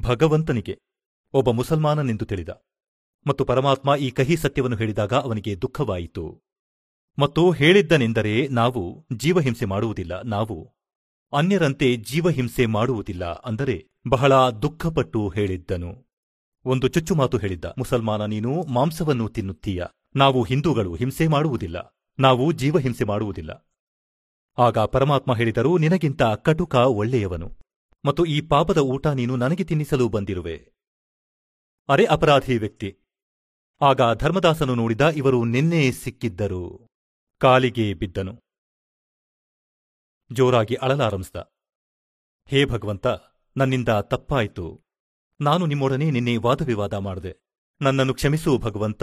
ಭಗವಂತನಿಗೆ. 0.01 0.79
ಒಬ್ಬ 1.35 1.51
ಮುಸಲ್ಮಾನನೆಂದು 1.51 2.27
ತಿಳಿದ. 2.27 2.49
ಮತ್ತು 3.27 3.45
ಪರಮಾತ್ಮ 3.45 3.95
ಈ 3.97 4.11
ಕಹಿ 4.11 4.37
ಸತ್ಯವನ್ನು 4.37 4.77
ಹೇಳಿದಾಗ 4.77 5.15
ಅವನಿಗೆ 5.15 5.63
ದುಃಖವಾಯಿತು. 5.63 6.43
ಮತ್ತು 7.19 7.51
ಹೇಳಿದ್ದನೆಂದರೆ 7.51 8.49
ನಾವು 8.49 9.07
ಜೀವಹಿಂಸೆ 9.17 9.65
ಮಾಡುವುದಿಲ್ಲ, 9.65 10.23
ನಾವು 10.23 10.75
ಅನ್ಯರಂತೆ 11.33 11.97
ಜೀವಹಿಂಸೆ 11.97 12.67
ಮಾಡುವುದಿಲ್ಲ 12.67 13.25
ಅಂದರೆ 13.25 13.89
ಬಹಳ 14.09 14.51
ದುಃಖಪಟ್ಟು 14.51 15.29
ಹೇಳಿದ್ದನು. 15.29 16.13
ಒಂದು 16.65 16.89
ಚುಚ್ಚುಮಾತು 16.89 17.39
ಹೇಳಿದ್ದ, 17.39 17.65
ಮುಸಲ್ಮಾನ 17.65 18.25
ನೀನು 18.25 18.63
ಮಾಂಸವನ್ನು 18.63 19.29
ತಿನ್ನುತ್ತೀಯ, 19.29 19.85
ನಾವು 20.17 20.43
ಹಿಂದೂಗಳು 20.43 20.95
ಹಿಂಸೆ 20.95 21.27
ಮಾಡುವುದಿಲ್ಲ, 21.27 21.99
ನಾವು 22.19 22.53
ಜೀವಹಿಂಸೆ 22.53 23.05
ಮಾಡುವುದಿಲ್ಲ. 23.05 23.73
ಆಗ 24.59 24.79
ಪರಮಾತ್ಮ 24.79 25.35
ಹೇಳಿದರು, 25.35 25.79
ನಿನಗಿಂತ 25.79 26.23
ಕಟುಕ 26.23 26.75
ಒಳ್ಳೆಯವನು. 26.75 27.62
ಮತ್ತು 28.05 28.25
ಈ 28.25 28.41
ಪಾಪದ 28.41 28.79
ಊಟ 28.79 29.07
ನೀನು 29.07 29.37
ನನಗೆ 29.37 29.65
ತಿನ್ನಿಸಲು 29.65 30.09
ಬಂದಿರುವೆ. 30.09 30.73
ಅರೆ 31.89 32.05
ಅಪರಾಧಿ 32.05 32.59
ವ್ಯಕ್ತಿ. 32.59 32.99
ಆಗ 33.81 34.01
ಧರ್ಮದಾಸನು 34.15 34.75
ನೋಡಿದ 34.75 35.01
ಇವರು 35.01 35.45
ನಿನ್ನೆ 35.45 35.93
ಸಿಕ್ಕಿದ್ದರು. 35.93 36.87
ಕಾಲಿಗೆ 37.39 37.95
ಬಿದ್ದನು. 37.95 38.41
ಜೋರಾಗಿ 40.33 40.75
ಅಳಲಾರಂಭಿಸಿದ 40.75 41.53
ಹೇ 42.47 42.65
ಭಗವಂತ, 42.65 43.07
ನನ್ನಿಂದ 43.57 43.89
ತಪ್ಪಾಯಿತು. 43.89 44.85
ನಾನು 45.41 45.67
ನಿಮ್ಮೊಡನೆ 45.67 46.11
ನಿನ್ನೆ 46.11 46.37
ವಾದವಿವಾದ 46.37 46.95
ಮಾಡಿದೆ. 46.95 47.37
ನನ್ನನ್ನು 47.83 48.15
ಕ್ಷಮಿಸು 48.15 48.59
ಭಗವಂತ. 48.59 49.03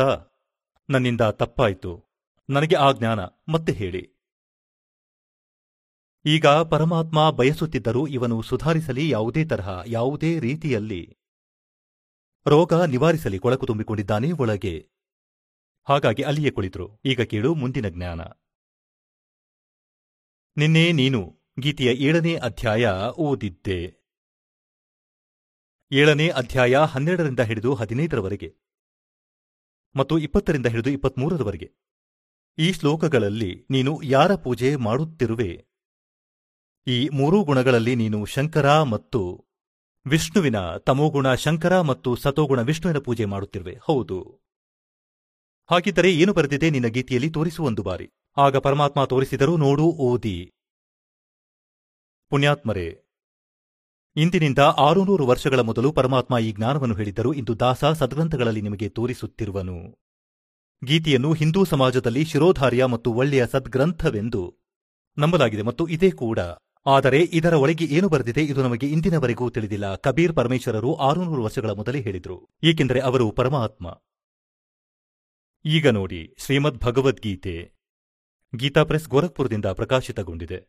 ನನ್ನಿಂದ 0.89 1.21
ತಪ್ಪಾಯಿತು. 1.21 2.05
ನನಗೆ 2.49 2.75
ಆ 2.75 2.91
ಜ್ಞಾನ, 2.91 3.19
ಮತ್ತೆ 3.51 3.71
ಹೇಳಿ. 3.71 4.18
ಈಗ 6.29 6.45
ಪರಮಾತ್ಮ 6.47 7.31
ಬಯಸುತ್ತಿದ್ದರೂ 7.31 8.07
ಇವನು 8.07 8.41
ಸುಧಾರಿಸಲಿ 8.41 9.09
ಯಾವುದೇ 9.09 9.45
ತರಹ, 9.45 9.69
ಯಾವುದೇ 9.85 10.39
ರೀತಿಯಲ್ಲಿ. 10.39 11.17
ರೋಗ 12.47 12.73
ನಿವಾರಿಸಲಿ 12.73 13.39
ಕೊಳಕು 13.39 13.65
ತುಂಬಿಕೊಂಡಿದ್ದಾನೆ 13.65 14.31
ಒಳಗೆ. 14.31 14.89
ಹಾಗಾಗಿ 15.89 16.23
ಅಲ್ಲಿಯೇ 16.23 16.51
ಕುಳಿತರು. 16.51 17.01
ಈಗ 17.05 17.21
ಕೇಳು 17.21 17.55
ಮುಂದಿನ 17.55 17.89
ಜ್ಞಾನ. 17.89 18.21
ನಿನ್ನೆ 20.57 20.91
ನೀನು 20.91 21.39
ಗೀತೆಯ 21.59 21.87
ಏಳನೇ 21.87 22.35
ಅಧ್ಯಾಯ 22.35 22.89
ಓದಿದ್ದೆ. 23.17 23.79
ಏಳನೇ 25.91 26.29
ಅಧ್ಯಾಯ 26.29 26.75
ಹನ್ನೆರಡರಿಂದ 26.75 27.39
ಹಿಡಿದು 27.39 27.73
ಹದಿನೈದರವರೆಗೆ 27.73 28.55
ಮತ್ತು 29.95 30.19
ಇಪ್ಪತ್ತರಿಂದ 30.19 30.65
ಹಿಡಿದು 30.65 30.89
ಇಪ್ಪತ್ಮೂರರವರೆಗೆ. 30.89 31.73
ಈ 32.57 32.73
ಶ್ಲೋಕಗಳಲ್ಲಿ 32.73 33.65
ನೀನು 33.69 34.01
ಯಾರ 34.03 34.35
ಪೂಜೆ 34.35 34.75
ಮಾಡುತ್ತಿರುವೆ? 34.75 35.69
ಈ 36.87 37.09
ಮೂರೂ 37.09 37.43
ಗುಣಗಳಲ್ಲಿ 37.43 37.95
ನೀನು 37.95 38.25
ಶಂಕರ 38.25 38.81
ಮತ್ತು 38.81 39.45
ವಿಷ್ಣುವಿನ 40.05 40.55
ತಮೋಗುಣ 40.77 41.33
ಶಂಕರ 41.33 41.81
ಮತ್ತು 41.81 42.15
ಸತೋಗುಣ 42.15 42.61
ವಿಷ್ಣುವಿನ 42.61 42.97
ಪೂಜೆ 42.99 43.25
ಮಾಡುತ್ತಿರುವೆ. 43.25 43.77
ಹೌದು. 43.81 44.41
ಹಾಗಿದ್ದರೆ 45.71 46.11
ಏನು 46.11 46.33
ಬರೆದಿದೆ 46.33 46.69
ನಿನ್ನ 46.69 46.87
ಗೀತೆಯಲ್ಲಿ? 46.87 47.29
ತೋರಿಸು 47.29 47.63
ಒಂದು 47.63 47.83
ಬಾರಿ. 47.83 48.11
ಆಗ 48.37 48.57
ಪರಮಾತ್ಮ 48.57 49.05
ತೋರಿಸಿದರೂ 49.05 49.57
ನೋಡು, 49.57 49.83
ಓದಿ. 49.83 50.51
ಪುಣ್ಯಾತ್ಮರೇ, 52.29 53.03
ಇಂದಿನಿಂದ 54.15 54.59
ಆರುನೂರು 54.59 55.27
ವರ್ಷಗಳ 55.27 55.59
ಮೊದಲು 55.59 55.91
ಪರಮಾತ್ಮ 55.91 56.37
ಈ 56.37 56.51
ಜ್ಞಾನವನ್ನು 56.51 56.95
ಹೇಳಿದ್ದರು. 56.95 57.33
ಇಂದು 57.33 57.59
ದಾಸ 57.59 57.85
ಸದ್ಗ್ರಂಥಗಳಲ್ಲಿ 57.85 58.61
ನಿಮಗೆ 58.61 58.89
ತೋರಿಸುತ್ತಿರುವನು. 58.89 59.97
ಗೀತೆಯನ್ನು 60.85 61.33
ಹಿಂದೂ 61.33 61.65
ಸಮಾಜದಲ್ಲಿ 61.65 62.25
ಶಿರೋಧಾರ್ಯ 62.25 62.85
ಮತ್ತು 62.85 63.13
ಒಳ್ಳೆಯ 63.13 63.47
ಸದ್ಗ್ರಂಥವೆಂದು 63.47 64.57
ನಂಬಲಾಗಿದೆ 65.17 65.61
ಮತ್ತು 65.61 65.87
ಇದೇ 65.87 66.11
ಕೂಡ. 66.11 66.39
ಆದರೆ 66.85 67.19
ಇದರ 67.33 67.53
ಒಳಗೆ 67.53 67.85
ಏನು 67.85 68.09
ಬರೆದಿದೆ 68.09 68.43
ಇದು 68.43 68.63
ನಮಗೆ 68.63 68.87
ಇಂದಿನವರೆಗೂ 68.87 69.49
ತಿಳಿದಿಲ್ಲ. 69.49 69.95
ಕಬೀರ್ 69.95 70.35
ಪರಮೇಶ್ವರರು 70.35 70.95
ಆರುನೂರು 70.95 71.43
ವರ್ಷಗಳ 71.43 71.69
ಮೊದಲೇ 71.69 72.01
ಹೇಳಿದರು. 72.01 72.47
ಏಕೆಂದರೆ 72.63 72.99
ಅವರು 72.99 73.31
ಪರಮಾತ್ಮ. 73.31 74.01
ಈಗ 75.65 75.87
ನೋಡಿ, 75.87 76.35
ಶ್ರೀಮದ್ 76.37 76.77
ಭಗವದ್ಗೀತೆ. 76.77 77.73
ಗೀತಾ 78.55 78.83
ಪ್ರೆಸ್ 78.83 79.09
ಗೋರಖ್ಪುರದಿಂದ 79.09 79.65
ಪ್ರಕಾಶಿತಗೊಂಡಿದೆ. 79.65 80.67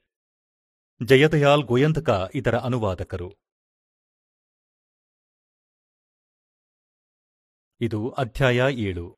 ಜಯದಯಾಲ್ 1.06 1.64
ಗೋಯಂತಕ 1.64 2.30
ಇದರ 2.34 2.58
ಅನುವಾದಕರು. 2.58 3.34
ಇದು 7.80 8.10
ಅಧ್ಯಾಯ 8.10 8.60
ಏಳು. 8.70 9.16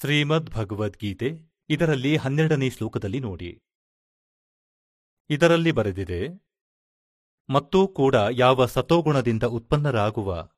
ಶ್ರೀಮದ್ 0.00 0.50
ಭಗವದ್ಗೀತೆ, 0.50 1.30
ಇದರಲ್ಲಿ 1.68 2.16
ಹನ್ನೆರಡನೇ 2.16 2.70
ಶ್ಲೋಕದಲ್ಲಿ 2.70 3.20
ನೋಡಿ. 3.20 3.62
ಇದರಲ್ಲಿ 5.30 5.72
ಬರೆದಿದೆ, 5.72 6.20
ಮತ್ತೂ 7.48 7.88
ಕೂಡ 7.88 8.14
ಯಾವ 8.30 8.66
ಸತೋಗುಣದಿಂದ 8.66 9.42
ಉತ್ಪನ್ನರಾಗುವ 9.42 10.48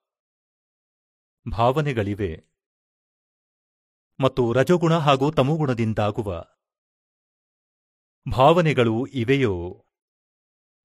ಭಾವನೆಗಳಿವೆ, 1.50 2.44
ಮತ್ತು 4.20 4.52
ರಜೋಗುಣ 4.52 4.94
ಹಾಗೂ 4.94 5.30
ತಮೋಗುಣದಿಂದಾಗುವ 5.30 6.44
ಭಾವನೆಗಳು 8.26 9.06
ಇವೆಯೋ, 9.06 9.84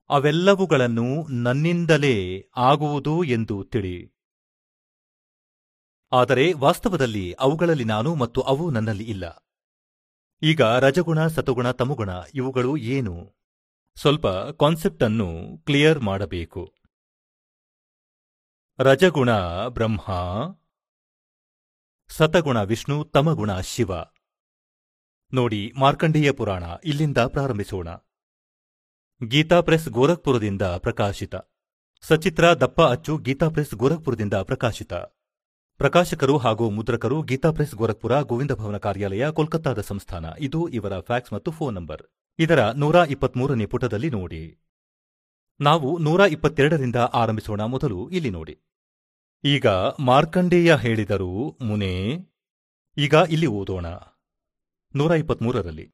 ಅವೆಲ್ಲವುಗಳನ್ನು 0.10 1.28
ನನ್ನಿಂದಲೇ 1.28 2.16
ಆಗುವುದು 2.56 3.24
ಎಂದು 3.24 3.64
ತಿಳಿ. 3.64 4.14
ಆದರೆ 6.12 6.54
ವಾಸ್ತವದಲ್ಲಿ 6.54 7.34
ಅವುಗಳಲ್ಲಿ 7.34 7.84
ನಾನು 7.84 8.16
ಮತ್ತು 8.16 8.42
ಅವು 8.42 8.72
ನನ್ನಲ್ಲಿ 8.72 9.04
ಇಲ್ಲ. 9.04 9.26
ಈಗ 10.42 10.62
ರಜಗುಣ 10.62 11.28
ಸತಗುಣ 11.28 11.72
ತಮುಗುಣ 11.72 12.10
ಇವುಗಳು 12.34 12.78
ಏನು? 12.78 13.43
ಸ್ವಲ್ಪ 13.96 14.28
ಕಾನ್ಸೆಪ್ಟ್ 14.28 15.04
ಅನ್ನು 15.04 15.58
ಕ್ಲಿಯರ್ 15.58 16.00
ಮಾಡಬೇಕು. 16.00 16.74
ರಜಗುಣ 18.80 19.32
ಬ್ರಹ್ಮ, 19.68 20.02
ಸತಗುಣ 22.08 22.64
ವಿಷ್ಣು, 22.64 23.04
ತಮಗುಣ 23.04 23.60
ಶಿವ. 23.60 23.92
ನೋಡಿ 25.34 25.74
ಮಾರ್ಕಂಡೇಯ 25.76 26.32
ಪುರಾಣ, 26.32 26.64
ಇಲ್ಲಿಂದ 26.86 27.18
ಪ್ರಾರಂಭಿಸೋಣ. 27.18 27.88
ಗೀತಾ 29.28 29.62
ಪ್ರೆಸ್ 29.62 29.90
ಗೋರಖ್ಪುರದಿಂದ 29.90 30.62
ಪ್ರಕಾಶಿತ. 30.62 31.36
ಸಚಿತ್ರ 32.02 32.54
ದಪ್ಪ 32.54 32.82
ಅಚ್ಚು 32.82 33.18
ಗೀತಾ 33.18 33.50
ಪ್ರೆಸ್ 33.50 33.74
ಗೋರಖ್ಪುರದಿಂದ 33.74 34.34
ಪ್ರಕಾಶಿತ. 34.34 34.94
ಪ್ರಕಾಶಕರು 35.78 36.38
ಹಾಗೂ 36.38 36.70
ಮುದ್ರಕರು 36.70 37.22
ಗೀತಾ 37.22 37.52
ಪ್ರೆಸ್ 37.52 37.76
ಗೋರಖ್ಪುರ 37.76 38.22
ಗೋವಿಂದ 38.22 38.52
ಭವನ 38.52 38.78
ಕಾರ್ಯಾಲಯ, 38.78 39.32
ಕೋಲ್ಕತ್ತಾದ 39.32 39.82
ಸಂಸ್ಥಾನ. 39.82 40.26
ಇದು 40.40 40.68
ಇವರ 40.68 41.00
ಫ್ಯಾಕ್ಸ್ 41.00 41.34
ಮತ್ತು 41.34 41.52
ಫೋನ್ 41.52 41.76
ನಂಬರ್ 41.76 42.04
ಇದರ 42.40 42.72
ನೂರ 42.72 42.96
ಇಪ್ಪತ್ಮೂರನೇ 42.96 43.66
ಪುಟದಲ್ಲಿ 43.66 44.10
ನೋಡಿ. 44.10 44.58
ನಾವು 45.62 45.98
ನೂರ 45.98 46.20
ಇಪ್ಪತ್ತೆರಡರಿಂದ 46.20 46.96
ಆರಂಭಿಸೋಣ 46.96 47.62
ಮೊದಲು 47.62 48.10
ಇಲ್ಲಿ 48.10 48.30
ನೋಡಿ. 48.30 48.60
ಈಗ 49.44 49.68
ಮಾರ್ಕಂಡೇಯ 50.00 50.76
ಹೇಳಿದರು, 50.76 51.58
ಮುನೇ, 51.62 52.20
ಈಗ 52.98 53.14
ಇಲ್ಲಿ 53.30 53.48
ಓದೋಣ. 53.48 53.86
ನೂರ 54.96 55.12
ಇಪ್ಪತ್ಮೂರರಲ್ಲಿ. 55.12 55.92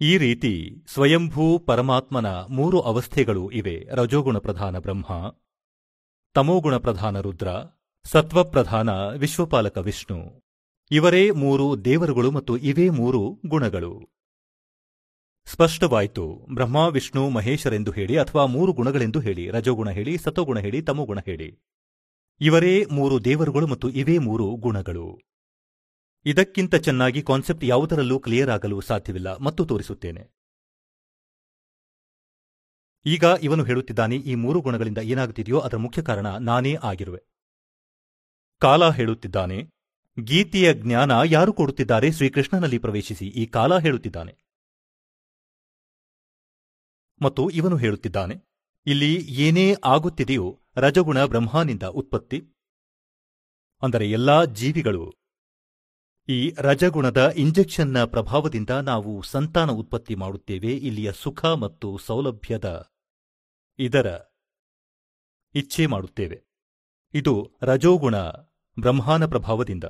ಈ 0.00 0.18
ರೀತಿ 0.18 0.84
ಸ್ವಯಂಭೂ 0.86 1.58
ಪರಮಾತ್ಮನ 1.58 2.26
ಮೂರು 2.30 2.80
ಅವಸ್ಥೆಗಳು 2.80 3.50
ಇವೆ, 3.50 3.88
ರಜೋಗುಣ 3.92 4.38
ಪ್ರಧಾನ 4.38 4.78
ಬ್ರಹ್ಮ, 4.78 5.34
ತಮೋಗುಣ 6.34 6.76
ಪ್ರಧಾನ 6.76 7.20
ರುದ್ರ, 7.20 7.48
ಸತ್ವಪ್ರಧಾನ 8.04 8.90
ವಿಶ್ವಪಾಲಕ 9.14 9.78
ವಿಷ್ಣು. 9.78 10.42
ಇವರೇ 10.90 11.30
ಮೂರು 11.30 11.84
ದೇವರುಗಳು 11.84 12.30
ಮತ್ತು 12.30 12.56
ಇವೇ 12.56 12.88
ಮೂರು 12.88 13.40
ಗುಣಗಳು. 13.46 14.23
ಸ್ಪಷ್ಟವಾಯಿತು. 15.46 16.46
ಬ್ರಹ್ಮ, 16.54 16.76
ವಿಷ್ಣು 16.76 17.30
ಮಹೇಶರೆಂದು 17.30 17.90
ಹೇಳಿ 17.90 18.18
ಅಥವಾ 18.18 18.46
ಮೂರು 18.46 18.72
ಗುಣಗಳೆಂದು 18.72 19.20
ಹೇಳಿ. 19.20 19.50
ರಜೋಗುಣ 19.50 19.90
ಹೇಳಿ 19.90 20.18
ಸತೋಗುಣ 20.18 20.58
ಹೇಳಿ, 20.58 20.82
ತಮೋಗುಣ 20.82 21.18
ಹೇಳಿ. 21.26 21.60
ಇವರೇ 22.40 22.84
ಮೂರು 22.84 23.24
ದೇವರುಗಳು 23.24 23.66
ಮತ್ತು 23.66 23.90
ಇವೇ 23.90 24.18
ಮೂರು 24.18 24.46
ಗುಣಗಳು. 24.46 25.20
ಇದಕ್ಕಿಂತ 26.24 26.74
ಚೆನ್ನಾಗಿ 26.74 27.22
ಕಾನ್ಸೆಪ್ಟ್ 27.22 27.64
ಯಾವುದರಲ್ಲೂ 27.64 28.18
ಕ್ಲಿಯರ್ 28.18 28.50
ಆಗಲು 28.50 28.80
ಸಾಧ್ಯವಿಲ್ಲ. 28.80 29.36
ಮತ್ತು 29.36 29.66
ತೋರಿಸುತ್ತೇನೆ. 29.66 30.30
ಈಗ 33.06 33.24
ಇವನು 33.42 33.64
ಹೇಳುತ್ತಿದ್ದಾನೆ, 33.64 34.16
ಈ 34.16 34.34
ಮೂರು 34.34 34.60
ಗುಣಗಳಿಂದ 34.60 34.98
ಏನಾಗುತ್ತಿದೆಯೋ 34.98 35.60
ಅದರ 35.60 35.76
ಮುಖ್ಯ 35.76 36.02
ಕಾರಣ 36.02 36.26
ನಾನೇ 36.26 36.76
ಆಗಿರುವೆ. 36.82 37.22
ಕಾಲ 38.58 38.90
ಹೇಳುತ್ತಿದ್ದಾನೆ. 38.90 39.70
ಗೀತೆಯ 40.20 40.74
ಜ್ಞಾನ 40.74 41.12
ಯಾರು 41.24 41.52
ಕೊಡುತ್ತಿದ್ದಾರೆ? 41.52 42.12
ಶ್ರೀಕೃಷ್ಣನಲ್ಲಿ 42.12 42.78
ಪ್ರವೇಶಿಸಿ 42.78 43.26
ಈ 43.26 43.46
ಕಾಲ 43.46 43.78
ಹೇಳುತ್ತಿದ್ದಾನೆ. 43.78 44.43
ಮತ್ತು 47.24 47.42
ಇವನು 47.50 47.76
ಹೇಳುತ್ತಿದ್ದಾನೆ, 47.76 48.36
ಇಲ್ಲಿ 48.86 49.12
ಏನೇ 49.44 49.66
ಆಗುತ್ತಿದೆಯೋ 49.84 50.48
ರಜಗುಣ 50.76 51.18
ಬ್ರಹ್ಮನಿಂದ 51.24 51.84
ಉತ್ಪತ್ತಿ. 52.00 52.38
ಅಂದರೆ 53.82 54.06
ಎಲ್ಲಾ 54.10 54.38
ಜೀವಿಗಳು, 54.52 55.04
ಈ 56.28 56.38
ರಜಗುಣದ 56.58 57.20
ಇಂಜೆಕ್ಷನ್ನ 57.36 57.98
ಪ್ರಭಾವದಿಂದ 58.04 58.72
ನಾವು 58.82 59.12
ಸಂತಾನ 59.22 59.70
ಉತ್ಪತ್ತಿ 59.72 60.14
ಮಾಡುತ್ತೇವೆ, 60.14 60.72
ಇಲ್ಲಿಯ 60.88 61.10
ಸುಖ 61.12 61.44
ಮತ್ತು 61.64 61.88
ಸೌಲಭ್ಯದ 62.06 62.68
ಇದರ 63.78 64.08
ಇಚ್ಛೆ 65.54 65.84
ಮಾಡುತ್ತೇವೆ. 65.86 66.38
ಇದು 67.14 67.34
ರಜೋಗುಣ 67.62 68.16
ಬ್ರಹ್ಮಾನ 68.76 69.24
ಪ್ರಭಾವದಿಂದ. 69.26 69.86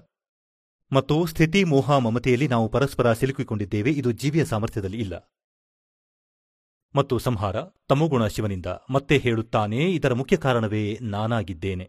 ಮತ್ತು 0.92 1.14
ಸ್ಥಿತಿ 1.26 1.60
ಮೋಹ 1.64 1.96
ಮಮತೆಯಲ್ಲಿ 1.98 2.48
ನಾವು 2.48 2.66
ಪರಸ್ಪರ 2.68 3.12
ಸಿಲುಕಿಕೊಂಡಿದ್ದೇವೆ, 3.12 3.90
ಇದು 3.90 4.10
ಜೀವಿಯ 4.12 4.44
ಸಾಮರ್ಥ್ಯದಲ್ಲಿ 4.44 4.98
ಇಲ್ಲ. 4.98 5.14
ಮತ್ತು 6.94 7.14
ಸಂಹಾರ 7.18 7.56
ತಮೋಗುಣ 7.88 8.26
ಶಿವನಿಂದ 8.26 8.66
ಮತ್ತೆ 8.90 9.18
ಹೇಳುತ್ತಾನೆ, 9.18 9.80
ಇದರ 9.92 10.12
ಮುಖ್ಯ 10.12 10.36
ಕಾರಣವೇ 10.36 10.98
ನಾನಾಗಿದ್ದೇನೆ. 11.02 11.86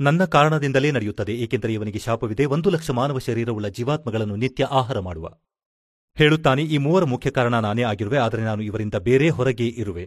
ನನ್ನ 0.00 0.24
ಕಾರಣದಿಂದಲೇ 0.24 0.90
ನಡೆಯುತ್ತದೆ, 0.90 1.34
ಏಕೆಂದರೆ 1.34 1.72
ಇವನಿಗೆ 1.74 1.98
ಶಾಪವಿದೆ, 1.98 2.44
ಒಂದು 2.44 2.70
ಲಕ್ಷ 2.70 2.90
ಮಾನವ 2.90 3.18
ಶರೀರವುಳ್ಳ 3.18 3.68
ಜೀವಾತ್ಮಗಳನ್ನು 3.68 4.36
ನಿತ್ಯ 4.36 4.64
ಆಹಾರ 4.70 4.98
ಮಾಡುವ. 4.98 5.26
ಹೇಳುತ್ತಾನೆ, 6.16 6.62
ಈ 6.64 6.78
ಮೂವರ 6.78 7.04
ಮುಖ್ಯ 7.04 7.30
ಕಾರಣ 7.30 7.54
ನಾನೇ 7.58 7.82
ಆಗಿರುವೆ, 7.82 8.18
ಆದರೆ 8.18 8.42
ನಾನು 8.42 8.62
ಇವರಿಂದ 8.62 8.94
ಬೇರೆ 8.94 9.28
ಹೊರಗೆ 9.30 9.66
ಇರುವೆ. 9.66 10.06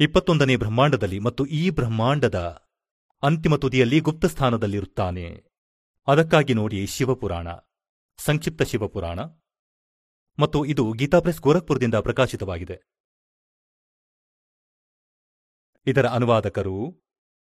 ಇಪ್ಪತ್ತೊಂದನೇ 0.00 0.56
ಬ್ರಹ್ಮಾಂಡದಲ್ಲಿ 0.56 1.18
ಮತ್ತು 1.18 1.44
ಈ 1.46 1.70
ಬ್ರಹ್ಮಾಂಡದ 1.70 2.40
ಅಂತಿಮ 3.22 3.54
ತುದಿಯಲ್ಲಿ 3.56 4.00
ಗುಪ್ತ 4.00 4.24
ಸ್ಥಾನದಲ್ಲಿರುತ್ತಾನೆ. 4.24 5.26
ಅದಕ್ಕಾಗಿ 6.08 6.54
ನೋಡಿ 6.54 6.80
ಶಿವಪುರಾಣ, 6.86 7.48
ಸಂಕ್ಷಿಪ್ತ 8.18 8.62
ಶಿವಪುರಾಣ. 8.62 9.20
ಮತ್ತು 10.38 10.64
ಇದು 10.64 10.92
ಗೀತಾ 10.92 11.20
ಪ್ರೆಸ್ 11.20 11.40
ಗೋರಖ್ಪುರದಿಂದ 11.40 11.94
ಪ್ರಕಾಶಿತವಾಗಿದೆ. 11.94 12.76
ಇದರ 15.86 16.06
ಅನುವಾದಕರು 16.06 16.76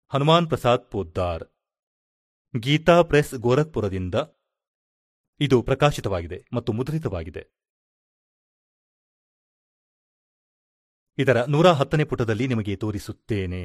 ಹನುಮಾನ್ 0.08 0.48
ಪ್ರಸಾದ್ 0.48 0.90
ಪೋದ್ದಾರ್. 0.90 1.44
ಗೀತಾ 2.60 3.02
ಪ್ರೆಸ್ 3.02 3.34
ಗೋರಖ್ಪುರದಿಂದ 3.34 4.14
ಇದು 5.40 5.62
ಪ್ರಕಾಶಿತವಾಗಿದೆ 5.62 6.44
ಮತ್ತು 6.52 6.72
ಮುದ್ರಿತವಾಗಿದೆ. 6.72 7.42
ಇದರ 11.18 11.44
ನೂರ 11.44 11.66
ಹತ್ತನೇ 11.66 12.04
ಪುಟದಲ್ಲಿ 12.04 12.46
ನಿಮಗೆ 12.46 12.76
ತೋರಿಸುತ್ತೇನೆ. 12.76 13.62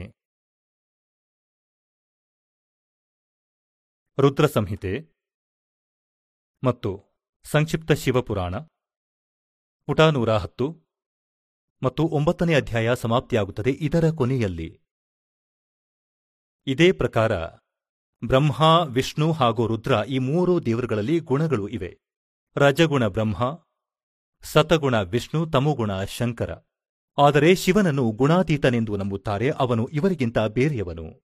ರುದ್ರ 4.22 4.48
ಸಂಹಿತೆ 4.48 4.94
ಮತ್ತು 6.64 6.92
ಸಂಕ್ಷಿಪ್ತ 7.44 7.92
ಶಿವಪುರಾಣ. 7.92 8.56
ಪುಟ 9.86 10.02
ನೂರ 10.02 10.32
ಹತ್ತು 10.32 10.84
ಮತ್ತು 11.84 12.04
ಒಂಬತ್ತನೇ 12.04 12.54
ಅಧ್ಯಾಯ 12.54 12.96
ಸಮಾಪ್ತಿಯಾಗುತ್ತದೆ 12.96 13.72
ಇದರ 13.72 14.10
ಕೊನೆಯಲ್ಲಿ. 14.10 14.82
ಇದೇ 16.68 16.92
ಪ್ರಕಾರ 16.92 17.46
ಬ್ರಹ್ಮ, 18.28 18.84
ವಿಷ್ಣು 18.88 19.32
ಹಾಗೂ 19.32 19.68
ರುದ್ರ 19.68 19.92
ಈ 20.08 20.20
ಮೂರು 20.20 20.66
ದೇವರುಗಳಲ್ಲಿ 20.66 21.20
ಗುಣಗಳು 21.20 21.68
ಇವೆ. 21.68 22.00
ರಜಗುಣ 22.56 23.08
ಬ್ರಹ್ಮ, 23.08 23.68
ಸತಗುಣ 24.42 25.02
ವಿಷ್ಣು, 25.02 25.46
ತಮುಗುಣ 25.46 26.04
ಶಂಕರ. 26.04 26.52
ಆದರೆ 27.18 27.56
ಶಿವನನ್ನು 27.56 28.12
ಗುಣಾತೀತನೆಂದು 28.12 28.98
ನಂಬುತ್ತಾರೆ, 28.98 29.50
ಅವನು 29.50 29.88
ಇವರಿಗಿಂತ 29.88 30.38
ಬೇರೆಯವನು. 30.40 31.24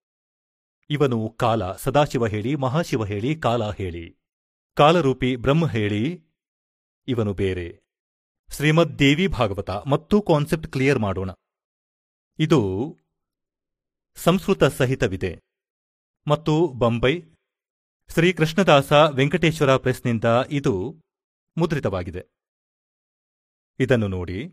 ಇವನು 0.89 1.29
ಕಾಲ, 1.29 1.71
ಸದಾಶಿವ 1.71 2.27
ಹೇಳಿ, 2.27 2.55
ಮಹಾಶಿವ 2.55 3.05
ಹೇಳಿ, 3.05 3.35
ಕಾಲ 3.35 3.71
ಹೇಳಿ. 3.71 4.17
ಕಾಲರೂಪಿ 4.73 5.35
ಬ್ರಹ್ಮ 5.35 5.67
ಹೇಳಿ, 5.67 6.25
ಇವನು 7.07 7.33
ಬೇರೆ. 7.33 7.88
ಶ್ರೀಮದ್ 8.51 8.99
ದೇವಿ 8.99 9.27
ಭಾಗವತ 9.27 9.69
ಮತ್ತು 9.69 10.21
ಕಾನ್ಸೆಪ್ಟ್ 10.21 10.71
ಕ್ಲಿಯರ್ 10.71 10.99
ಮಾಡೋಣ. 10.99 11.29
ಇದು 12.39 12.59
ಸಂಸ್ಕೃತ 14.15 14.63
ಸಹಿತವಿದೆ. 14.63 15.41
ಮತ್ತು 16.27 16.67
ಬಂಬೈ 16.67 17.21
ಶ್ರೀ 18.13 18.33
ಕೃಷ್ಣದಾಸ 18.33 18.91
ವೆಂಕಟೇಶ್ವರ 18.91 19.77
ಪ್ರೆಸ್ನಿಂದ 19.77 20.23
ಇದು 20.51 20.95
ಮುದ್ರಿತವಾಗಿದೆ. 21.57 22.27
ಇದನ್ನು 23.79 24.07
ನೋಡಿ. 24.07 24.49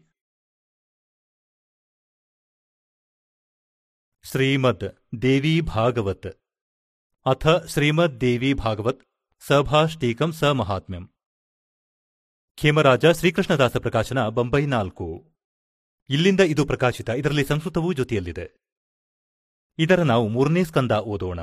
ಶ್ರೀಮದ್ 4.23 5.23
ದೇವಿ 5.23 5.61
ಭಾಗವತ್. 5.61 6.27
ಅಥ 7.27 7.47
ಶ್ರೀಮದ್ 7.67 8.21
ದೇವಿ 8.21 8.55
ಭಾಗವತ್ 8.55 9.03
ಸಭಾಷ್ಟೀಕಂ 9.41 10.33
ಸ 10.33 10.45
ಮಹಾತ್ಮ್ಯಂ. 10.45 11.16
ಖೇಮರಾಜ 12.59 13.07
ಶ್ರೀಕೃಷ್ಣದಾಸ 13.07 13.77
ಪ್ರಕಾಶನ 13.77 14.29
ಬಂಬೈ 14.29 14.67
ನಾಲ್ಕು. 14.67 15.33
ಇಲ್ಲಿಂದ 16.09 16.41
ಇದು 16.41 16.67
ಪ್ರಕಾಶಿತ, 16.67 17.09
ಇದರಲ್ಲಿ 17.09 17.45
ಸಂಸ್ಕೃತವೂ 17.45 17.93
ಜೊತೆಯಲ್ಲಿದೆ. 17.93 18.61
ಇದರ 19.79 20.03
ನಾವು 20.03 20.29
ಮೂರನೇ 20.29 20.65
ಸ್ಕಂದ 20.65 20.93
ಓದೋಣ. 20.93 21.41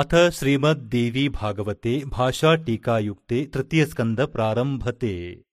ಅಥ 0.00 0.14
ಶ್ರೀಮದ್ 0.30 0.92
ದೇವಿ 0.92 1.28
ಭಾಗವತೆ 1.28 2.04
ಭಾಷಾ 2.04 2.54
ಟೀಕಾಯುಕ್ತೆ 2.54 3.46
ತೃತೀಯ 3.46 3.86
ಸ್ಕಂದ 3.86 4.20
ಪ್ರಾರಂಭತೆ. 4.20 5.44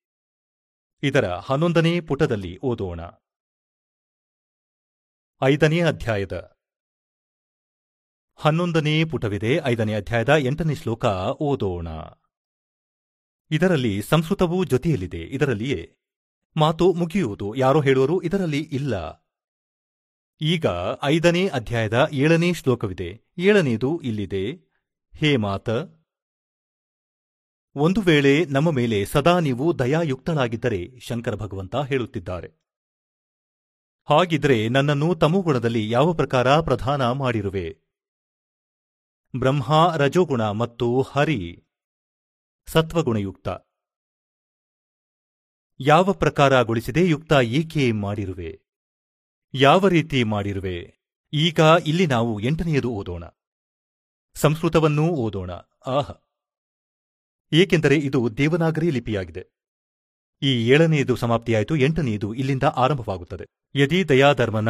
ಇದರ 1.04 1.26
ಹನ್ನೊಂದನೇ 1.26 2.02
ಪುಟದಲ್ಲಿ 2.02 2.58
ಓದೋಣ. 2.58 3.00
ಐದನೇ 5.44 5.82
ಅಧ್ಯಾಯದ. 5.82 6.58
ಹನ್ನೊಂದನೇ 8.36 9.06
ಪುಟವಿದೆ, 9.06 9.56
ಐದನೇ 9.56 9.94
ಅಧ್ಯಾಯದ 9.94 10.30
ಎಂಟನೇ 10.38 10.76
ಶ್ಲೋಕ 10.76 11.06
ಓದೋಣ. 11.40 11.88
ಇದರಲ್ಲಿ 13.52 14.02
ಸಂಸ್ಕೃತವೂ 14.02 14.64
ಜೊತೆಯಲ್ಲಿದೆ. 14.64 15.22
ಇದರಲ್ಲಿಯೇ 15.22 15.96
ಮಾತು 16.56 16.94
ಮುಗಿಯುವುದು. 16.94 17.56
ಯಾರೋ 17.56 17.82
ಹೇಳುವರು, 17.82 18.22
ಇದರಲ್ಲಿ 18.22 18.60
ಇಲ್ಲ. 18.60 19.28
ಈಗ 20.42 20.66
ಐದನೇ 21.04 21.48
ಅಧ್ಯಾಯದ 21.48 22.10
ಏಳನೇ 22.12 22.54
ಶ್ಲೋಕವಿದೆ. 22.54 23.22
ಏಳನೇದು 23.38 24.02
ಇಲ್ಲಿದೆ. 24.04 24.52
ಹೇ 25.16 25.36
ಮಾತ, 25.38 25.70
ಒಂದು 27.76 28.02
ವೇಳೆ 28.02 28.46
ನಮ್ಮ 28.46 28.72
ಮೇಲೆ 28.72 29.06
ಸದಾ 29.06 29.40
ನೀವು 29.40 29.80
ದಯಾಯುಕ್ತಳಾಗಿದ್ದರೆ, 29.80 31.00
ಶಂಕರ 31.00 31.36
ಭಗವಂತ 31.36 31.76
ಹೇಳುತ್ತಿದ್ದಾರೆ. 31.76 32.48
ಹಾಗಿದ್ರೆ 34.10 34.70
ನನ್ನನ್ನು 34.70 35.16
ತಮೋಗುಣದಲ್ಲಿ 35.16 35.90
ಯಾವ 35.90 36.14
ಪ್ರಕಾರ 36.14 36.62
ಪ್ರಧಾನ 36.62 37.12
ಮಾಡಿರುವೆ? 37.12 37.78
ಬ್ರಹ್ಮ, 39.40 39.94
ರಜೋಗುಣ 39.96 40.42
ಮತ್ತು 40.52 41.02
ಹರಿ 41.02 41.67
ಸತ್ವಗುಣಯುಕ್ತ. 42.68 43.48
ಯಾವ 45.80 46.14
ಪ್ರಕಾರಗೊಳಿಸಿದೆ 46.14 47.08
ಯುಕ್ತ 47.08 47.32
ಏಕೆ 47.32 47.92
ಮಾಡಿರುವೆ? 47.92 48.62
ಯಾವ 49.54 49.88
ರೀತಿ 49.88 50.24
ಮಾಡಿರುವೆ? 50.24 51.00
ಈಗ 51.34 51.60
ಇಲ್ಲಿ 51.86 52.08
ನಾವು 52.08 52.40
ಎಂಟನೆಯದು 52.40 52.90
ಓದೋಣ. 52.90 53.24
ಸಂಸ್ಕೃತವನ್ನೂ 54.36 55.08
ಓದೋಣ. 55.08 55.52
ಆಹ! 55.86 56.12
ಏಕೆಂದರೆ 57.52 57.96
ಇದು 57.98 58.38
ದೇವನಾಗರಿ 58.38 58.90
ಲಿಪಿಯಾಗಿದೆ. 58.90 59.48
ಈ 60.42 60.70
ಏಳನೆಯದು 60.70 61.16
ಸಮಾಪ್ತಿಯಾಯಿತು, 61.16 61.76
ಎಂಟನೆಯದು 61.76 62.34
ಇಲ್ಲಿಂದ 62.34 62.64
ಆರಂಭವಾಗುತ್ತದೆ. 62.64 63.46
ಯದಿ 63.76 64.10
ದಯಾಧರ್ಮನ 64.10 64.70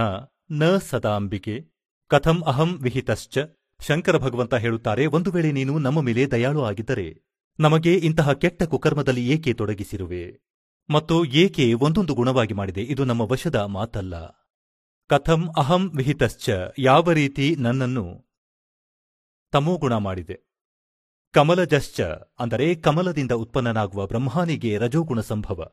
ನ 0.52 0.78
ಸದಾಂಬಿಕೆ, 0.78 1.70
ಕಥಂ 2.08 2.41
ಅಹಂ 2.41 2.78
ವಿಹಿತಶ್ಚ, 2.78 3.38
ಶಂಕರ 3.80 4.18
ಭಗವಂತ 4.18 4.54
ಹೇಳುತ್ತಾರೆ, 4.54 5.06
ಒಂದು 5.06 5.32
ವೇಳೆ 5.32 5.52
ನೀನು 5.52 5.80
ನಮ್ಮ 5.80 6.02
ಮೇಲೆ 6.02 6.32
ದಯಾಳು 6.32 6.64
ಆಗಿದ್ದರೆ 6.64 7.27
ನಮಗೆ 7.60 7.95
ಇಂತಹ 7.95 8.34
ಕೆಟ್ಟ 8.34 8.64
ಕುಕರ್ಮದಲ್ಲಿ 8.64 9.28
ಏಕೆ 9.28 9.53
ತೊಡಗಿಸಿರುವೆ? 9.53 10.39
ಮತ್ತು 10.89 11.26
ಏಕೆ 11.26 11.74
ಒಂದೊಂದು 11.74 12.14
ಗುಣವಾಗಿ 12.14 12.53
ಮಾಡಿದೆ? 12.53 12.84
ಇದು 12.84 13.05
ನಮ್ಮ 13.05 13.22
ವಶದ 13.22 13.55
ಮಾತಲ್ಲ. 13.55 14.16
ಕಥಂ 15.10 15.49
ಅಹಂ 15.58 15.91
ವಿಹಿತಶ್ಚ, 15.97 16.49
ಯಾವ 16.80 17.12
ರೀತಿ 17.12 17.55
ನನ್ನನ್ನು 17.55 18.28
ತಮೋಗುಣ 19.51 19.93
ಮಾಡಿದೆ? 19.93 20.39
ಕಮಲಜಶ್ಚ, 21.32 22.01
ಅಂದರೆ 22.39 22.76
ಕಮಲದಿಂದ 22.76 23.32
ಉತ್ಪನ್ನನಾಗುವ 23.32 24.08
ಬ್ರಹ್ಮಾನಿಗೆ 24.08 24.78
ರಜೋಗುಣ 24.78 25.20
ಸಂಭವ. 25.20 25.72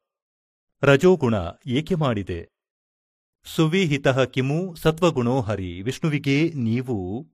ರಜೋಗುಣ 0.83 1.35
ಏಕೆ 1.67 1.95
ಮಾಡಿದೆ? 1.95 2.51
ಸುವಿಹಿತ 3.45 4.09
ಕಿಮು 4.09 4.75
ಸತ್ವಗುಣೋ 4.75 5.41
ಹರಿ, 5.41 5.83
ವಿಷ್ಣುವಿಗೆ 5.83 6.53
ನೀವು 6.53 7.27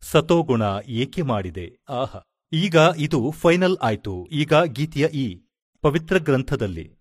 ಸತೋಗುಣ 0.00 0.62
ಏಕೆ 0.86 1.22
ಮಾಡಿದೆ? 1.22 1.84
ಆಹ! 1.88 2.16
ಈಗ 2.52 2.76
ಇದು 2.96 3.30
ಫೈನಲ್ 3.30 3.76
ಆಯ್ತು. 3.82 4.26
ಈಗ 4.26 4.52
ಗೀತೆಯ 4.54 5.08
ಈ 5.12 5.42
ಪವಿತ್ರ 5.80 6.18
ಗ್ರಂಥದಲ್ಲಿ 6.18 6.96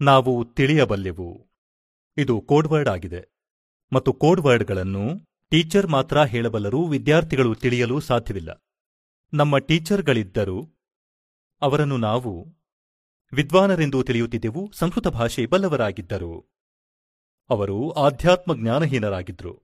ನಾವು 0.00 0.44
ತಿಳಿಯಬಲ್ಲೆವು. 0.44 1.48
ಇದು 2.16 2.40
ಕೋಡ್ವರ್ಡ್ 2.40 2.88
ಆಗಿದೆ. 2.88 3.28
ಮತ್ತು 3.92 4.12
ಕೋಡ್ವರ್ಡ್ಗಳನ್ನು 4.12 5.26
ಟೀಚರ್ 5.50 5.86
ಮಾತ್ರ 5.86 6.22
ಹೇಳಬಲ್ಲರೂ 6.22 6.88
ವಿದ್ಯಾರ್ಥಿಗಳು 6.88 7.54
ತಿಳಿಯಲು 7.54 8.00
ಸಾಧ್ಯವಿಲ್ಲ. 8.00 8.66
ನಮ್ಮ 9.32 9.58
ಟೀಚರ್ಗಳಿದ್ದರು 9.58 10.80
ಅವರನ್ನು 11.60 11.96
ನಾವು 11.96 12.46
ವಿದ್ವಾನರೆಂದು 13.32 14.02
ತಿಳಿಯುತ್ತಿದ್ದೆವು, 14.02 14.70
ಸಂಸ್ಕೃತ 14.74 15.08
ಭಾಷೆ 15.08 15.46
ಬಲ್ಲವರಾಗಿದ್ದರು. 15.46 16.52
ಅವರು 17.50 17.90
ಆಧ್ಯಾತ್ಮ 17.90 18.54
ಜ್ಞಾನಹೀನರಾಗಿದ್ರು 18.54 19.62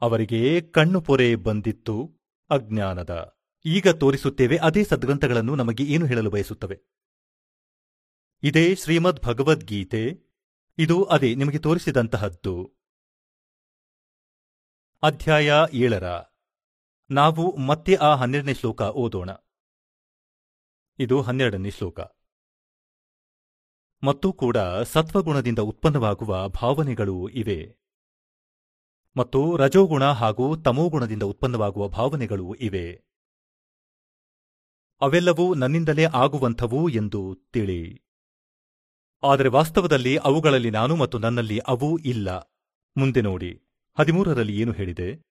ಅವರಿಗೆ 0.00 0.60
ಕಣ್ಣು 0.60 1.00
ಪೊರೆ 1.00 1.34
ಬಂದಿತ್ತು. 1.34 2.19
ಅಜ್ಞಾನದ. 2.50 3.40
ಈಗ 3.64 3.88
ತೋರಿಸುತ್ತೇವೆ 3.88 4.56
ಅದೇ 4.56 4.84
ಸದ್ಗ್ರಂಥಗಳನ್ನು 4.84 5.54
ನಮಗೆ 5.54 5.84
ಏನು 5.84 6.06
ಹೇಳಲು 6.06 6.30
ಬಯಸುತ್ತವೆ. 6.30 6.82
ಇದೇ 8.42 8.74
ಶ್ರೀಮದ್ 8.74 9.20
ಭಗವದ್ಗೀತೆ 9.24 10.30
ಇದು 10.78 11.04
ಅದೇ 11.04 11.34
ನಿಮಗೆ 11.34 11.58
ತೋರಿಸಿದಂತಹದ್ದು. 11.58 12.80
ಅಧ್ಯಾಯ 15.02 15.52
ಏಳರ. 15.72 16.04
ನಾವು 17.10 17.56
ಮತ್ತೆ 17.56 17.94
ಆ 17.94 18.14
ಹನ್ನೆರಡನೇ 18.14 18.54
ಶ್ಲೋಕ 18.54 18.82
ಓದೋಣ. 18.82 19.30
ಇದು 20.98 21.22
ಹನ್ನೆರಡನೇ 21.22 21.70
ಶ್ಲೋಕ. 21.70 22.00
ಮತ್ತು 24.02 24.32
ಕೂಡ 24.32 24.56
ಸತ್ವಗುಣದಿಂದ 24.82 25.58
ಉತ್ಪನ್ನವಾಗುವ 25.58 26.48
ಭಾವನೆಗಳು 26.48 27.28
ಇವೆ. 27.28 27.79
ಮತ್ತು 29.16 29.56
ರಜೋಗುಣ 29.56 30.04
ಹಾಗೂ 30.04 30.56
ತಮೋಗುಣದಿಂದ 30.56 31.22
ಉತ್ಪನ್ನವಾಗುವ 31.22 31.88
ಭಾವನೆಗಳು 31.88 32.54
ಇವೆ. 32.54 33.10
ಅವೆಲ್ಲವೂ 35.00 35.54
ನನ್ನಿಂದಲೇ 35.54 36.04
ಆಗುವಂಥವು 36.04 36.88
ಎಂದು 36.88 37.34
ತಿಳಿ. 37.52 38.02
ಆದರೆ 39.22 39.48
ವಾಸ್ತವದಲ್ಲಿ 39.48 40.16
ಅವುಗಳಲ್ಲಿ 40.16 40.70
ನಾನು 40.70 40.96
ಮತ್ತು 40.96 41.18
ನನ್ನಲ್ಲಿ 41.18 41.58
ಅವು 41.58 41.98
ಇಲ್ಲ. 41.98 42.38
ಮುಂದೆ 42.96 43.20
ನೋಡಿ. 43.20 43.62
ಹದಿಮೂರರಲ್ಲಿ 43.98 44.60
ಏನು 44.60 44.72
ಹೇಳಿದೆ? 44.72 45.30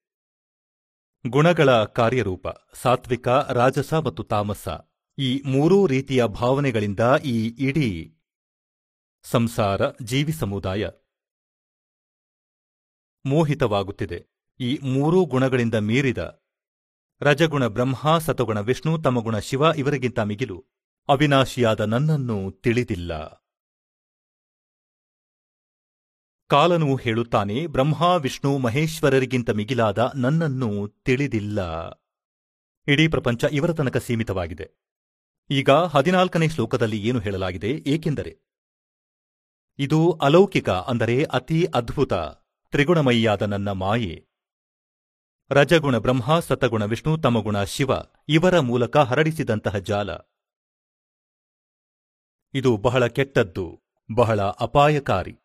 ಗುಣಗಳ 1.28 1.84
ಕಾರ್ಯರೂಪ, 1.84 2.48
ಸಾತ್ವಿಕ, 2.74 3.28
ರಾಜಸ 3.28 3.94
ಮತ್ತು 3.94 4.24
ತಾಮಸ. 4.24 4.68
ಈ 5.18 5.42
ಮೂರೂ 5.46 5.86
ರೀತಿಯ 5.86 6.24
ಭಾವನೆಗಳಿಂದ 6.24 7.00
ಈ 7.24 7.56
ಇಡೀ 7.58 8.14
ಸಂಸಾರ, 9.22 9.80
ಜೀವಿ 10.02 10.32
ಸಮುದಾಯ 10.32 10.88
ಮೋಹಿತವಾಗುತ್ತಿದೆ. 13.24 14.20
ಈ 14.60 14.70
ಮೂರೂ 14.82 15.24
ಗುಣಗಳಿಂದ 15.24 15.74
ಮೀರಿದ 15.74 16.18
ರಜಗುಣ 17.20 17.64
ಬ್ರಹ್ಮ, 17.66 18.18
ಸತಗುಣ 18.18 18.58
ವಿಷ್ಣು, 18.60 18.92
ತಮಗುಣ 18.98 19.38
ಶಿವ 19.38 19.62
ಇವರಿಗಿಂತ 19.76 20.20
ಮಿಗಿಲು 20.20 20.58
ಅವಿನಾಶಿಯಾದ 21.08 21.80
ನನ್ನನ್ನು 21.80 22.38
ತಿಳಿದಿಲ್ಲ. 22.50 23.12
ಕಾಲನು 26.50 26.96
ಹೇಳುತ್ತಾನೆ, 26.96 27.66
ಬ್ರಹ್ಮ, 27.66 28.02
ವಿಷ್ಣು, 28.16 28.58
ಮಹೇಶ್ವರರಿಗಿಂತ 28.58 29.50
ಮಿಗಿಲಾದ 29.50 30.10
ನನ್ನನ್ನು 30.14 30.70
ತಿಳಿದಿಲ್ಲ. 31.04 31.60
ಇಡೀ 32.88 33.08
ಪ್ರಪಂಚ 33.08 33.44
ಇವರ 33.52 33.72
ತನಕ 33.72 33.96
ಸೀಮಿತವಾಗಿದೆ. 33.96 34.66
ಈಗ 35.50 35.70
ಹದಿನಾಲ್ಕನೇ 35.70 36.48
ಶ್ಲೋಕದಲ್ಲಿ 36.48 36.98
ಏನು 37.08 37.18
ಹೇಳಲಾಗಿದೆ, 37.18 37.70
ಏಕೆಂದರೆ 37.86 38.32
ಇದು 39.78 40.00
ಅಲೌಕಿಕ, 40.22 40.70
ಅಂದರೆ 40.70 41.16
ಅತಿ 41.24 41.60
ಅದ್ಭುತ 41.74 42.12
ತ್ರಿಗುಣಮಯಿಯಾದ 42.70 43.42
ನನ್ನ 43.42 43.70
ಮಾಯೆ. 43.70 44.26
ರಜಗುಣ 45.50 45.98
ಬ್ರಹ್ಮ, 45.98 46.38
ಸತಗುಣ 46.38 46.84
ವಿಷ್ಣು, 46.84 47.18
ತಮಗುಣ 47.18 47.62
ಶಿವ, 47.62 47.90
ಇವರ 48.28 48.60
ಮೂಲಕ 48.60 48.96
ಹರಡಿಸಿದಂತಹ 48.96 49.76
ಜಾಲ. 49.76 50.10
ಇದು 52.54 52.76
ಬಹಳ 52.76 53.06
ಕೆಟ್ಟದ್ದು, 53.06 53.80
ಬಹಳ 54.14 54.40
ಅಪಾಯಕಾರಿ. 54.42 55.36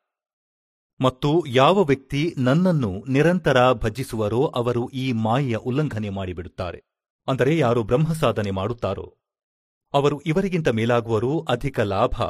ಮತ್ತು 1.01 1.45
ಯಾವ 1.47 1.83
ವ್ಯಕ್ತಿ 1.83 2.33
ನನ್ನನ್ನು 2.37 3.05
ನಿರಂತರ 3.09 3.73
ಭಜಿಸುವರೋ 3.73 4.45
ಅವರು 4.45 4.89
ಈ 4.89 5.11
ಮಾಯೆಯ 5.11 5.55
ಉಲ್ಲಂಘನೆ 5.55 6.09
ಮಾಡಿಬಿಡುತ್ತಾರೆ. 6.09 6.83
ಅಂದರೆ 7.27 7.57
ಯಾರು 7.57 7.83
ಬ್ರಹ್ಮ 7.83 8.13
ಸಾಧನೆ 8.13 8.51
ಮಾಡುತ್ತಾರೋ. 8.51 9.17
ಅವರು 9.93 10.21
ಇವರಿಗಿಂತ 10.21 10.67
ಮೇಲಾಗುವರು 10.67 11.39
ಅಧಿಕ 11.39 11.79
ಲಾಭ. 11.79 12.21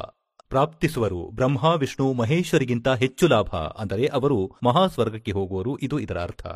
ಪ್ರಾಪ್ತಿಸುವರು. 0.56 1.32
ಬ್ರಹ್ಮ, 1.32 1.58
ವಿಷ್ಣು, 1.58 2.14
ಮಹೇಶ್ವರಿಗಿಂತ 2.14 2.88
ಹೆಚ್ಚು 2.88 3.28
ಲಾಭ. 3.28 3.48
ಅಂದರೆ 3.56 4.06
ಅವರು 4.06 4.56
ಮಹಾಸ್ವರ್ಗಕ್ಕೆ 4.64 5.32
ಹೋಗುವರು. 5.32 5.78
ಇದು 5.78 6.00
ಇದರ 6.00 6.22
ಅರ್ಥ. 6.22 6.48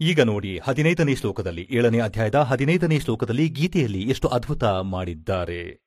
ಈಗ 0.00 0.20
ನೋಡಿ 0.20 0.58
ಹದಿನೈದನೇ 0.58 1.14
ಶ್ಲೋಕದಲ್ಲಿ, 1.14 1.68
ಏಳನೇ 1.70 2.00
ಅಧ್ಯಾಯದ 2.00 2.34
ಹದಿನೈದನೇ 2.34 3.00
ಶ್ಲೋಕದಲ್ಲಿ 3.00 3.48
ಗೀತೆಯಲ್ಲಿ 3.48 4.02
ಎಷ್ಟು 4.02 4.28
ಅದ್ಭುತ 4.28 4.64
ಮಾಡಿದ್ದಾರೆ. 4.64 5.80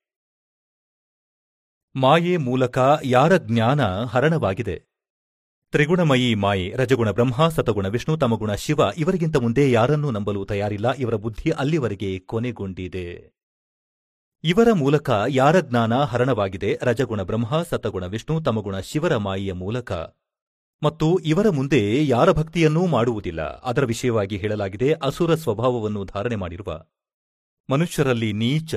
ಮಾಯೆ 1.96 2.38
ಮೂಲಕ 2.38 2.78
ಯಾರ 3.04 3.38
ಜ್ಞಾನ 3.38 4.04
ಹರಣವಾಗಿದೆ? 4.04 4.84
ತ್ರಿಗುಣಮಯಿ 5.72 6.36
ಮಾಯೆ, 6.36 6.74
ರಜಗುಣ 6.76 7.12
ಬ್ರಹ್ಮ, 7.12 7.48
ಸತಗುಣ 7.48 7.88
ವಿಷ್ಣು, 7.88 8.18
ತಮಗುಣ 8.18 8.54
ಶಿವ, 8.54 8.80
ಇವರಿಗಿಂತ 8.98 9.38
ಮುಂದೆ 9.38 9.72
ಯಾರನ್ನೂ 9.72 10.12
ನಂಬಲು 10.12 10.46
ತಯಾರಿಲ್ಲ. 10.46 10.94
ಇವರ 10.94 11.16
ಬುದ್ಧಿ 11.16 11.52
ಅಲ್ಲಿವರೆಗೆ 11.52 12.20
ಕೊನೆಗೊಂಡಿದೆ. 12.20 13.37
ಇವರ 14.44 14.68
ಮೂಲಕ 14.74 15.10
ಯಾರ 15.28 15.60
ಜ್ಞಾನ 15.60 15.96
ಹರಣವಾಗಿದೆ? 15.96 16.80
ರಜಗುಣ 16.82 17.24
ಬ್ರಹ್ಮ, 17.24 17.64
ಸತಗುಣ 17.64 18.06
ವಿಷ್ಣು, 18.06 18.42
ತಮಗುಣ 18.42 18.80
ಶಿವರ 18.80 19.18
ಮಾಯಿಯ 19.18 19.54
ಮೂಲಕ. 19.54 19.92
ಮತ್ತು 20.84 21.20
ಇವರ 21.20 21.50
ಮುಂದೆ 21.50 22.08
ಯಾರ 22.08 22.32
ಭಕ್ತಿಯನ್ನೂ 22.32 22.86
ಮಾಡುವುದಿಲ್ಲ. 22.86 23.42
ಅದರ 23.42 23.86
ವಿಷಯವಾಗಿ 23.86 24.38
ಹೇಳಲಾಗಿದೆ, 24.38 24.94
ಅಸುರ 24.94 25.36
ಸ್ವಭಾವವನ್ನು 25.36 26.06
ಧಾರಣೆ 26.06 26.36
ಮಾಡಿರುವ. 26.36 26.86
ಮನುಷ್ಯರಲ್ಲಿ 27.70 28.34
ನೀಚ, 28.34 28.76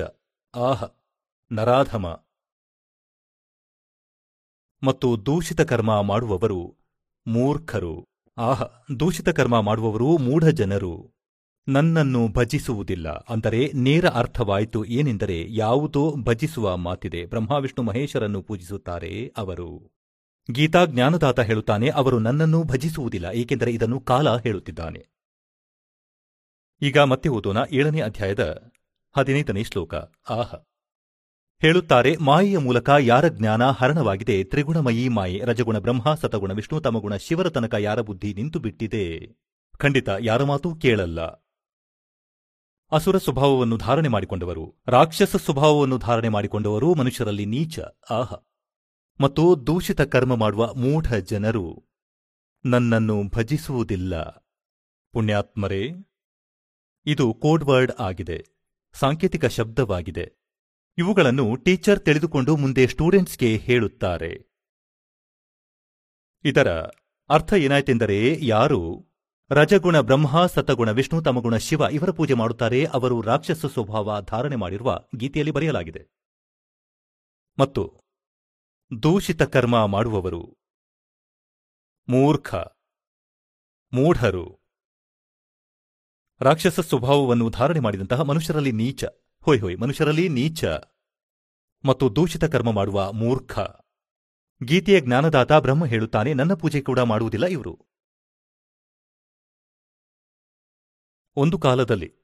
ಆಹ, 0.55 0.83
ನರಾಧಮ. 1.51 2.25
ಮತ್ತು 4.83 5.25
ದೂಷಿತ 5.25 5.61
ಕರ್ಮ 5.61 6.01
ಮಾಡುವವರು 6.01 6.75
ಮೂರ್ಖರು. 7.27 8.05
ಆಹ, 8.37 8.63
ದೂಷಿತ 8.99 9.29
ಕರ್ಮ 9.29 9.61
ಮಾಡುವವರು 9.61 10.17
ಮೂಢ 10.17 10.45
ಜನರು 10.45 11.20
ನನ್ನನ್ನು 11.67 12.27
ಭಜಿಸುವುದಿಲ್ಲ. 12.27 13.09
ಅಂದರೆ 13.09 13.71
ನೇರ 13.73 14.07
ಅರ್ಥವಾಯಿತು 14.07 14.85
ಏನೆಂದರೆ 14.85 15.45
ಯಾವುದೋ 15.49 16.15
ಭಜಿಸುವ 16.17 16.77
ಮಾತಿದೆ. 16.77 17.25
ಬ್ರಹ್ಮಾವಿಷ್ಣು 17.25 17.83
ಮಹೇಶರನ್ನು 17.83 18.41
ಪೂಜಿಸುತ್ತಾರೆ 18.41 19.33
ಅವರು. 19.37 19.91
ಗೀತಾ 20.51 20.85
ಜ್ಞಾನದಾತ 20.85 21.39
ಹೇಳುತ್ತಾನೆ, 21.39 21.89
ಅವರು 21.89 22.19
ನನ್ನನ್ನು 22.19 22.63
ಭಜಿಸುವುದಿಲ್ಲ, 22.63 23.25
ಏಕೆಂದರೆ 23.33 23.71
ಇದನ್ನು 23.71 23.99
ಕಾಲ 23.99 24.37
ಹೇಳುತ್ತಿದ್ದಾನೆ. 24.37 25.05
ಈಗ 26.81 26.97
ಮತ್ತೆ 26.97 27.29
ಓದೋಣ 27.29 27.57
ಏಳನೇ 27.71 28.01
ಅಧ್ಯಾಯದ 28.01 28.71
ಹದಿನೈದನೇ 29.17 29.63
ಶ್ಲೋಕ. 29.63 29.93
ಆಹ. 30.29 30.55
ಹೇಳುತ್ತಾರೆ, 31.61 32.17
ಮಾಯೆಯ 32.17 32.57
ಮೂಲಕ 32.57 32.89
ಯಾರ 32.99 33.27
ಜ್ಞಾನ 33.27 33.69
ಹರಣವಾಗಿದೆ? 33.69 34.43
ತ್ರಿಗುಣಮಯಿ 34.43 35.09
ಮಾಯೆ, 35.09 35.41
ರಜಗುಣ 35.45 35.79
ಬ್ರಹ್ಮ, 35.79 36.13
ಸತಗುಣ 36.13 36.53
ವಿಷ್ಣು, 36.53 36.81
ತಮಗುಣ 36.81 37.15
ಶಿವರ 37.15 37.49
ತನಕ 37.49 37.73
ಯಾರ 37.73 38.01
ಬುದ್ಧಿ 38.01 38.33
ನಿಂತು 38.33 38.59
ಬಿಟ್ಟಿದೆ 38.59 39.37
ಖಂಡಿತ, 39.77 40.09
ಯಾರ 40.19 40.43
ಮಾತೂ 40.43 40.75
ಕೇಳಲ್ಲ. 40.75 41.50
ಅಸುರ 42.91 43.17
ಸ್ವಭಾವವನ್ನು 43.17 43.77
ಧಾರಣೆ 43.77 44.07
ಮಾಡಿಕೊಂಡವರು, 44.07 44.75
ರಾಕ್ಷಸ 44.87 45.35
ಸ್ವಭಾವವನ್ನು 45.35 45.97
ಧಾರಣೆ 45.97 46.29
ಮಾಡಿಕೊಂಡವರು 46.29 46.93
ಮನುಷ್ಯರಲ್ಲಿ 46.93 47.45
ನೀಚ, 47.45 47.79
ಆಹ. 48.09 48.33
ಮತ್ತು 49.21 49.67
ದೂಷಿತ 49.67 50.01
ಕರ್ಮ 50.01 50.35
ಮಾಡುವ 50.35 50.73
ಮೂಢ 50.73 51.13
ಜನರು 51.13 51.83
ನನ್ನನ್ನು 52.65 53.23
ಭಜಿಸುವುದಿಲ್ಲ. 53.23 54.21
ಪುಣ್ಯಾತ್ಮರೇ, 55.11 55.89
ಇದು 57.05 57.33
ಕೋಡ್ 57.33 57.63
ವರ್ಡ್ 57.63 57.91
ಆಗಿದೆ, 57.99 58.45
ಸಾಂಕೇತಿಕ 58.93 59.45
ಶಬ್ದವಾಗಿದೆ. 59.45 60.31
ಇವುಗಳನ್ನು 60.97 61.55
ಟೀಚರ್ 61.55 61.99
ತಿಳಿದುಕೊಂಡು 61.99 62.55
ಮುಂದೆ 62.55 62.87
ಸ್ಟೂಡೆಂಟ್ಸ್ಗೆ 62.87 63.57
ಹೇಳುತ್ತಾರೆ. 63.57 64.51
ಇದರ 66.43 66.71
ಅರ್ಥ 67.29 67.53
ಏನಾಯ್ತೆಂದರೆ, 67.53 68.45
ಯಾರು 68.45 69.10
ರಜಗುಣ 69.51 69.99
ಬ್ರಹ್ಮ, 69.99 70.45
ಸತಗುಣ 70.45 70.91
ವಿಷ್ಣು, 70.91 71.21
ತಮಗುಣ 71.21 71.55
ಶಿವ 71.55 71.81
ಇವರ 71.91 72.11
ಪೂಜೆ 72.11 72.33
ಮಾಡುತ್ತಾರೆ. 72.33 72.85
ಅವರು 72.85 73.21
ರಾಕ್ಷಸ 73.21 73.65
ಸ್ವಭಾವ 73.65 74.21
ಧಾರಣೆ 74.21 74.55
ಮಾಡಿರುವ 74.55 74.99
ಗೀತೆಯಲ್ಲಿ 75.15 75.51
ಬರೆಯಲಾಗಿದೆ. 75.51 76.07
ಮತ್ತು 77.59 78.01
ದೂಷಿತ 79.03 79.41
ಕರ್ಮ 79.41 79.85
ಮಾಡುವವರು 79.85 80.57
ಮೂರ್ಖ, 82.09 82.55
ಮೂಢರು. 83.93 84.59
ರಾಕ್ಷಸ 86.41 86.79
ಸ್ವಭಾವವನ್ನು 86.79 87.49
ಧಾರಣೆ 87.49 87.79
ಮಾಡಿದಂತಹ 87.79 88.21
ಮನುಷ್ಯರಲ್ಲಿ 88.21 88.71
ನೀಚ, 88.71 89.03
ಹೋಯ್ 89.41 89.61
ಹೋಯ್, 89.61 89.77
ಮನುಷ್ಯರಲ್ಲಿ 89.77 90.29
ನೀಚ 90.29 90.65
ಮತ್ತು 91.85 92.15
ದೂಷಿತ 92.15 92.43
ಕರ್ಮ 92.43 92.71
ಮಾಡುವ 92.71 93.11
ಮೂರ್ಖ. 93.11 93.59
ಗೀತೆಯ 94.63 95.01
ಜ್ಞಾನದಾತ 95.01 95.51
ಬ್ರಹ್ಮ 95.51 95.85
ಹೇಳುತ್ತಾನೆ, 95.85 96.33
ನನ್ನ 96.33 96.53
ಪೂಜೆ 96.53 96.81
ಕೂಡ 96.81 96.99
ಮಾಡುವುದಿಲ್ಲ 96.99 97.45
ಇವರು. 97.45 97.90
ಒಂದು 101.35 101.59
ಕಾಲದಲ್ಲಿ. 101.59 102.15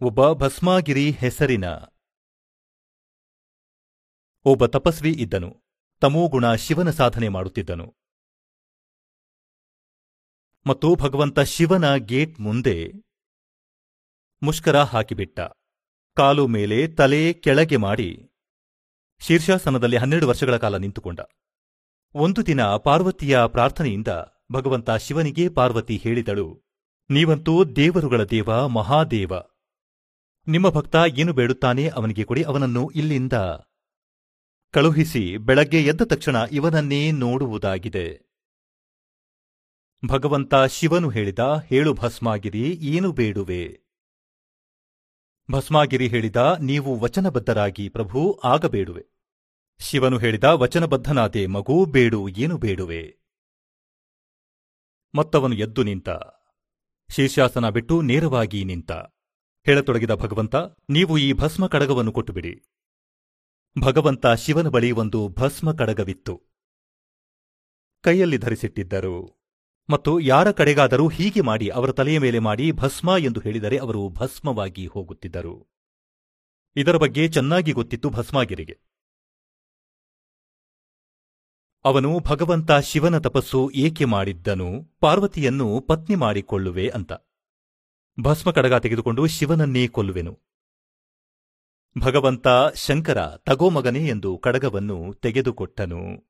ಒಬ್ಬ 0.00 0.32
ಭಸ್ಮಾಗಿರಿ 0.32 1.10
ಹೆಸರಿನ 1.10 1.64
ಒಬ್ಬ 4.44 4.66
ತಪಸ್ವಿ 4.66 5.12
ಇದ್ದನು. 5.12 5.62
ತಮೋಗುಣ 6.00 6.54
ಶಿವನ 6.54 6.90
ಸಾಧನೆ 6.90 7.28
ಮಾಡುತ್ತಿದ್ದನು. 7.28 7.96
ಮತ್ತು 10.66 10.94
ಭಗವಂತ 10.94 11.40
ಶಿವನ 11.40 11.96
ಗೇಟ್ 11.96 12.40
ಮುಂದೆ 12.40 12.92
ಮುಷ್ಕರ 14.42 14.76
ಹಾಕಿಬಿಟ್ಟ. 14.76 15.40
ಕಾಲು 16.16 16.46
ಮೇಲೆ 16.46 16.88
ತಲೆ 16.88 17.32
ಕೆಳಗೆ 17.32 17.76
ಮಾಡಿ 17.76 18.30
ಶೀರ್ಷಾಸನದಲ್ಲಿ 19.20 19.96
ಹನ್ನೆರಡು 19.96 20.28
ವರ್ಷಗಳ 20.28 20.56
ಕಾಲ 20.56 20.76
ನಿಂತುಕೊಂಡ. 20.76 21.20
ಒಂದು 22.14 22.46
ದಿನ 22.46 22.64
ಪಾರ್ವತಿಯ 22.76 23.38
ಪ್ರಾರ್ಥನೆಯಿಂದ 23.46 24.08
ಭಗವಂತ 24.52 24.90
ಶಿವನಿಗೆ 24.90 25.48
ಪಾರ್ವತಿ 25.48 25.96
ಹೇಳಿದಳು 25.96 26.67
ನೀವಂತೂ 27.10 27.64
ದೇವರುಗಳ 27.64 28.22
ದೇವ, 28.22 28.66
ಮಹಾದೇವ. 28.68 29.32
ನಿಮ್ಮ 30.48 30.68
ಭಕ್ತ 30.68 30.96
ಏನು 31.18 31.32
ಬೇಡುತ್ತಾನೆ 31.32 31.88
ಅವನಿಗೆ 31.88 32.24
ಕೊಡಿ, 32.24 32.42
ಅವನನ್ನು 32.42 32.90
ಇಲ್ಲಿಂದ 32.94 33.32
ಕಳುಹಿಸಿ 34.70 35.36
ಬೆಳಗ್ಗೆ 35.36 35.84
ಎದ್ದ 35.84 36.02
ತಕ್ಷಣ 36.02 36.36
ಇವನನ್ನೇ 36.52 37.12
ನೋಡುವುದಾಗಿದೆ. 37.12 38.28
ಭಗವಂತ 40.06 40.54
ಶಿವನು 40.54 41.08
ಹೇಳಿದ, 41.08 41.38
ಹೇಳು 41.68 41.94
ಭಸ್ಮಾಗಿರಿ, 41.94 42.72
ಏನು 42.72 43.12
ಬೇಡುವೆ? 43.12 43.80
ಭಸ್ಮಾಗಿರಿ 45.50 46.08
ಹೇಳಿದ, 46.08 46.36
ನೀವು 46.60 46.98
ವಚನಬದ್ಧರಾಗಿ 46.98 47.88
ಪ್ರಭು, 47.88 48.32
ಆಗ 48.32 48.66
ಬೇಡುವೆ. 48.66 49.06
ಶಿವನು 49.80 50.18
ಹೇಳಿದ, 50.18 50.44
ವಚನಬದ್ಧನಾದೆ 50.44 51.46
ಮಗು, 51.46 51.84
ಬೇಡು, 51.84 52.28
ಏನು 52.28 52.58
ಬೇಡುವೆ? 52.58 53.18
ಮತ್ತವನು 55.14 55.54
ಎದ್ದು 55.54 55.82
ನಿಂತ 55.82 56.08
ಶೀರ್ಷಾಸನ 57.10 57.68
ಬಿಟ್ಟು 57.68 58.02
ನೇರವಾಗಿ 58.02 58.64
ನಿಂತ. 58.64 58.92
ಹೇಳತೊಡಗಿದ 59.64 60.10
ಭಗವಂತ, 60.10 60.54
ನೀವು 60.90 61.18
ಈ 61.18 61.32
ಭಸ್ಮ 61.32 61.66
ಕಡಗವನ್ನು 61.66 62.12
ಕೊಟ್ಟುಬಿಡಿ. 62.12 62.62
ಭಗವಂತ 63.80 64.26
ಶಿವನ 64.26 64.68
ಬಳಿ 64.68 64.90
ಒಂದು 64.90 65.28
ಭಸ್ಮ 65.28 65.72
ಕಡಗವಿತ್ತು. 65.72 66.42
ಕೈಯಲ್ಲಿ 68.00 68.38
ಧರಿಸಿಟ್ಟಿದ್ದರು. 68.38 69.38
ಮತ್ತು 69.90 70.20
ಯಾರ 70.20 70.50
ಕಡೆಗಾದರೂ 70.50 71.08
ಹೀಗೆ 71.08 71.40
ಮಾಡಿ 71.40 71.68
ಅವರ 71.68 71.92
ತಲೆಯ 71.92 72.18
ಮೇಲೆ 72.18 72.38
ಮಾಡಿ 72.38 72.72
ಭಸ್ಮ 72.72 73.14
ಎಂದು 73.18 73.40
ಹೇಳಿದರೆ 73.40 73.76
ಅವರು 73.76 74.08
ಭಸ್ಮವಾಗಿ 74.08 74.86
ಹೋಗುತ್ತಿದ್ದರು. 74.86 75.68
ಇದರ 76.76 76.96
ಬಗ್ಗೆ 76.96 77.28
ಚೆನ್ನಾಗಿ 77.28 77.72
ಗೊತ್ತಿತ್ತು 77.72 78.10
ಭಸ್ಮಾಗಿರಿಗೆ. 78.10 78.78
ಅವನು 81.84 82.20
ಭಗವಂತ 82.20 82.72
ಶಿವನ 82.72 83.18
ತಪಸ್ಸು 83.18 83.70
ಏಕೆ 83.74 84.04
ಮಾಡಿದ್ದನು? 84.04 84.84
ಪಾರ್ವತಿಯನ್ನು 85.00 85.80
ಪತ್ನಿ 85.80 86.16
ಮಾಡಿಕೊಳ್ಳುವೆ 86.16 86.88
ಅಂತ. 86.88 87.12
ಭಸ್ಮ 88.20 88.50
ಕಡಗ 88.50 88.74
ತೆಗೆದುಕೊಂಡು 88.74 89.26
ಶಿವನನ್ನೇ 89.26 89.88
ಕೊಲ್ಲುವೆನು. 89.88 90.40
ಭಗವಂತ, 91.98 92.46
ಶಂಕರ 92.74 93.36
ತಗೋಮಗನೇ 93.36 94.08
ಎಂದು 94.08 94.38
ಕಡಗವನ್ನು 94.38 95.14
ತೆಗೆದುಕೊಟ್ಟನು. 95.14 96.28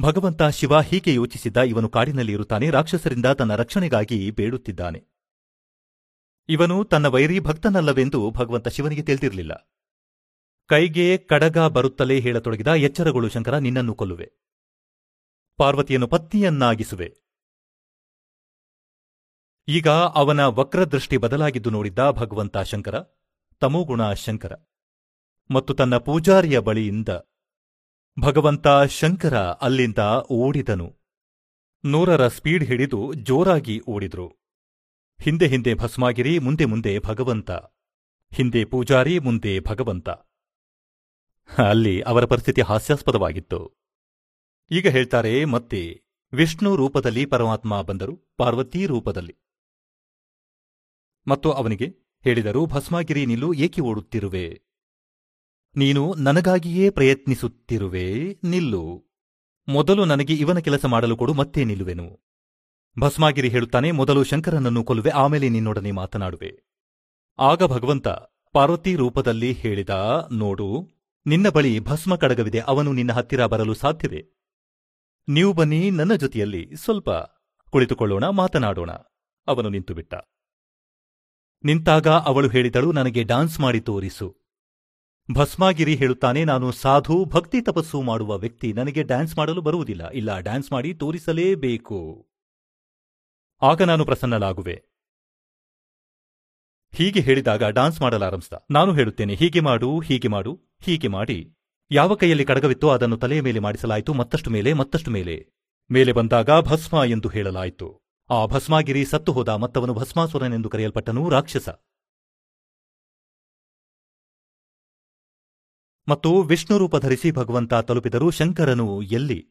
ಭಗವಂತ 0.00 0.42
ಶಿವ 0.42 0.80
ಹೀಗೆ 0.80 1.14
ಯೋಚಿಸಿದ್ದ 1.14 1.56
ಇವನು 1.56 1.88
ಕಾಡಿನಲ್ಲಿ 1.88 2.32
ಇರುತ್ತಾನೆ 2.32 2.70
ರಾಕ್ಷಸರಿಂದ 2.70 3.26
ತನ್ನ 3.26 3.54
ರಕ್ಷಣೆಗಾಗಿ 3.54 4.30
ಬೇಡುತ್ತಿದ್ದಾನೆ. 4.30 5.04
ಇವನು 6.48 6.84
ತನ್ನ 6.84 7.06
ವೈರಿ 7.06 7.40
ಭಕ್ತನಲ್ಲವೆಂದು 7.40 8.30
ಭಗವಂತ 8.30 8.68
ಶಿವನಿಗೆ 8.68 9.02
ತಿಳಿದಿರಲಿಲ್ಲ. 9.02 9.73
ಕೈಗೆ 10.66 11.18
ಕಡಗ 11.18 11.58
ಬರುತ್ತಲೇ 11.58 12.20
ಹೇಳತೊಡಗಿದ 12.20 12.66
ಎಚ್ಚರಗಳು 12.66 13.28
ಶಂಕರ, 13.28 13.58
ನಿನ್ನನ್ನು 13.58 13.94
ಕೊಲ್ಲುವೆ. 13.94 14.32
ಪಾರ್ವತಿಯನ್ನು 15.56 16.08
ಪತ್ನಿಯನ್ನಾಗಿಸುವೆ. 16.08 17.16
ಈಗ 19.68 19.88
ಅವನ 19.88 20.44
ವಕ್ರದೃಷ್ಟಿ 20.44 21.16
ಬದಲಾಗಿದ್ದು 21.16 21.70
ನೋಡಿದ್ದ 21.70 22.10
ಭಗವಂತ 22.10 22.58
ಶಂಕರ, 22.58 22.94
ತಮೋಗುಣ 23.60 24.12
ಶಂಕರ. 24.12 24.52
ಮತ್ತು 25.50 25.74
ತನ್ನ 25.74 25.96
ಪೂಜಾರಿಯ 25.96 26.58
ಬಳಿಯಿಂದ 26.58 27.08
ಭಗವಂತ 28.20 28.66
ಶಂಕರ 28.88 29.36
ಅಲ್ಲಿಂದ 29.36 29.98
ಓಡಿದನು. 30.30 30.96
ನೂರರ 31.84 32.28
ಸ್ಪೀಡ್ 32.28 32.64
ಹಿಡಿದು 32.64 33.14
ಜೋರಾಗಿ 33.14 33.80
ಓಡಿದ್ರು. 33.88 34.28
ಹಿಂದೆ 35.22 35.46
ಹಿಂದೆ 35.46 35.74
ಭಸ್ಮಾಗಿರಿ, 35.74 36.38
ಮುಂದೆ 36.38 36.64
ಮುಂದೆ 36.64 36.98
ಭಗವಂತ. 36.98 37.50
ಹಿಂದೆ 38.32 38.64
ಪೂಜಾರಿ, 38.64 39.18
ಮುಂದೆ 39.18 39.60
ಭಗವಂತ. 39.60 40.08
ಅಲ್ಲಿ 41.68 42.00
ಅವರ 42.00 42.24
ಪರಿಸ್ಥಿತಿ 42.24 42.60
ಹಾಸ್ಯಾಸ್ಪದವಾಗಿತ್ತು. 42.60 43.84
ಈಗ 44.70 44.88
ಹೇಳ್ತಾರೆ, 44.88 45.44
ಮತ್ತೆ 45.44 46.02
ವಿಷ್ಣು 46.32 46.76
ರೂಪದಲ್ಲಿ 46.76 47.26
ಪರಮಾತ್ಮ 47.26 47.82
ಬಂದರು, 47.82 48.34
ಪಾರ್ವತಿ 48.36 48.86
ರೂಪದಲ್ಲಿ. 48.86 49.36
ಮತ್ತು 51.26 51.52
ಅವನಿಗೆ 51.52 51.86
ಹೇಳಿದರು, 52.24 52.66
ಭಸ್ಮಾಗಿರಿ 52.66 53.26
ನಿಲ್ಲು, 53.26 53.52
ಏಕೆ 53.54 53.80
ಓಡುತ್ತಿರುವೆ? 53.80 54.62
ನೀನು 55.76 56.14
ನನಗಾಗಿಯೇ 56.14 56.90
ಪ್ರಯತ್ನಿಸುತ್ತಿರುವೆ, 56.90 58.38
ನಿಲ್ಲು. 58.44 59.04
ಮೊದಲು 59.68 60.04
ನನಗೆ 60.04 60.34
ಇವನ 60.34 60.58
ಕೆಲಸ 60.58 60.84
ಮಾಡಲು 60.84 61.16
ಕೊಡು, 61.16 61.34
ಮತ್ತೆ 61.34 61.64
ನಿಲ್ಲುವೆನು. 61.64 62.20
ಭಸ್ಮಾಗಿರಿ 62.98 63.48
ಹೇಳುತ್ತಾನೆ, 63.48 63.90
ಮೊದಲು 63.90 64.24
ಶಂಕರನನ್ನು 64.24 64.84
ಕೊಲ್ಲುವೆ, 64.84 65.10
ಆಮೇಲೆ 65.10 65.48
ನಿನ್ನೊಡನೆ 65.48 65.90
ಮಾತನಾಡುವೆ. 65.90 66.64
ಆಗ 67.38 67.62
ಭಗವಂತ 67.62 68.08
ಪಾರ್ವತಿ 68.52 68.96
ರೂಪದಲ್ಲಿ 68.96 69.52
ಹೇಳಿದ, 69.52 69.90
ನೋಡು 70.32 70.93
ನಿನ್ನ 71.26 71.48
ಬಳಿ 71.48 71.80
ಭಸ್ಮ 71.80 72.16
ಕಡಗವಿದೆ 72.16 72.60
ಅವನು 72.60 72.92
ನಿನ್ನ 72.92 73.12
ಹತ್ತಿರ 73.12 73.46
ಬರಲು 73.46 73.74
ಸಾಧ್ಯವೇ? 73.74 74.24
ನೀವು 75.28 75.52
ಬನ್ನಿ, 75.52 75.90
ನನ್ನ 75.90 76.14
ಜೊತೆಯಲ್ಲಿ 76.14 76.76
ಸ್ವಲ್ಪ 76.76 77.10
ಕುಳಿತುಕೊಳ್ಳೋಣ, 77.70 78.28
ಮಾತನಾಡೋಣ. 78.28 78.90
ಅವನು 79.46 79.68
ನಿಂತುಬಿಟ್ಟ. 79.68 80.14
ನಿಂತಾಗ 81.64 82.08
ಅವಳು 82.08 82.48
ಹೇಳಿದಳು, 82.48 82.92
ನನಗೆ 82.92 83.22
ಡಾನ್ಸ್ 83.22 83.60
ಮಾಡಿ 83.60 83.80
ತೋರಿಸು. 83.80 84.36
ಭಸ್ಮಾಗಿರಿ 85.32 85.96
ಹೇಳುತ್ತಾನೆ, 85.96 86.44
ನಾನು 86.44 86.72
ಸಾಧು, 86.72 87.24
ಭಕ್ತಿ 87.24 87.62
ತಪಸ್ಸು 87.62 88.02
ಮಾಡುವ 88.02 88.38
ವ್ಯಕ್ತಿ, 88.38 88.72
ನನಗೆ 88.72 89.02
ಡ್ಯಾನ್ಸ್ 89.02 89.36
ಮಾಡಲು 89.36 89.60
ಬರುವುದಿಲ್ಲ. 89.60 90.10
ಇಲ್ಲ 90.10 90.38
ಡ್ಯಾನ್ಸ್ 90.38 90.72
ಮಾಡಿ 90.72 90.94
ತೋರಿಸಲೇಬೇಕು. 90.94 92.28
ಆಗ 93.62 93.82
ನಾನು 93.82 94.04
ಪ್ರಸನ್ನಲಾಗುವೆ 94.04 94.94
ಹೀಗೆ 96.94 97.20
ಹೇಳಿದಾಗ 97.20 97.64
ಡಾನ್ಸ್ 97.64 98.00
ಮಾಡಲಾರಂಭಿಸಿದ 98.00 98.66
ನಾನು 98.70 98.94
ಹೇಳುತ್ತೇನೆ, 98.94 99.34
ಹೀಗೆ 99.34 99.60
ಮಾಡು 99.60 99.98
ಹೀಗೆ 99.98 100.28
ಮಾಡು. 100.28 100.73
ಹೀಗೆ 100.84 101.08
ಮಾಡಿ 101.08 101.54
ಯಾವ 101.90 102.14
ಕೈಯಲ್ಲಿ 102.14 102.44
ಕಡಗವಿತ್ತೋ 102.44 102.88
ಅದನ್ನು 102.88 103.16
ತಲೆಯ 103.16 103.40
ಮೇಲೆ 103.40 103.58
ಮಾಡಿಸಲಾಯಿತು. 103.58 104.14
ಮತ್ತಷ್ಟು 104.14 104.50
ಮೇಲೆ 104.50 104.72
ಮತ್ತಷ್ಟು 104.72 105.10
ಮೇಲೆ. 105.10 105.48
ಮೇಲೆ 105.90 106.12
ಬಂದಾಗ 106.12 106.50
ಭಸ್ಮ 106.50 107.02
ಎಂದು 107.06 107.28
ಹೇಳಲಾಯಿತು. 107.28 108.02
ಆ 108.30 108.46
ಭಸ್ಮಾಗಿರಿ 108.46 109.04
ಸತ್ತು 109.04 109.32
ಹೋದ 109.32 109.48
ಮತ್ತವನು 109.48 109.94
ಭಸ್ಮಾಸುರನೆಂದು 109.94 110.68
ಕರೆಯಲ್ಪಟ್ಟನು 110.68 111.28
ರಾಕ್ಷಸ. 111.28 111.68
ಮತ್ತು 116.08 116.42
ವಿಷ್ಣು 116.42 116.78
ರೂಪ 116.78 116.96
ಧರಿಸಿ 116.96 117.30
ಭಗವಂತ 117.30 117.74
ತಲುಪಿದರು 117.74 118.30
ಶಂಕರನು 118.30 119.02
ಎಲ್ಲಿ? 119.02 119.48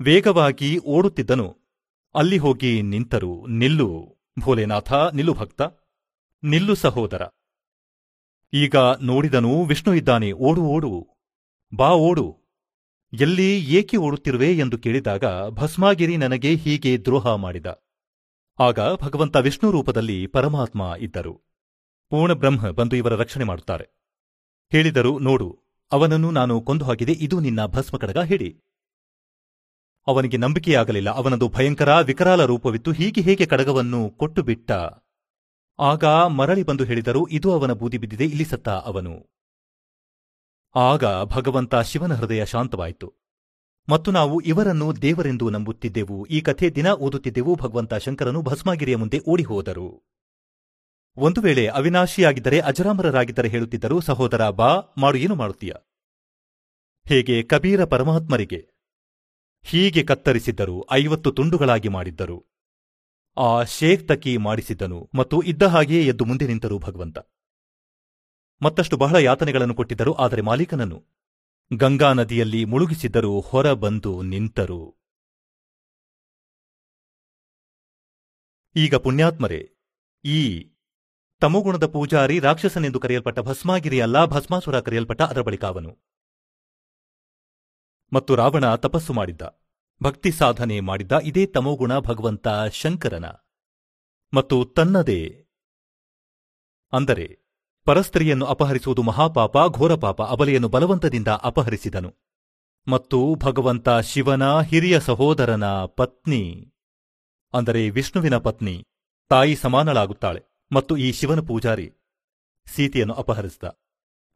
ವೇಗವಾಗಿ 0.00 0.78
ಓಡುತ್ತಿದ್ದನು. 0.78 1.56
ಅಲ್ಲಿ 2.14 2.38
ಹೋಗಿ 2.38 2.82
ನಿಂತರು. 2.82 3.46
ನಿಲ್ಲು 3.46 4.18
ಭೋಲೆನಾಥ, 4.38 4.92
ನಿಲ್ಲು 4.92 5.34
ಭಕ್ತ. 5.34 5.62
ನಿಲ್ಲು 6.44 6.74
ಸಹೋದರ. 6.74 7.22
ಈಗ 8.54 8.76
ನೋಡಿದನು 9.02 9.64
ವಿಷ್ಣು 9.64 9.94
ಇದ್ದಾನೆ, 9.94 10.32
ಓಡು 10.32 10.60
ಓಡು. 10.60 11.08
ಬಾ, 11.76 11.90
ಓಡು. 11.90 12.38
ಎಲ್ಲಿ 13.12 13.58
ಏಕೆ 13.58 13.96
ಓಡುತ್ತಿರುವೆ 13.96 14.52
ಎಂದು 14.52 14.78
ಕೇಳಿದಾಗ 14.78 15.48
ಭಸ್ಮಾಗಿರಿ 15.48 16.16
ನನಗೆ 16.16 16.54
ಹೀಗೆ 16.54 16.98
ದ್ರೋಹ 16.98 17.34
ಮಾಡಿದ. 17.34 17.66
ಆಗ 18.60 18.80
ಭಗವಂತ 18.80 19.36
ವಿಷ್ಣು 19.36 19.70
ರೂಪದಲ್ಲಿ 19.70 20.26
ಪರಮಾತ್ಮ 20.26 20.94
ಇದ್ದರು. 20.98 21.50
ಪೂರ್ಣಬ್ರಹ್ಮ 22.10 22.70
ಬಂದು 22.70 22.96
ಇವರ 22.96 23.14
ರಕ್ಷಣೆ 23.14 23.44
ಮಾಡುತ್ತಾರೆ. 23.44 24.08
ಹೇಳಿದರು, 24.72 25.18
ನೋಡು, 25.18 25.62
ಅವನನ್ನು 25.92 26.30
ನಾನು 26.30 26.60
ಕೊಂದು 26.60 26.84
ಹಾಕಿದೆ, 26.84 27.12
ಇದು 27.12 27.40
ನಿನ್ನ 27.40 27.66
ಭಸ್ಮ 27.66 27.98
ಕಡಗ, 27.98 28.18
ಹೇಳಿ. 28.18 28.60
ಅವನಿಗೆ 30.06 30.36
ನಂಬಿಕೆಯಾಗಲಿಲ್ಲ, 30.36 31.10
ಅವನದು 31.10 31.48
ಭಯಂಕರ, 31.48 32.00
ವಿಕರಾಲ 32.00 32.44
ರೂಪವಿತ್ತು, 32.44 32.92
ಹೀಗೆ 32.92 33.20
ಹೇಗೆ 33.20 33.46
ಕಡಗವನ್ನು 33.46 34.10
ಕೊಟ್ಟು 34.10 34.42
ಬಿಟ್ಟ 34.42 34.72
ಆಗ 35.78 36.04
ಮರಳಿ 36.04 36.62
ಬಂದು 36.62 36.84
ಹೇಳಿದರು, 36.84 37.26
ಇದು 37.30 37.52
ಅವನ 37.52 37.72
ಬೂದಿ 37.72 37.98
ಬಿದ್ದಿದೆ, 37.98 38.24
ಇಲ್ಲಿ 38.24 38.44
ಸತ್ತ 38.44 38.68
ಅವನು. 38.68 39.34
ಆಗ 40.74 41.04
ಭಗವಂತ 41.24 41.74
ಶಿವನ 41.74 42.14
ಹೃದಯ 42.14 42.44
ಶಾಂತವಾಯಿತು. 42.44 43.14
ಮತ್ತು 43.88 44.10
ನಾವು 44.10 44.40
ಇವರನ್ನು 44.40 45.02
ದೇವರೆಂದು 45.02 45.50
ನಂಬುತ್ತಿದ್ದೆವು, 45.50 46.26
ಈ 46.26 46.40
ಕಥೆ 46.40 46.70
ದಿನ 46.70 46.88
ಓದುತ್ತಿದ್ದೆವು, 46.88 47.54
ಭಗವಂತ 47.54 47.94
ಶಂಕರನು 47.94 48.42
ಭಸ್ಮಾಗಿರಿಯ 48.42 48.96
ಮುಂದೆ 48.96 49.20
ಓಡಿ 49.28 49.42
ಹೋದರು 49.42 50.04
ಒಂದು 51.16 51.40
ವೇಳೆ 51.40 51.66
ಅವಿನಾಶಿಯಾಗಿದ್ದರೆ 51.66 52.60
ಅಜರಾಮರರಾಗಿದ್ದರೆ 52.60 53.48
ಹೇಳುತ್ತಿದ್ದರು, 53.48 54.00
ಸಹೋದರ 54.00 54.48
ಬಾ, 54.48 54.80
ಮಾಡು, 54.98 55.18
ಏನು 55.18 55.34
ಮಾಡುತ್ತೀಯ? 55.34 55.72
ಹೇಗೆ 57.08 57.42
ಕಬೀರ 57.42 57.84
ಪರಮಾತ್ಮರಿಗೆ 57.84 58.68
ಹೀಗೆ 59.62 60.02
ಕತ್ತರಿಸಿದ್ದರು, 60.02 60.86
ಐವತ್ತು 60.92 61.32
ತುಂಡುಗಳಾಗಿ 61.32 61.88
ಮಾಡಿದ್ದರು. 61.88 62.53
ಆ 63.36 63.62
ಶೇಖ್ 63.62 64.08
ತಕಿ 64.08 64.36
ಮಾಡಿಸಿದ್ದನು 64.36 65.10
ಮತ್ತು 65.14 65.42
ಇದ್ದ 65.42 65.62
ಹಾಗೆಯೇ 65.62 66.06
ಎದ್ದು 66.06 66.24
ಮುಂದೆ 66.24 66.46
ನಿಂತರು 66.46 66.78
ಭಗವಂತ. 66.78 67.18
ಮತ್ತಷ್ಟು 68.62 68.96
ಬಹಳ 68.96 69.16
ಯಾತನೆಗಳನ್ನು 69.16 69.74
ಕೊಟ್ಟಿದ್ದರು, 69.74 70.12
ಆದರೆ 70.14 70.40
ಮಾಲೀಕನನ್ನು. 70.40 71.04
ಗಂಗಾ 71.72 72.12
ನದಿಯಲ್ಲಿ 72.12 72.64
ಮುಳುಗಿಸಿದ್ದರು, 72.64 73.40
ಹೊರ 73.40 73.72
ಬಂದು 73.72 74.22
ನಿಂತರು. 74.22 75.04
ಈಗ 78.76 78.94
ಪುಣ್ಯಾತ್ಮರೇ, 78.94 79.76
ಈ 80.24 80.70
ತಮೋಗುಣದ 81.40 81.86
ಪೂಜಾರಿ 81.86 82.38
ರಾಕ್ಷಸನೆಂದು 82.38 83.00
ಕರೆಯಲ್ಪಟ್ಟ 83.00 83.38
ಭಸ್ಮಾಗಿರಿ 83.38 84.00
ಅಲ್ಲ, 84.00 84.24
ಭಸ್ಮಾಸುರ 84.24 84.80
ಕರೆಯಲ್ಪಟ್ಟ 84.80 85.22
ಅದರ 85.22 85.40
ಬಳಿಕ 85.40 85.64
ಮತ್ತು 88.12 88.34
ರಾವಣ 88.36 88.74
ತಪಸ್ಸು 88.74 89.12
ಮಾಡಿದ್ದ. 89.12 89.63
ಭಕ್ತಿ 90.00 90.30
ಸಾಧನೆ 90.30 90.80
ಮಾಡಿದ 90.80 91.12
ಇದೇ 91.24 91.46
ತಮೋಗುಣ 91.46 91.98
ಭಗವಂತ 91.98 92.48
ಶಂಕರನ. 92.72 93.26
ಮತ್ತು 94.32 94.64
ತನ್ನದೇ 94.64 95.22
ಅಂದರೆ 96.92 97.26
ಪರಸ್ತ್ರೀಯನ್ನು 97.86 98.46
ಅಪಹರಿಸುವುದು 98.46 99.02
ಮಹಾಪಾಪ, 99.02 99.56
ಘೋರಪಾಪ, 99.70 100.22
ಅಬಲೆಯನ್ನು 100.22 100.68
ಬಲವಂತದಿಂದ 100.68 101.28
ಅಪಹರಿಸಿದನು. 101.28 102.10
ಮತ್ತು 102.86 103.34
ಭಗವಂತ 103.34 103.88
ಶಿವನ 103.88 104.60
ಹಿರಿಯ 104.60 105.00
ಸಹೋದರನ 105.00 105.66
ಪತ್ನಿ, 105.84 106.42
ಅಂದರೆ 107.54 107.90
ವಿಷ್ಣುವಿನ 107.90 108.36
ಪತ್ನಿ, 108.38 108.76
ತಾಯಿ 109.30 109.56
ಸಮಾನಳಾಗುತ್ತಾಳೆ 109.56 110.42
ಮತ್ತು 110.72 110.96
ಈ 110.96 111.12
ಶಿವನ 111.12 111.40
ಪೂಜಾರಿ 111.40 111.88
ಸೀತೆಯನ್ನು 112.66 113.14
ಅಪಹರಿಸಿದ. 113.14 113.64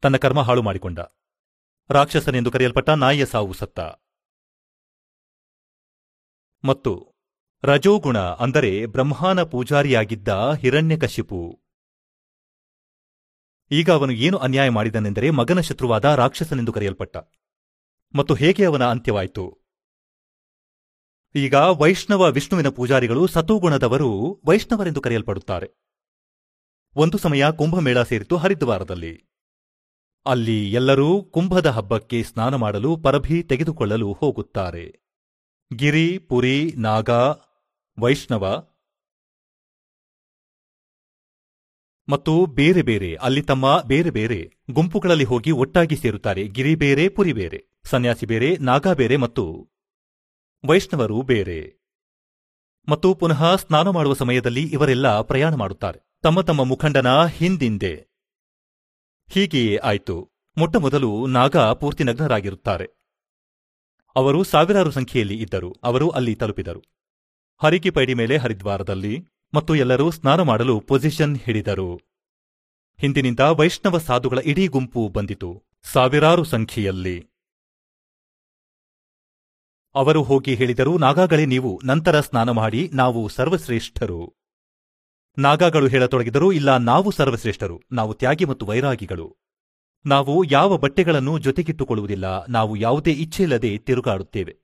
ತನ್ನ 0.03 0.17
ಕರ್ಮ 0.17 0.41
ಹಾಳು 0.41 0.63
ಮಾಡಿಕೊಂಡ. 0.63 1.01
ರಾಕ್ಷಸನೆಂದು 1.91 2.51
ಕರೆಯಲ್ಪಟ್ಟ 2.51 2.91
ನಾಯಿಯ 2.91 3.27
ಸಾವು 3.27 3.53
ಸತ್ತ. 3.53 3.81
ಮತ್ತು 6.65 7.15
ರಜೋಗುಣ 7.65 8.19
ಅಂದರೆ 8.19 8.87
ಬ್ರಹ್ಮಾನ 8.87 9.43
ಪೂಜಾರಿಯಾಗಿದ್ದ 9.43 10.29
ಹಿರಣ್ಯಕಶಿಪು. 10.51 11.61
ಈಗ 13.71 13.91
ಅವನು 13.91 14.13
ಏನು 14.13 14.39
ಅನ್ಯಾಯ 14.39 14.69
ಮಾಡಿದನೆಂದರೆ 14.69 15.31
ಮಗನ 15.31 15.61
ಶತ್ರುವಾದ 15.61 16.05
ರಾಕ್ಷಸನೆಂದು 16.05 16.73
ಕರೆಯಲ್ಪಟ್ಟ. 16.73 17.17
ಮತ್ತು 18.15 18.35
ಹೇಗೆ 18.35 18.65
ಅವನ 18.65 18.85
ಅಂತ್ಯವಾಯಿತು? 18.85 19.69
ಈಗ 21.35 21.55
ವೈಷ್ಣವ 21.55 22.31
ವಿಷ್ಣುವಿನ 22.31 22.69
ಪೂಜಾರಿಗಳು 22.69 23.27
ಸತೋಗುಣದವರು 23.27 24.43
ವೈಷ್ಣವರೆಂದು 24.45 25.01
ಕರೆಯಲ್ಪಡುತ್ತಾರೆ. 25.01 25.89
ಒಂದು 26.97 27.19
ಸಮಯ 27.19 27.45
ಕುಂಭಮೇಳ 27.57 28.03
ಸೇರಿತು 28.03 28.37
ಹರಿದ್ವಾರದಲ್ಲಿ. 28.37 29.31
ಅಲ್ಲಿ 30.27 30.73
ಎಲ್ಲರೂ 30.73 31.23
ಕುಂಭದ 31.23 31.67
ಹಬ್ಬಕ್ಕೆ 31.67 32.23
ಸ್ನಾನ 32.23 32.55
ಮಾಡಲು 32.55 32.97
ಪರಭಿ 32.97 33.43
ತೆಗೆದುಕೊಳ್ಳಲು 33.43 34.13
ಹೋಗುತ್ತಾರೆ. 34.13 35.08
ಗಿರಿ, 35.77 36.19
ಪುರಿ, 36.19 36.73
ನಾಗ, 36.77 37.11
ವೈಷ್ಣವ 37.99 38.69
ಮತ್ತು 42.09 42.47
ಬೇರೆ 42.47 42.83
ಬೇರೆ, 42.83 43.15
ಅಲ್ಲಿ 43.15 43.43
ತಮ್ಮ 43.43 43.83
ಬೇರೆ 43.83 44.11
ಬೇರೆ 44.11 44.57
ಗುಂಪುಗಳಲ್ಲಿ 44.71 45.25
ಹೋಗಿ 45.25 45.51
ಒಟ್ಟಾಗಿ 45.51 45.97
ಸೇರುತ್ತಾರೆ. 45.97 46.49
ಗಿರಿ 46.49 46.75
ಬೇರೆ, 46.75 47.09
ಪುರಿ 47.09 47.33
ಬೇರೆ, 47.33 47.81
ಸನ್ಯಾಸಿ 47.85 48.27
ಬೇರೆ, 48.27 48.57
ನಾಗಾ 48.57 48.93
ಬೇರೆ 48.93 49.17
ಮತ್ತು 49.17 49.71
ವೈಷ್ಣವರು 50.65 51.23
ಬೇರೆ. 51.23 51.79
ಮತ್ತು 52.89 53.15
ಪುನಃ 53.15 53.57
ಸ್ನಾನ 53.57 53.89
ಮಾಡುವ 53.89 54.15
ಸಮಯದಲ್ಲಿ 54.15 54.63
ಇವರೆಲ್ಲ 54.63 55.21
ಪ್ರಯಾಣ 55.21 55.55
ಮಾಡುತ್ತಾರೆ. 55.55 56.19
ತಮ್ಮ 56.23 56.41
ತಮ್ಮ 56.41 56.65
ಮುಖಂಡನ 56.65 57.25
ಹಿಂದಿಂದೆ. 57.25 58.09
ಹೀಗೆಯೇ 59.31 59.77
ಆಯಿತು. 59.77 60.31
ಮೊಟ್ಟಮೊದಲು 60.59 61.27
ನಾಗ 61.27 61.57
ಪೂರ್ತಿ 61.57 62.05
ನಗ್ನರಾಗಿರುತ್ತಾರೆ 62.05 62.98
ಅವರು 64.17 64.45
ಸಾವಿರಾರು 64.45 64.91
ಸಂಖ್ಯೆಯಲ್ಲಿ 64.91 65.43
ಇದ್ದರು. 65.43 65.77
ಅವರು 65.85 66.09
ಅಲ್ಲಿ 66.09 66.35
ತಲುಪಿದರು. 66.35 66.83
ಹರಿಕಿ 67.63 67.91
ಪೈಡಿ 67.91 68.15
ಮೇಲೆ 68.15 68.37
ಹರಿದ್ವಾರದಲ್ಲಿ 68.37 69.27
ಮತ್ತು 69.55 69.75
ಎಲ್ಲರೂ 69.75 70.11
ಸ್ನಾನ 70.11 70.41
ಮಾಡಲು 70.41 70.81
ಪೊಸಿಷನ್ 70.81 71.37
ಹಿಡಿದರು. 71.37 71.97
ಹಿಂದಿನಿಂದ 73.01 73.41
ವೈಷ್ಣವ 73.41 73.99
ಸಾಧುಗಳ 73.99 74.39
ಇಡೀ 74.45 74.67
ಗುಂಪು 74.67 75.09
ಬಂದಿತು. 75.09 75.63
ಸಾವಿರಾರು 75.83 76.45
ಸಂಖ್ಯೆಯಲ್ಲಿ. 76.45 77.27
ಅವರು 79.95 80.23
ಹೋಗಿ 80.23 80.55
ಹೇಳಿದರು 80.55 80.99
ನಾಗಾಗಳೇ 80.99 81.47
ನೀವು 81.47 81.81
ನಂತರ 81.85 82.21
ಸ್ನಾನ 82.21 82.51
ಮಾಡಿ 82.51 82.91
ನಾವು 82.95 83.29
ಸರ್ವಶ್ರೇಷ್ಠರು. 83.29 84.35
ನಾಗಾಗಳು 85.39 85.89
ಹೇಳತೊಡಗಿದರು, 85.89 86.53
ಇಲ್ಲ, 86.53 86.77
ನಾವು 86.77 87.11
ಸರ್ವಶ್ರೇಷ್ಠರು. 87.11 87.83
ನಾವು 87.93 88.15
ತ್ಯಾಗಿ 88.15 88.45
ಮತ್ತು 88.45 88.67
ವೈರಾಗಿಗಳು. 88.67 89.37
ನಾವು 90.07 90.45
ಯಾವ 90.45 90.77
ಬಟ್ಟೆಗಳನ್ನು 90.77 91.39
ಜೊತೆಗಿಟ್ಟುಕೊಳ್ಳುವುದಿಲ್ಲ, 91.39 92.47
ನಾವು 92.47 92.77
ಯಾವುದೇ 92.77 93.11
ಇಚ್ಛೆಯಿಲ್ಲದೆ 93.11 93.79
ತಿರುಗಾಡುತ್ತೇವೆ. 93.79 94.57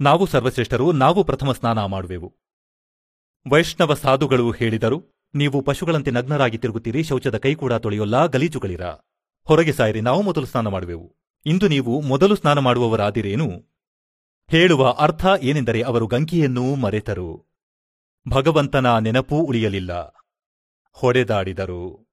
ನಾವು 0.00 0.26
ಸರ್ವಶ್ರೇಷ್ಠರು, 0.26 0.92
ನಾವು 0.92 1.24
ಪ್ರಥಮ 1.24 1.52
ಸ್ನಾನ 1.52 1.84
ಮಾಡುವೆವು. 1.84 2.36
ವೈಷ್ಣವ 3.50 3.94
ಸಾಧುಗಳು 3.94 4.50
ಹೇಳಿದರು, 4.50 5.02
ನೀವು 5.34 5.62
ಪಶುಗಳಂತೆ 5.62 6.10
ನಗ್ನರಾಗಿ 6.10 6.58
ತಿರುಗುತ್ತೀರಿ, 6.58 7.02
ಶೌಚದ 7.02 7.38
ಕೈ 7.38 7.54
ಕೂಡ 7.54 7.72
ತೊಳೆಯೋಲ್ಲ, 7.72 8.26
ಗಲೀಜುಗಳಿರ. 8.26 8.84
ಹೊರಗೆ 9.44 9.72
ಸಾಯಿರಿ, 9.72 10.00
ನಾವು 10.00 10.22
ಮೊದಲು 10.22 10.46
ಸ್ನಾನ 10.46 10.68
ಮಾಡುವೆವು. 10.68 11.16
ಇಂದು 11.46 11.68
ನೀವು 11.68 12.00
ಮೊದಲು 12.00 12.36
ಸ್ನಾನ 12.36 12.58
ಮಾಡುವವರಾದಿರೇನು? 12.58 13.72
ಹೇಳುವ 14.50 14.90
ಅರ್ಥ 14.90 15.26
ಏನೆಂದರೆ 15.42 15.82
ಅವರು 15.82 16.06
ಗಂಕಿಯನ್ನೂ 16.06 16.74
ಮರೆತರು. 16.74 17.46
ಭಗವಂತನ 18.28 18.98
ನೆನಪೂ 18.98 19.36
ಉಳಿಯಲಿಲ್ಲ. 19.36 20.14
ಹೊಡೆದಾಡಿದರು. 20.92 22.08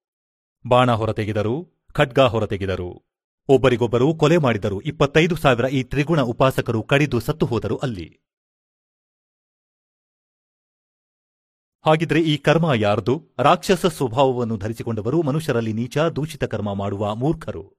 ಬಾಣ 0.67 0.91
ಹೊರತೆಗೆದರು. 0.91 1.78
ಖಡ್ಗ 1.99 2.19
ಹೊರತೆಗೆದರು. 2.19 3.05
ಒಬ್ಬರಿಗೊಬ್ಬರು 3.47 4.13
ಕೊಲೆ 4.13 4.37
ಮಾಡಿದರು 4.37 4.81
ಇಪ್ಪತ್ತೈದು 4.81 5.35
ಸಾವಿರ 5.35 5.65
ಈ 5.65 5.83
ತ್ರಿಗುಣ 5.83 6.21
ಉಪಾಸಕರು 6.21 6.83
ಕಡಿದು 6.83 7.19
ಸತ್ತು 7.19 7.45
ಹೋದರು 7.45 7.77
ಅಲ್ಲಿ. 7.77 8.19
ಹಾಗಿದ್ರೆ 11.85 12.21
ಈ 12.21 12.37
ಕರ್ಮ 12.37 12.73
ಯಾರ್ದು? 12.73 13.35
ರಾಕ್ಷಸ 13.39 13.85
ಸ್ವಭಾವವನ್ನು 13.85 14.57
ಧರಿಸಿಕೊಂಡವರು 14.57 15.21
ಮನುಷ್ಯರಲ್ಲಿ 15.21 15.73
ನೀಚ, 15.73 15.97
ದೂಷಿತ 15.97 16.43
ಕರ್ಮ 16.43 16.73
ಮಾಡುವ 16.73 17.15
ಮೂರ್ಖರು. 17.15 17.75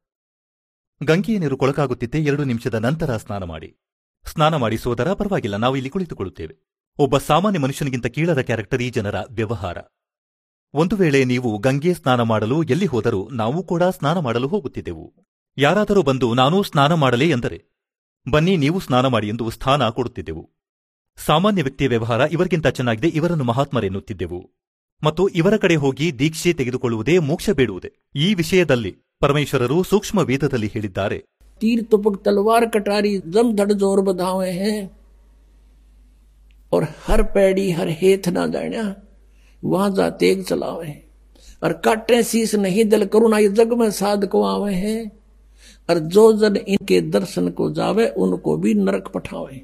ಗಂಗೆಯ 1.03 1.39
ನೀರು 1.39 1.57
ಕೊಳಕಾಗುತ್ತಿದ್ದೆ. 1.57 2.19
ಎರಡು 2.19 2.45
ನಿಮಿಷದ 2.45 2.75
ನಂತರ 2.75 3.17
ಸ್ನಾನ 3.17 3.45
ಮಾಡಿ. 3.45 3.77
ಸ್ನಾನ 4.25 4.57
ಮಾಡಿ 4.57 4.79
ಸೋದರ, 4.79 5.13
ಪರವಾಗಿಲ್ಲ. 5.13 5.57
ನಾವು 5.57 5.77
ಇಲ್ಲಿ 5.77 5.91
ಕುಳಿತುಕೊಳ್ಳುತ್ತೇವೆ. 5.91 6.57
ಒಬ್ಬ 6.99 7.19
ಸಾಮಾನ್ಯ 7.19 7.59
ಮನುಷ್ಯನಿಗಿಂತ 7.59 8.07
ಕೀಳದ 8.07 8.41
ಕ್ಯಾರೆಕ್ಟರ್ 8.41 8.83
ಈ 8.83 8.91
ಜನರ 8.91 9.15
ವ್ಯವಹಾರ. 9.21 9.79
ಒಂದು 10.75 10.97
ವೇಳೆ 10.97 11.25
ನೀವು 11.25 11.59
ಗಂಗೆ 11.59 11.95
ಸ್ನಾನ 11.95 12.21
ಮಾಡಲು 12.21 12.63
ಎಲ್ಲಿ 12.63 12.87
ಹೋದರೂ 12.87 13.29
ನಾವು 13.29 13.63
ಕೂಡ 13.63 13.83
ಸ್ನಾನ 13.83 14.19
ಮಾಡಲು 14.19 14.49
ಹೋಗುತ್ತಿದ್ದೆವು. 14.49 15.15
ಯಾರಾದರೂ 15.59 16.03
ಬಂದು, 16.03 16.35
ನಾನೂ 16.35 16.63
ಸ್ನಾನ 16.63 16.95
ಮಾಡಲೇ 16.95 17.29
ಎಂದರೆ, 17.31 17.59
ಬನ್ನಿ, 18.31 18.57
ನೀವು 18.57 18.81
ಸ್ನಾನ 18.81 19.07
ಮಾಡಿ 19.07 19.29
ಎಂದು 19.29 19.51
ಸ್ಥಾನ 19.51 19.89
ಕೊಡುತ್ತಿದ್ದೆವು. 19.89 20.51
ಸಾಮಾನ್ಯ 21.17 21.63
ವ್ಯಕ್ತಿಯ 21.63 21.89
ವ್ಯವಹಾರ 21.89 22.21
ಇವರಿಗಿಂತ 22.33 22.67
ಚೆನ್ನಾಗಿದೆ, 22.67 23.09
ಇವರನ್ನು 23.09 23.45
ಮಹಾತ್ಮರೆನ್ನುತ್ತಿದ್ದೆವು 23.45 24.51
ಮತ್ತು 25.05 25.29
ಇವರ 25.29 25.57
ಕಡೆ 25.57 25.77
ಹೋಗಿ 25.77 26.19
ದೀಕ್ಷೆ 26.19 26.53
ತೆಗೆದುಕೊಳ್ಳುವುದೇ 26.53 27.19
ಮೋಕ್ಷ 27.19 27.51
ಬೇಡುವುದೇ. 27.51 27.93
ಈ 28.15 28.35
ವಿಷಯದಲ್ಲಿ 28.35 28.97
ಪರಮೇಶ್ವರರು 29.21 29.83
ಸೂಕ್ಷ್ಮ 29.83 30.19
ವೇದದಲ್ಲಿ 30.19 30.67
ಹೇಳಿದ್ದಾರೆ. 30.67 31.19
ತೀರ್ 31.61 31.91
ತುಪಕ್ 31.91 32.25
ತಲವಾರ್ 32.25 32.73
ಕಟಾರಿ 32.73 33.35
ದಮ್ 33.35 33.59
ದಡ 33.59 33.73
ಜೋರ್ 33.73 34.45
ಹರ್ 37.05 37.35
ಪೇಡಿ 37.35 37.71
ಹರ್ 37.71 37.91
ಹೇತ್ 37.91 38.29
ನಾ 38.29 38.47
वहां 39.64 39.94
जा 39.96 40.10
तेग 40.22 40.44
चलावे 40.46 40.94
और 41.62 41.74
काटे 41.86 42.22
शीस 42.24 42.56
नहीं 42.58 42.86
दिल 42.90 43.06
करुणा 43.08 43.38
ये 43.40 43.50
जग 43.52 43.74
में 43.80 43.90
साध 43.94 44.26
को 44.28 44.44
आवे 44.46 44.74
हैं 44.76 45.00
और 45.90 46.00
जो 46.16 46.32
जन 46.40 46.56
इनके 46.68 47.02
दर्शन 47.12 47.50
को 47.52 47.70
जावे 47.74 48.08
उनको 48.18 48.58
भी 48.58 48.74
नरक 48.82 49.10
पठावे 49.16 49.64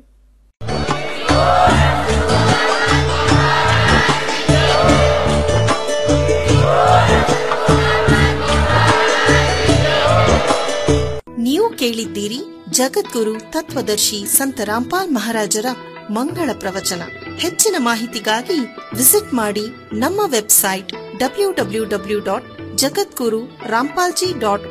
ನೀವು 11.43 11.67
ಕೇಳಿದ್ದೀರಿ 11.80 12.39
ಜಗದ್ಗುರು 12.78 13.34
ತತ್ವದರ್ಶಿ 13.53 14.19
ಸಂತ 14.36 14.61
ರಾಮ್ಪಾಲ್ 14.69 15.09
ಮಹಾರಾಜರ 15.15 15.67
ಮಂಗಳ 16.11 16.50
ಪ್ರವಚನ. 16.59 17.02
ಹೆಚ್ಚಿನ 17.38 17.74
ಮಾಹಿತಿಗಾಗಿ 17.78 18.76
ವಿಸಿಟ್ 18.94 19.34
ಮಾಡಿ 19.34 19.66
ನಮ್ಮ 19.92 20.20
website 20.26 20.92
W 21.18 21.52
W 21.52 21.84
W 21.84 22.20
dot 22.20 22.76
Jagadguru 22.76 23.44
Rampalji 23.66 24.40
dot 24.40 24.64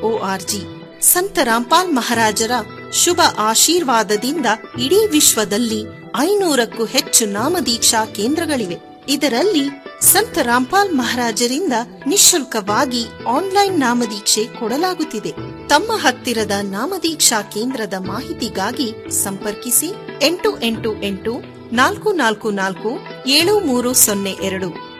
G. 0.47 0.63
Sant 1.01 1.39
Rampal 1.43 1.93
ಮಹಾರಾಜರ 1.93 2.51
ಶುಭ 2.93 3.21
ಆಶೀರ್ವಾದದಿಂದ 3.37 4.45
ಇಡೀ 4.79 5.07
ವಿಶ್ವದಲ್ಲಿ 5.07 5.83
ಐನೂರಕ್ಕೂ 6.19 6.85
ಹೆಚ್ಚು 6.85 7.25
ನಾಮದೀಕ್ಷಾ 7.25 8.05
ಕೇಂದ್ರಗಳಿವೆ. 8.05 8.77
ಇದರಲ್ಲಿ 9.09 9.84
ಸಂತ 10.01 10.37
ರಾಮ್ಪಾಲ್ 10.37 10.95
ಮಹಾರಾಜರಿಂದ 10.95 11.73
ನಿಶುಲ್ಕವಾಗಿ 12.07 13.05
ಆನ್ಲೈನ್ 13.27 13.79
ನಾಮದೀಕ್ಷೆ 13.79 14.45
ಕೊಡಲಾಗುತ್ತಿದೆ. 14.45 15.31
ತಮ್ಮ 15.67 15.91
ಹತ್ತಿರದ 15.91 16.51
ನಾಮದೀಕ್ಷಾ 16.61 17.41
ಕೇಂದ್ರದ 17.41 17.93
ಮಾಹಿತಿಗಾಗಿ 17.99 19.11
ಸಂಪರ್ಕಿಸಿ 19.23 19.91
ಎಂಟು 20.21 20.61
ಎಂಟು 20.61 21.03
ಎಂಟು 21.03 21.33
ನಾಲ್ಕು 21.73 22.13
ನಾಲ್ಕು 22.13 22.51
ನಾಲ್ಕು 22.51 22.89
ಏಳು 23.27 23.59
ಮೂರು 23.59 23.93
ಸೊನ್ನೆ 23.93 24.31
ಎರಡು. 24.31 24.94